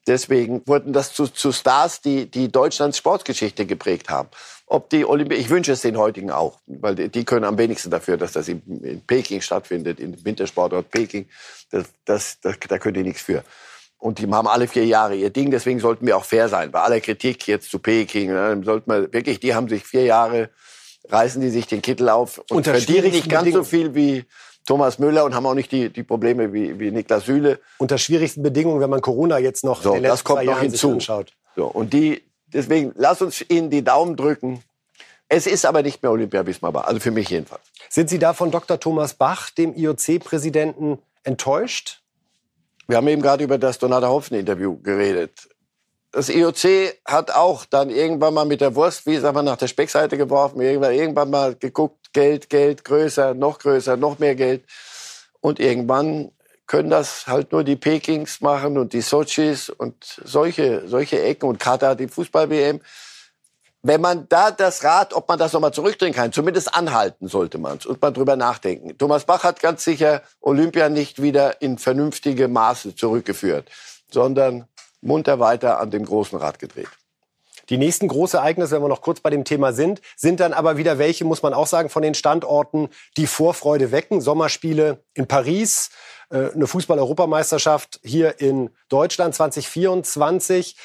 Deswegen 0.07 0.63
wurden 0.67 0.93
das 0.93 1.13
zu, 1.13 1.27
zu 1.27 1.51
Stars, 1.51 2.01
die, 2.01 2.31
die 2.31 2.51
Deutschlands 2.51 2.99
Sportgeschichte 2.99 3.67
geprägt 3.67 4.09
haben. 4.09 4.29
Ob 4.67 4.91
die 4.91 5.05
Olympi 5.05 5.35
ich 5.35 5.51
wünsche 5.51 5.73
es 5.73 5.81
den 5.81 5.97
heutigen 5.97 6.31
auch, 6.31 6.59
weil 6.67 6.95
die, 6.95 7.09
die 7.09 7.25
können 7.25 7.45
am 7.45 7.59
wenigsten 7.59 7.91
dafür, 7.91 8.17
dass 8.17 8.33
das 8.33 8.49
in, 8.49 8.63
in 8.83 9.01
Peking 9.01 9.41
stattfindet, 9.41 10.01
im 10.01 10.25
Wintersportort 10.25 10.91
Peking. 10.91 11.29
Das, 11.71 11.87
das, 12.05 12.41
das, 12.41 12.57
da 12.69 12.79
können 12.79 12.95
die 12.95 13.03
nichts 13.03 13.23
für. 13.23 13.43
Und 13.99 14.19
die 14.19 14.31
haben 14.31 14.47
alle 14.47 14.69
vier 14.69 14.85
Jahre 14.85 15.17
ihr 15.17 15.31
Ding, 15.31 15.51
deswegen 15.51 15.81
sollten 15.81 16.07
wir 16.07 16.17
auch 16.17 16.25
fair 16.25 16.49
sein. 16.49 16.71
Bei 16.71 16.81
aller 16.81 17.01
Kritik 17.01 17.47
jetzt 17.47 17.71
zu 17.71 17.79
Peking, 17.79 18.33
ne, 18.33 18.61
sollten 18.65 18.91
wir 18.91 19.13
wirklich, 19.13 19.41
die 19.41 19.55
haben 19.55 19.69
sich 19.69 19.85
vier 19.85 20.05
Jahre, 20.05 20.51
reißen 21.09 21.41
die 21.41 21.51
sich 21.51 21.67
den 21.67 21.83
Kittel 21.83 22.09
auf 22.09 22.41
und 22.51 22.65
verdienen 22.65 23.11
nicht 23.11 23.29
ganz 23.29 23.53
so 23.53 23.65
viel 23.65 23.95
wie 23.95 24.25
Thomas 24.67 24.99
Müller 24.99 25.25
und 25.25 25.35
haben 25.35 25.47
auch 25.47 25.55
nicht 25.55 25.73
die, 25.73 25.89
die 25.91 26.03
Probleme 26.03 26.53
wie, 26.53 26.79
wie 26.79 26.91
Niklas 26.91 27.25
Süle. 27.25 27.61
Unter 27.79 27.99
schwierigsten 27.99 28.43
Bedingungen, 28.43 28.81
wenn 28.81 28.91
man 28.91 29.01
Corona 29.01 29.39
jetzt 29.39 29.65
noch 29.65 29.81
So, 29.83 29.91
in 29.91 29.95
den 29.97 30.03
das 30.03 30.13
letzten 30.13 30.27
kommt 30.27 30.39
zwei 30.39 30.45
noch 30.45 30.53
Jahren 30.55 30.63
hinzu. 30.63 30.93
anschaut. 30.93 31.33
So, 31.55 31.67
und 31.67 31.93
die, 31.93 32.23
deswegen, 32.49 32.93
lass 32.97 33.23
uns 33.23 33.45
ihnen 33.49 33.71
die 33.71 33.83
Daumen 33.83 34.17
drücken. 34.17 34.63
Es 35.29 35.47
ist 35.47 35.65
aber 35.65 35.83
nicht 35.83 36.03
mehr 36.03 36.13
Olympia 36.13 36.47
Wismar 36.47 36.87
Also 36.87 37.01
für 37.01 37.11
mich 37.11 37.29
jedenfalls. 37.31 37.63
Sind 37.89 38.11
Sie 38.11 38.19
da 38.19 38.33
von 38.35 38.51
Dr. 38.51 38.79
Thomas 38.79 39.15
Bach, 39.15 39.51
dem 39.51 39.75
IOC-Präsidenten, 39.75 40.99
enttäuscht? 41.25 42.03
Wir 42.89 42.99
haben 42.99 43.09
eben 43.09 43.23
gerade 43.23 43.43
über 43.43 43.59
das 43.59 43.79
Donata 43.79 44.09
Hopfen-Interview 44.09 44.81
geredet. 44.83 45.49
Das 46.17 46.31
IOC 46.31 46.95
hat 47.05 47.31
auch 47.31 47.67
dann 47.67 47.91
irgendwann 47.91 48.33
mal 48.33 48.47
mit 48.47 48.63
der 48.63 48.75
Wurst, 48.75 49.05
wie 49.05 49.19
sagen 49.19 49.37
wir, 49.37 49.43
nach 49.43 49.59
der 49.59 49.67
Speckseite 49.67 50.17
geworfen, 50.17 50.63
irgendwann, 50.63 50.95
irgendwann 50.95 51.29
mal 51.29 51.55
geguckt, 51.55 52.11
Geld, 52.15 52.49
Geld, 52.49 52.87
größer, 52.87 53.35
noch 53.35 53.59
größer, 53.59 53.99
noch 53.99 54.19
mehr 54.19 54.35
Geld. 54.35 54.65
Und 55.41 55.61
irgendwann 55.61 56.31
können 56.67 56.89
das 56.89 57.27
halt 57.27 57.53
nur 57.53 57.65
die 57.65 57.77
Pekings 57.77 58.41
machen 58.41 58.79
und 58.79 58.95
die 58.95 59.03
Sochis 59.03 59.69
und 59.69 60.23
solche, 60.25 60.89
solche 60.89 61.23
Ecken 61.23 61.51
und 61.51 61.59
Katar, 61.59 61.95
die 61.95 62.09
Fußball-WM. 62.09 62.81
wenn 63.83 64.01
man 64.01 64.27
da 64.31 64.51
das 64.51 64.85
Rad, 64.85 65.13
ob 65.13 65.29
man 65.29 65.39
das 65.39 65.53
nochmal 65.53 65.75
zurückdrehen 65.75 66.15
kann, 66.15 66.33
zumindest 66.33 66.75
anhalten 66.75 67.29
sollte 67.29 67.59
man 67.59 67.77
es 67.77 67.85
und 67.85 68.01
mal 68.01 68.11
drüber 68.11 68.37
nachdenken. 68.37 68.97
Thomas 68.97 69.27
Bach 69.27 69.45
hat 69.45 69.61
ganz 69.61 69.85
sicher 69.85 70.23
Olympia 70.41 70.89
nicht 70.89 71.21
wieder 71.21 71.61
in 71.61 71.77
vernünftige 71.77 72.49
Maße 72.49 72.97
zurückgeführt, 72.97 73.71
sondern 74.11 74.67
munter 75.07 75.41
weiter 75.41 75.81
an 75.81 75.91
dem 75.91 76.05
großen 76.05 76.39
Rad 76.39 76.59
gedreht. 76.59 76.89
Die 77.69 77.79
nächsten 77.79 78.09
großen 78.09 78.39
Ereignisse, 78.39 78.77
wenn 78.77 78.83
wir 78.83 78.89
noch 78.89 79.01
kurz 79.01 79.21
bei 79.21 79.31
dem 79.31 79.45
Thema 79.45 79.73
sind, 79.73 80.01
sind 80.17 80.41
dann 80.41 80.53
aber 80.53 80.77
wieder 80.77 80.99
welche, 80.99 81.25
muss 81.25 81.43
man 81.43 81.53
auch 81.53 81.67
sagen, 81.67 81.89
von 81.89 82.03
den 82.03 82.15
Standorten, 82.15 82.89
die 83.17 83.27
Vorfreude 83.27 83.91
wecken. 83.91 84.21
Sommerspiele 84.21 85.03
in 85.15 85.27
Paris, 85.27 85.91
äh, 86.31 86.51
eine 86.53 86.67
Fußball-Europameisterschaft 86.67 88.01
hier 88.05 88.41
in 88.41 88.71
Deutschland 88.89 89.35
2024. 89.35 90.77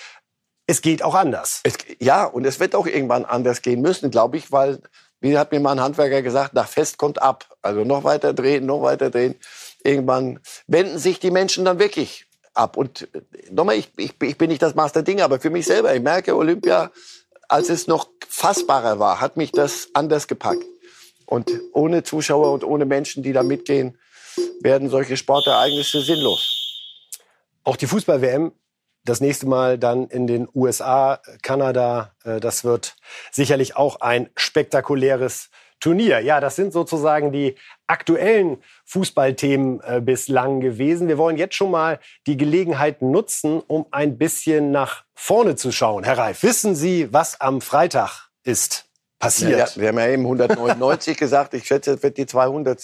Es 0.66 0.82
geht 0.82 1.04
auch 1.04 1.16
anders. 1.16 1.62
Es, 1.64 1.78
ja, 2.00 2.26
und 2.26 2.46
es 2.46 2.60
wird 2.60 2.74
auch 2.74 2.88
irgendwann 2.88 3.26
anders 3.26 3.62
gehen 3.62 3.82
müssen, 3.82 4.10
glaube 4.10 4.38
ich, 4.38 4.52
weil, 4.52 4.82
wie 5.20 5.38
hat 5.38 5.52
mir 5.52 5.60
mal 5.60 5.74
ein 5.74 5.82
Handwerker 5.82 6.24
gesagt, 6.24 6.56
nach 6.56 6.68
Fest 6.68 6.98
kommt 6.98 7.22
ab. 7.22 7.46
Also 7.62 7.84
noch 7.84 8.04
weiter 8.04 8.34
drehen, 8.34 8.66
noch 8.66 8.82
weiter 8.82 9.12
drehen. 9.12 9.36
Irgendwann 9.84 10.40
wenden 10.66 10.98
sich 10.98 11.20
die 11.20 11.32
Menschen 11.32 11.66
dann 11.66 11.78
wirklich 11.78 12.26
ab. 12.54 12.78
Und 12.78 13.08
äh, 13.14 13.22
nochmal, 13.52 13.76
ich, 13.76 13.92
ich, 13.98 14.14
ich 14.22 14.38
bin 14.38 14.50
nicht 14.50 14.62
das 14.62 14.76
Master 14.76 15.04
Ding, 15.04 15.22
aber 15.22 15.40
für 15.40 15.50
mich 15.50 15.66
selber, 15.66 15.94
ich 15.94 16.02
merke, 16.02 16.36
Olympia, 16.36 16.92
als 17.48 17.70
es 17.70 17.88
noch 17.88 18.10
fassbarer 18.28 19.00
war, 19.00 19.22
hat 19.22 19.38
mich 19.38 19.52
das 19.52 19.90
anders 19.94 20.28
gepackt. 20.28 20.64
Und 21.26 21.52
ohne 21.74 22.04
Zuschauer 22.04 22.52
und 22.52 22.64
ohne 22.64 22.86
Menschen, 22.86 23.24
die 23.24 23.34
da 23.34 23.44
mitgehen, 23.44 23.98
werden 24.62 24.90
solche 24.90 25.18
Sportereignisse 25.18 26.02
sinnlos. 26.02 26.58
Auch 27.64 27.76
die 27.76 27.88
Fußball-WM 27.88 28.52
das 29.04 29.20
nächste 29.20 29.48
Mal 29.48 29.78
dann 29.78 30.08
in 30.08 30.28
den 30.28 30.48
USA, 30.54 31.22
Kanada. 31.42 32.16
Äh, 32.24 32.40
das 32.40 32.64
wird 32.64 32.96
sicherlich 33.32 33.76
auch 33.76 34.02
ein 34.02 34.30
spektakuläres 34.36 35.50
Turnier. 35.82 36.20
Ja, 36.22 36.40
das 36.40 36.56
sind 36.56 36.72
sozusagen 36.72 37.34
die 37.34 37.56
aktuellen 37.88 38.64
Fußballthemen 38.86 39.82
äh, 39.82 40.00
bislang 40.00 40.62
gewesen. 40.62 41.10
Wir 41.10 41.18
wollen 41.18 41.36
jetzt 41.36 41.56
schon 41.56 41.72
mal 41.72 42.00
die 42.28 42.38
Gelegenheit 42.38 43.02
nutzen, 43.02 43.62
um 43.68 43.86
ein 43.92 44.18
bisschen 44.18 44.72
nach 44.72 45.04
vorne 45.14 45.56
zu 45.56 45.72
schauen. 45.74 46.06
Herr 46.06 46.18
Reif, 46.18 46.44
wissen 46.44 46.76
Sie, 46.76 47.12
was 47.12 47.42
am 47.42 47.60
Freitag 47.60 48.30
ist? 48.44 48.86
Passiert. 49.20 49.76
Ja, 49.76 49.82
wir 49.82 49.90
haben 49.90 50.00
ja 50.00 50.08
eben 50.08 50.24
199 50.24 51.16
gesagt. 51.20 51.54
Ich 51.54 51.66
schätze, 51.68 51.92
es 51.92 52.02
wird 52.02 52.18
die 52.18 52.26
200. 52.26 52.82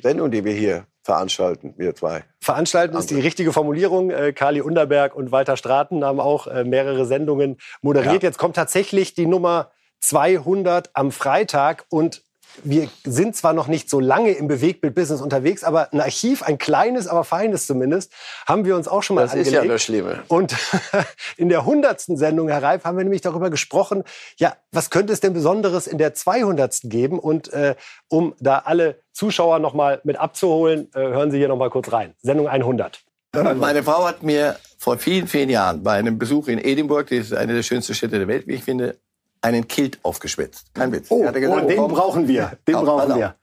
Sendung, 0.00 0.30
die 0.30 0.44
wir 0.44 0.52
hier 0.52 0.86
veranstalten, 1.02 1.74
wir 1.76 1.94
zwei. 1.96 2.24
Veranstalten 2.40 2.96
ist 2.96 3.10
die 3.10 3.18
richtige 3.18 3.52
Formulierung. 3.52 4.10
Äh, 4.10 4.32
Kali 4.32 4.60
Underberg 4.60 5.16
und 5.16 5.32
Walter 5.32 5.56
Straten 5.56 6.04
haben 6.04 6.20
auch 6.20 6.46
äh, 6.46 6.62
mehrere 6.62 7.06
Sendungen 7.06 7.58
moderiert. 7.82 8.22
Ja. 8.22 8.28
Jetzt 8.28 8.38
kommt 8.38 8.54
tatsächlich 8.54 9.14
die 9.14 9.26
Nummer 9.26 9.72
200 10.00 10.90
am 10.94 11.10
Freitag 11.10 11.86
und 11.88 12.22
wir 12.64 12.88
sind 13.04 13.36
zwar 13.36 13.52
noch 13.52 13.66
nicht 13.66 13.90
so 13.90 14.00
lange 14.00 14.32
im 14.32 14.48
Bewegtbild-Business 14.48 15.20
unterwegs, 15.20 15.64
aber 15.64 15.92
ein 15.92 16.00
Archiv, 16.00 16.42
ein 16.42 16.58
kleines, 16.58 17.06
aber 17.06 17.24
feines 17.24 17.66
zumindest, 17.66 18.12
haben 18.46 18.64
wir 18.64 18.76
uns 18.76 18.88
auch 18.88 19.02
schon 19.02 19.16
mal 19.16 19.22
das 19.22 19.32
angelegt. 19.32 19.56
Das 19.56 19.62
ist 19.62 19.66
ja 19.66 19.72
das 19.72 19.82
Schlimme. 19.82 20.22
Und 20.28 20.56
in 21.36 21.48
der 21.48 21.64
hundertsten 21.64 22.16
Sendung, 22.16 22.48
Herr 22.48 22.62
Reif, 22.62 22.84
haben 22.84 22.96
wir 22.96 23.04
nämlich 23.04 23.22
darüber 23.22 23.50
gesprochen, 23.50 24.04
ja, 24.38 24.56
was 24.72 24.90
könnte 24.90 25.12
es 25.12 25.20
denn 25.20 25.32
Besonderes 25.32 25.86
in 25.86 25.98
der 25.98 26.14
200. 26.14 26.80
geben? 26.84 27.18
Und 27.18 27.52
äh, 27.52 27.74
um 28.08 28.34
da 28.40 28.58
alle 28.58 29.00
Zuschauer 29.12 29.58
noch 29.58 29.74
mal 29.74 30.00
mit 30.04 30.16
abzuholen, 30.18 30.88
äh, 30.94 31.00
hören 31.00 31.30
Sie 31.30 31.38
hier 31.38 31.48
noch 31.48 31.56
mal 31.56 31.70
kurz 31.70 31.92
rein. 31.92 32.14
Sendung 32.22 32.48
100. 32.48 33.02
Meine 33.32 33.82
Frau 33.84 34.06
hat 34.06 34.22
mir 34.22 34.56
vor 34.78 34.98
vielen, 34.98 35.28
vielen 35.28 35.50
Jahren 35.50 35.82
bei 35.84 35.92
einem 35.92 36.18
Besuch 36.18 36.48
in 36.48 36.58
Edinburgh, 36.58 37.16
das 37.16 37.26
ist 37.26 37.34
eine 37.34 37.54
der 37.54 37.62
schönsten 37.62 37.94
Städte 37.94 38.18
der 38.18 38.26
Welt, 38.26 38.48
wie 38.48 38.54
ich 38.54 38.64
finde, 38.64 38.96
einen 39.42 39.68
Kilt 39.68 39.98
aufgeschwitzt. 40.02 40.74
Kein 40.74 40.92
Witz. 40.92 41.06
Oh, 41.10 41.20
gesagt, 41.20 41.36
oh 41.62 41.68
den 41.68 41.88
brauchen 41.88 42.28
wir. 42.28 42.58
Den 42.66 42.74
auf, 42.76 42.84
brauchen 42.84 43.16
wir. 43.16 43.34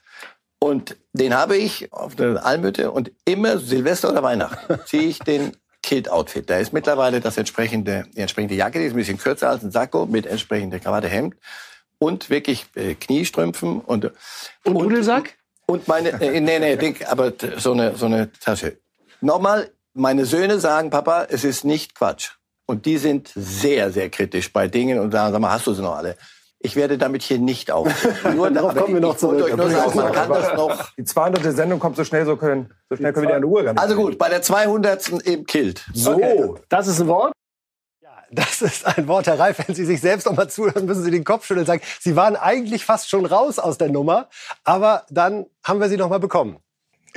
Und 0.60 0.98
den 1.14 1.36
habe 1.36 1.58
ich 1.58 1.92
auf 1.94 2.16
der 2.16 2.46
Almhütte 2.46 2.92
und 2.92 3.12
immer 3.26 3.60
Silvester 3.60 4.10
oder 4.12 4.24
Weihnachten 4.24 4.80
ziehe 4.86 5.04
ich 5.04 5.20
den 5.20 5.56
Kilt-Outfit. 5.84 6.50
Da 6.50 6.58
ist 6.58 6.74
mittlerweile 6.74 7.22
das 7.22 7.38
entsprechende, 7.38 8.06
die 8.16 8.22
entsprechende 8.22 8.56
Jacke, 8.56 8.80
die 8.80 8.86
ist 8.86 8.94
ein 8.94 8.98
bisschen 8.98 9.18
kürzer 9.20 9.50
als 9.50 9.64
ein 9.64 9.72
Sakko 9.72 10.06
mit 10.06 10.26
entsprechender 10.26 10.80
Krawatte, 10.80 11.08
Hemd 11.08 11.36
und 12.00 12.30
wirklich 12.30 12.66
äh, 12.76 12.96
Kniestrümpfen 12.96 13.80
und 13.82 14.06
und, 14.06 14.76
und 14.76 14.80
Dudelsack 14.80 15.38
und 15.66 15.88
meine 15.88 16.10
äh, 16.22 16.40
nee 16.40 16.60
nee 16.60 16.76
denk, 16.78 17.10
aber 17.10 17.34
so 17.58 17.72
eine 17.72 17.96
so 17.96 18.08
eine 18.08 18.32
Tasche. 18.34 18.78
Nochmal, 19.22 19.72
meine 19.94 20.26
Söhne 20.26 20.60
sagen, 20.60 20.90
Papa, 20.90 21.28
es 21.30 21.44
ist 21.44 21.64
nicht 21.64 21.96
Quatsch. 21.96 22.32
Und 22.70 22.86
die 22.86 22.98
sind 22.98 23.32
sehr, 23.34 23.92
sehr 23.92 24.10
kritisch 24.10 24.52
bei 24.52 24.68
Dingen 24.68 25.00
und 25.00 25.12
sagen, 25.12 25.32
sag 25.32 25.40
mal, 25.40 25.52
hast 25.52 25.66
du 25.68 25.74
sie 25.74 25.82
noch 25.82 25.96
alle? 25.96 26.18
Ich 26.60 26.76
werde 26.76 26.98
damit 26.98 27.22
hier 27.22 27.40
nicht 27.40 27.72
auf. 27.72 27.88
Nur 28.36 28.52
darauf 28.52 28.76
kommen 28.76 28.94
wir 28.94 29.00
noch 29.00 29.16
zurück. 29.16 29.56
Nur 29.56 29.70
sagen, 29.70 29.96
man 29.96 30.12
kann 30.12 30.30
das 30.30 30.54
noch. 30.54 30.92
Die 30.98 31.06
200. 31.06 31.56
Sendung 31.56 31.80
kommt 31.80 31.96
so 31.96 32.04
schnell, 32.04 32.26
so 32.26 32.36
können, 32.36 32.74
so 32.90 32.98
schnell 32.98 33.14
können 33.14 33.28
wir 33.28 33.30
die 33.30 33.36
an 33.36 33.42
der 33.42 33.50
Uhr 33.50 33.74
Also 33.78 33.96
gut, 33.96 34.18
bei 34.18 34.28
der 34.28 34.42
200. 34.42 35.10
im 35.26 35.46
Kilt. 35.46 35.86
So, 35.94 36.16
okay. 36.16 36.56
das 36.68 36.88
ist 36.88 37.00
ein 37.00 37.08
Wort. 37.08 37.32
Ja, 38.02 38.10
das 38.32 38.62
ist 38.62 38.86
ein 38.86 39.08
Wort, 39.08 39.28
Herr 39.28 39.40
Reif. 39.40 39.66
Wenn 39.66 39.74
Sie 39.74 39.86
sich 39.86 40.02
selbst 40.02 40.26
noch 40.26 40.36
mal 40.36 40.50
zuhören, 40.50 40.86
müssen 40.86 41.04
Sie 41.04 41.12
den 41.12 41.24
Kopf 41.24 41.46
schütteln 41.46 41.62
und 41.62 41.68
sagen, 41.68 41.84
Sie 42.02 42.18
waren 42.18 42.36
eigentlich 42.36 42.84
fast 42.84 43.10
schon 43.10 43.26
raus 43.26 43.60
aus 43.60 43.78
der 43.78 43.90
Nummer, 43.90 44.28
aber 44.66 45.06
dann 45.10 45.46
haben 45.64 45.80
wir 45.80 45.88
Sie 45.88 45.98
noch 45.98 46.10
mal 46.10 46.20
bekommen. 46.20 46.58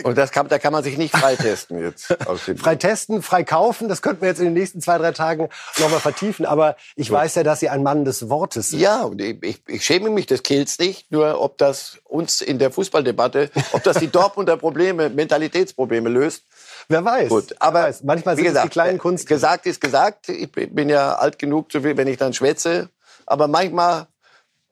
Und 0.03 0.17
das 0.17 0.31
kann, 0.31 0.49
da 0.49 0.59
kann 0.59 0.73
man 0.73 0.83
sich 0.83 0.97
nicht 0.97 1.15
freitesten 1.15 1.83
jetzt. 1.83 2.07
freitesten, 2.57 3.23
frei 3.23 3.45
kaufen, 3.45 3.89
das 3.89 4.03
könnten 4.03 4.23
wir 4.23 4.29
jetzt 4.29 4.39
in 4.39 4.47
den 4.47 4.55
nächsten 4.55 4.81
zwei, 4.81 4.99
drei 4.99 5.13
Tagen 5.13 5.49
nochmal 5.79 6.01
vertiefen. 6.01 6.47
Aber 6.47 6.77
ich 6.97 7.09
so. 7.09 7.15
weiß 7.15 7.35
ja, 7.35 7.43
dass 7.43 7.61
Sie 7.61 7.69
ein 7.69 7.83
Mann 7.83 8.05
des 8.05 8.29
Wortes 8.29 8.71
sind. 8.71 8.81
Ja, 8.81 9.03
und 9.03 9.21
ich, 9.21 9.61
ich 9.67 9.85
schäme 9.85 10.11
mich 10.11 10.27
des 10.27 10.43
Kills 10.43 10.79
nicht. 10.79 11.11
Nur 11.11 11.41
ob 11.41 11.59
das 11.59 11.99
uns 12.05 12.41
in 12.41 12.59
der 12.59 12.71
Fußballdebatte, 12.71 13.51
ob 13.73 13.83
das 13.83 13.99
die 13.99 14.09
Dortmunder 14.11 14.57
Probleme, 14.57 15.11
Mentalitätsprobleme 15.11 16.09
löst. 16.09 16.45
Wer 16.89 17.05
weiß. 17.05 17.29
Gut, 17.29 17.55
aber 17.59 17.85
weiß. 17.85 18.03
manchmal 18.03 18.37
sind 18.37 18.47
gesagt, 18.47 18.65
es 18.65 18.71
die 18.71 18.73
kleinen 18.73 18.97
äh, 18.97 19.01
Kunst. 19.01 19.27
Gesagt 19.27 19.67
ist 19.67 19.81
gesagt. 19.81 20.29
Ich 20.29 20.51
bin 20.51 20.89
ja 20.89 21.15
alt 21.15 21.39
genug, 21.39 21.67
wenn 21.73 22.09
ich 22.09 22.17
dann 22.17 22.33
schwätze. 22.33 22.89
Aber 23.27 23.49
manchmal 23.49 24.07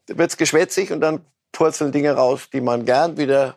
wird's 0.06 0.36
geschwätzig 0.36 0.90
und 0.90 1.00
dann 1.00 1.20
purzeln 1.52 1.92
Dinge 1.92 2.12
raus, 2.12 2.48
die 2.52 2.60
man 2.60 2.84
gern 2.84 3.16
wieder 3.16 3.56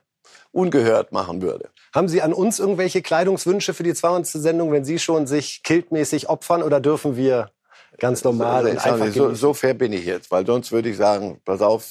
ungehört 0.52 1.12
machen 1.12 1.42
würde. 1.42 1.70
Haben 1.94 2.08
Sie 2.08 2.22
an 2.22 2.34
uns 2.34 2.60
irgendwelche 2.60 3.02
Kleidungswünsche 3.02 3.74
für 3.74 3.84
die 3.84 3.94
200. 3.94 4.28
Sendung, 4.28 4.72
wenn 4.72 4.86
Sie 4.86 5.00
schon 5.00 5.28
sich 5.28 5.64
kiltmäßig 5.64 6.30
opfern 6.30 6.64
oder 6.64 6.80
dürfen 6.80 7.16
wir 7.16 7.52
ganz 7.98 8.24
normal 8.24 8.68
und 8.68 8.86
einfach 8.86 9.12
so, 9.12 9.34
so 9.34 9.54
fair 9.54 9.74
bin 9.74 9.94
ich 9.94 10.06
jetzt, 10.06 10.32
weil 10.32 10.46
sonst 10.46 10.72
würde 10.72 10.90
ich 10.90 10.98
sagen, 10.98 11.40
pass 11.46 11.62
auf, 11.62 11.88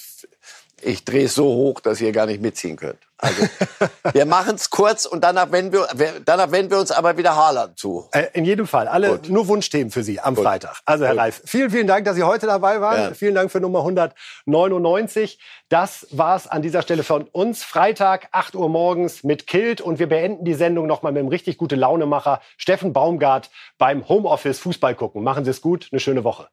ich 0.82 1.04
drehe 1.04 1.24
es 1.24 1.34
so 1.34 1.44
hoch, 1.44 1.80
dass 1.80 2.00
ihr 2.00 2.12
gar 2.12 2.26
nicht 2.26 2.40
mitziehen 2.40 2.76
könnt. 2.76 2.98
Also, 3.18 3.46
wir 4.12 4.24
machen 4.24 4.54
es 4.54 4.70
kurz 4.70 5.04
und 5.04 5.22
danach 5.22 5.52
wenden, 5.52 5.72
wir, 5.72 6.20
danach 6.24 6.50
wenden 6.50 6.70
wir 6.70 6.78
uns 6.78 6.90
aber 6.90 7.16
wieder 7.18 7.36
Haaland 7.36 7.78
zu. 7.78 8.08
Äh, 8.12 8.28
in 8.32 8.44
jedem 8.44 8.66
Fall. 8.66 8.88
Alle 8.88 9.10
Gut. 9.10 9.28
nur 9.28 9.46
Wunschthemen 9.48 9.90
für 9.90 10.02
Sie 10.02 10.20
am 10.20 10.34
Gut. 10.34 10.44
Freitag. 10.44 10.80
Also, 10.86 11.04
Herr 11.04 11.12
Gut. 11.12 11.20
Reif, 11.20 11.42
vielen, 11.44 11.70
vielen 11.70 11.86
Dank, 11.86 12.06
dass 12.06 12.16
Sie 12.16 12.22
heute 12.22 12.46
dabei 12.46 12.80
waren. 12.80 13.00
Ja. 13.00 13.14
Vielen 13.14 13.34
Dank 13.34 13.52
für 13.52 13.60
Nummer 13.60 13.80
199. 13.80 15.38
Das 15.68 16.06
war's 16.10 16.46
an 16.46 16.62
dieser 16.62 16.82
Stelle 16.82 17.02
von 17.02 17.24
uns. 17.24 17.62
Freitag, 17.62 18.28
8 18.32 18.54
Uhr 18.54 18.68
morgens 18.68 19.22
mit 19.22 19.46
Kilt. 19.46 19.80
Und 19.80 19.98
wir 19.98 20.08
beenden 20.08 20.44
die 20.44 20.54
Sendung 20.54 20.86
nochmal 20.86 21.12
mit 21.12 21.20
einem 21.20 21.28
richtig 21.28 21.58
gute 21.58 21.76
Launemacher 21.76 22.40
Steffen 22.56 22.92
Baumgart 22.92 23.50
beim 23.76 24.08
Homeoffice 24.08 24.58
Fußball 24.60 24.94
gucken. 24.94 25.22
Machen 25.22 25.44
Sie 25.44 25.50
es 25.50 25.60
gut. 25.60 25.88
Eine 25.92 26.00
schöne 26.00 26.24
Woche. 26.24 26.48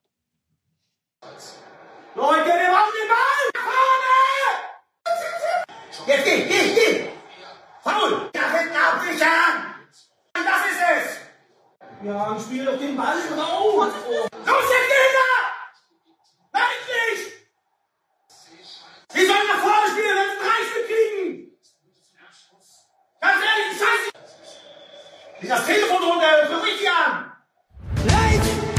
Leute, 2.16 2.46
wir 2.46 2.72
machen 2.72 3.07
Jetzt 6.08 6.24
geh, 6.24 6.46
geh, 6.46 6.74
geh! 6.74 7.10
Faul! 7.84 8.30
Da 8.32 8.50
hinten 8.52 8.78
absichern! 8.78 9.76
Das 10.34 10.64
ist 10.72 10.82
es! 10.96 11.06
Ja, 12.02 12.40
spiel 12.40 12.64
doch 12.64 12.78
den 12.80 12.96
Ball 12.96 13.18
drauf! 13.36 13.76
Los, 13.76 14.70
jetzt 14.72 14.88
geh 14.88 15.10
da! 15.18 15.30
Endlich! 16.62 17.34
Die 19.14 19.26
sollen 19.26 19.48
nach 19.48 19.60
vorne 19.60 19.92
spielen, 19.92 20.16
wenn 20.16 20.30
sie 20.32 20.40
drei 20.46 20.60
Stück 20.70 20.88
kriegen! 20.88 21.28
Ganz 23.20 23.44
ehrlich, 23.44 23.78
scheiße! 23.78 24.12
Leg 25.42 25.50
das 25.50 25.66
Telefon 25.66 26.04
runter, 26.04 26.56
ruf 26.56 26.64
mich 26.64 26.90
an! 26.90 27.34
Live! 28.06 28.77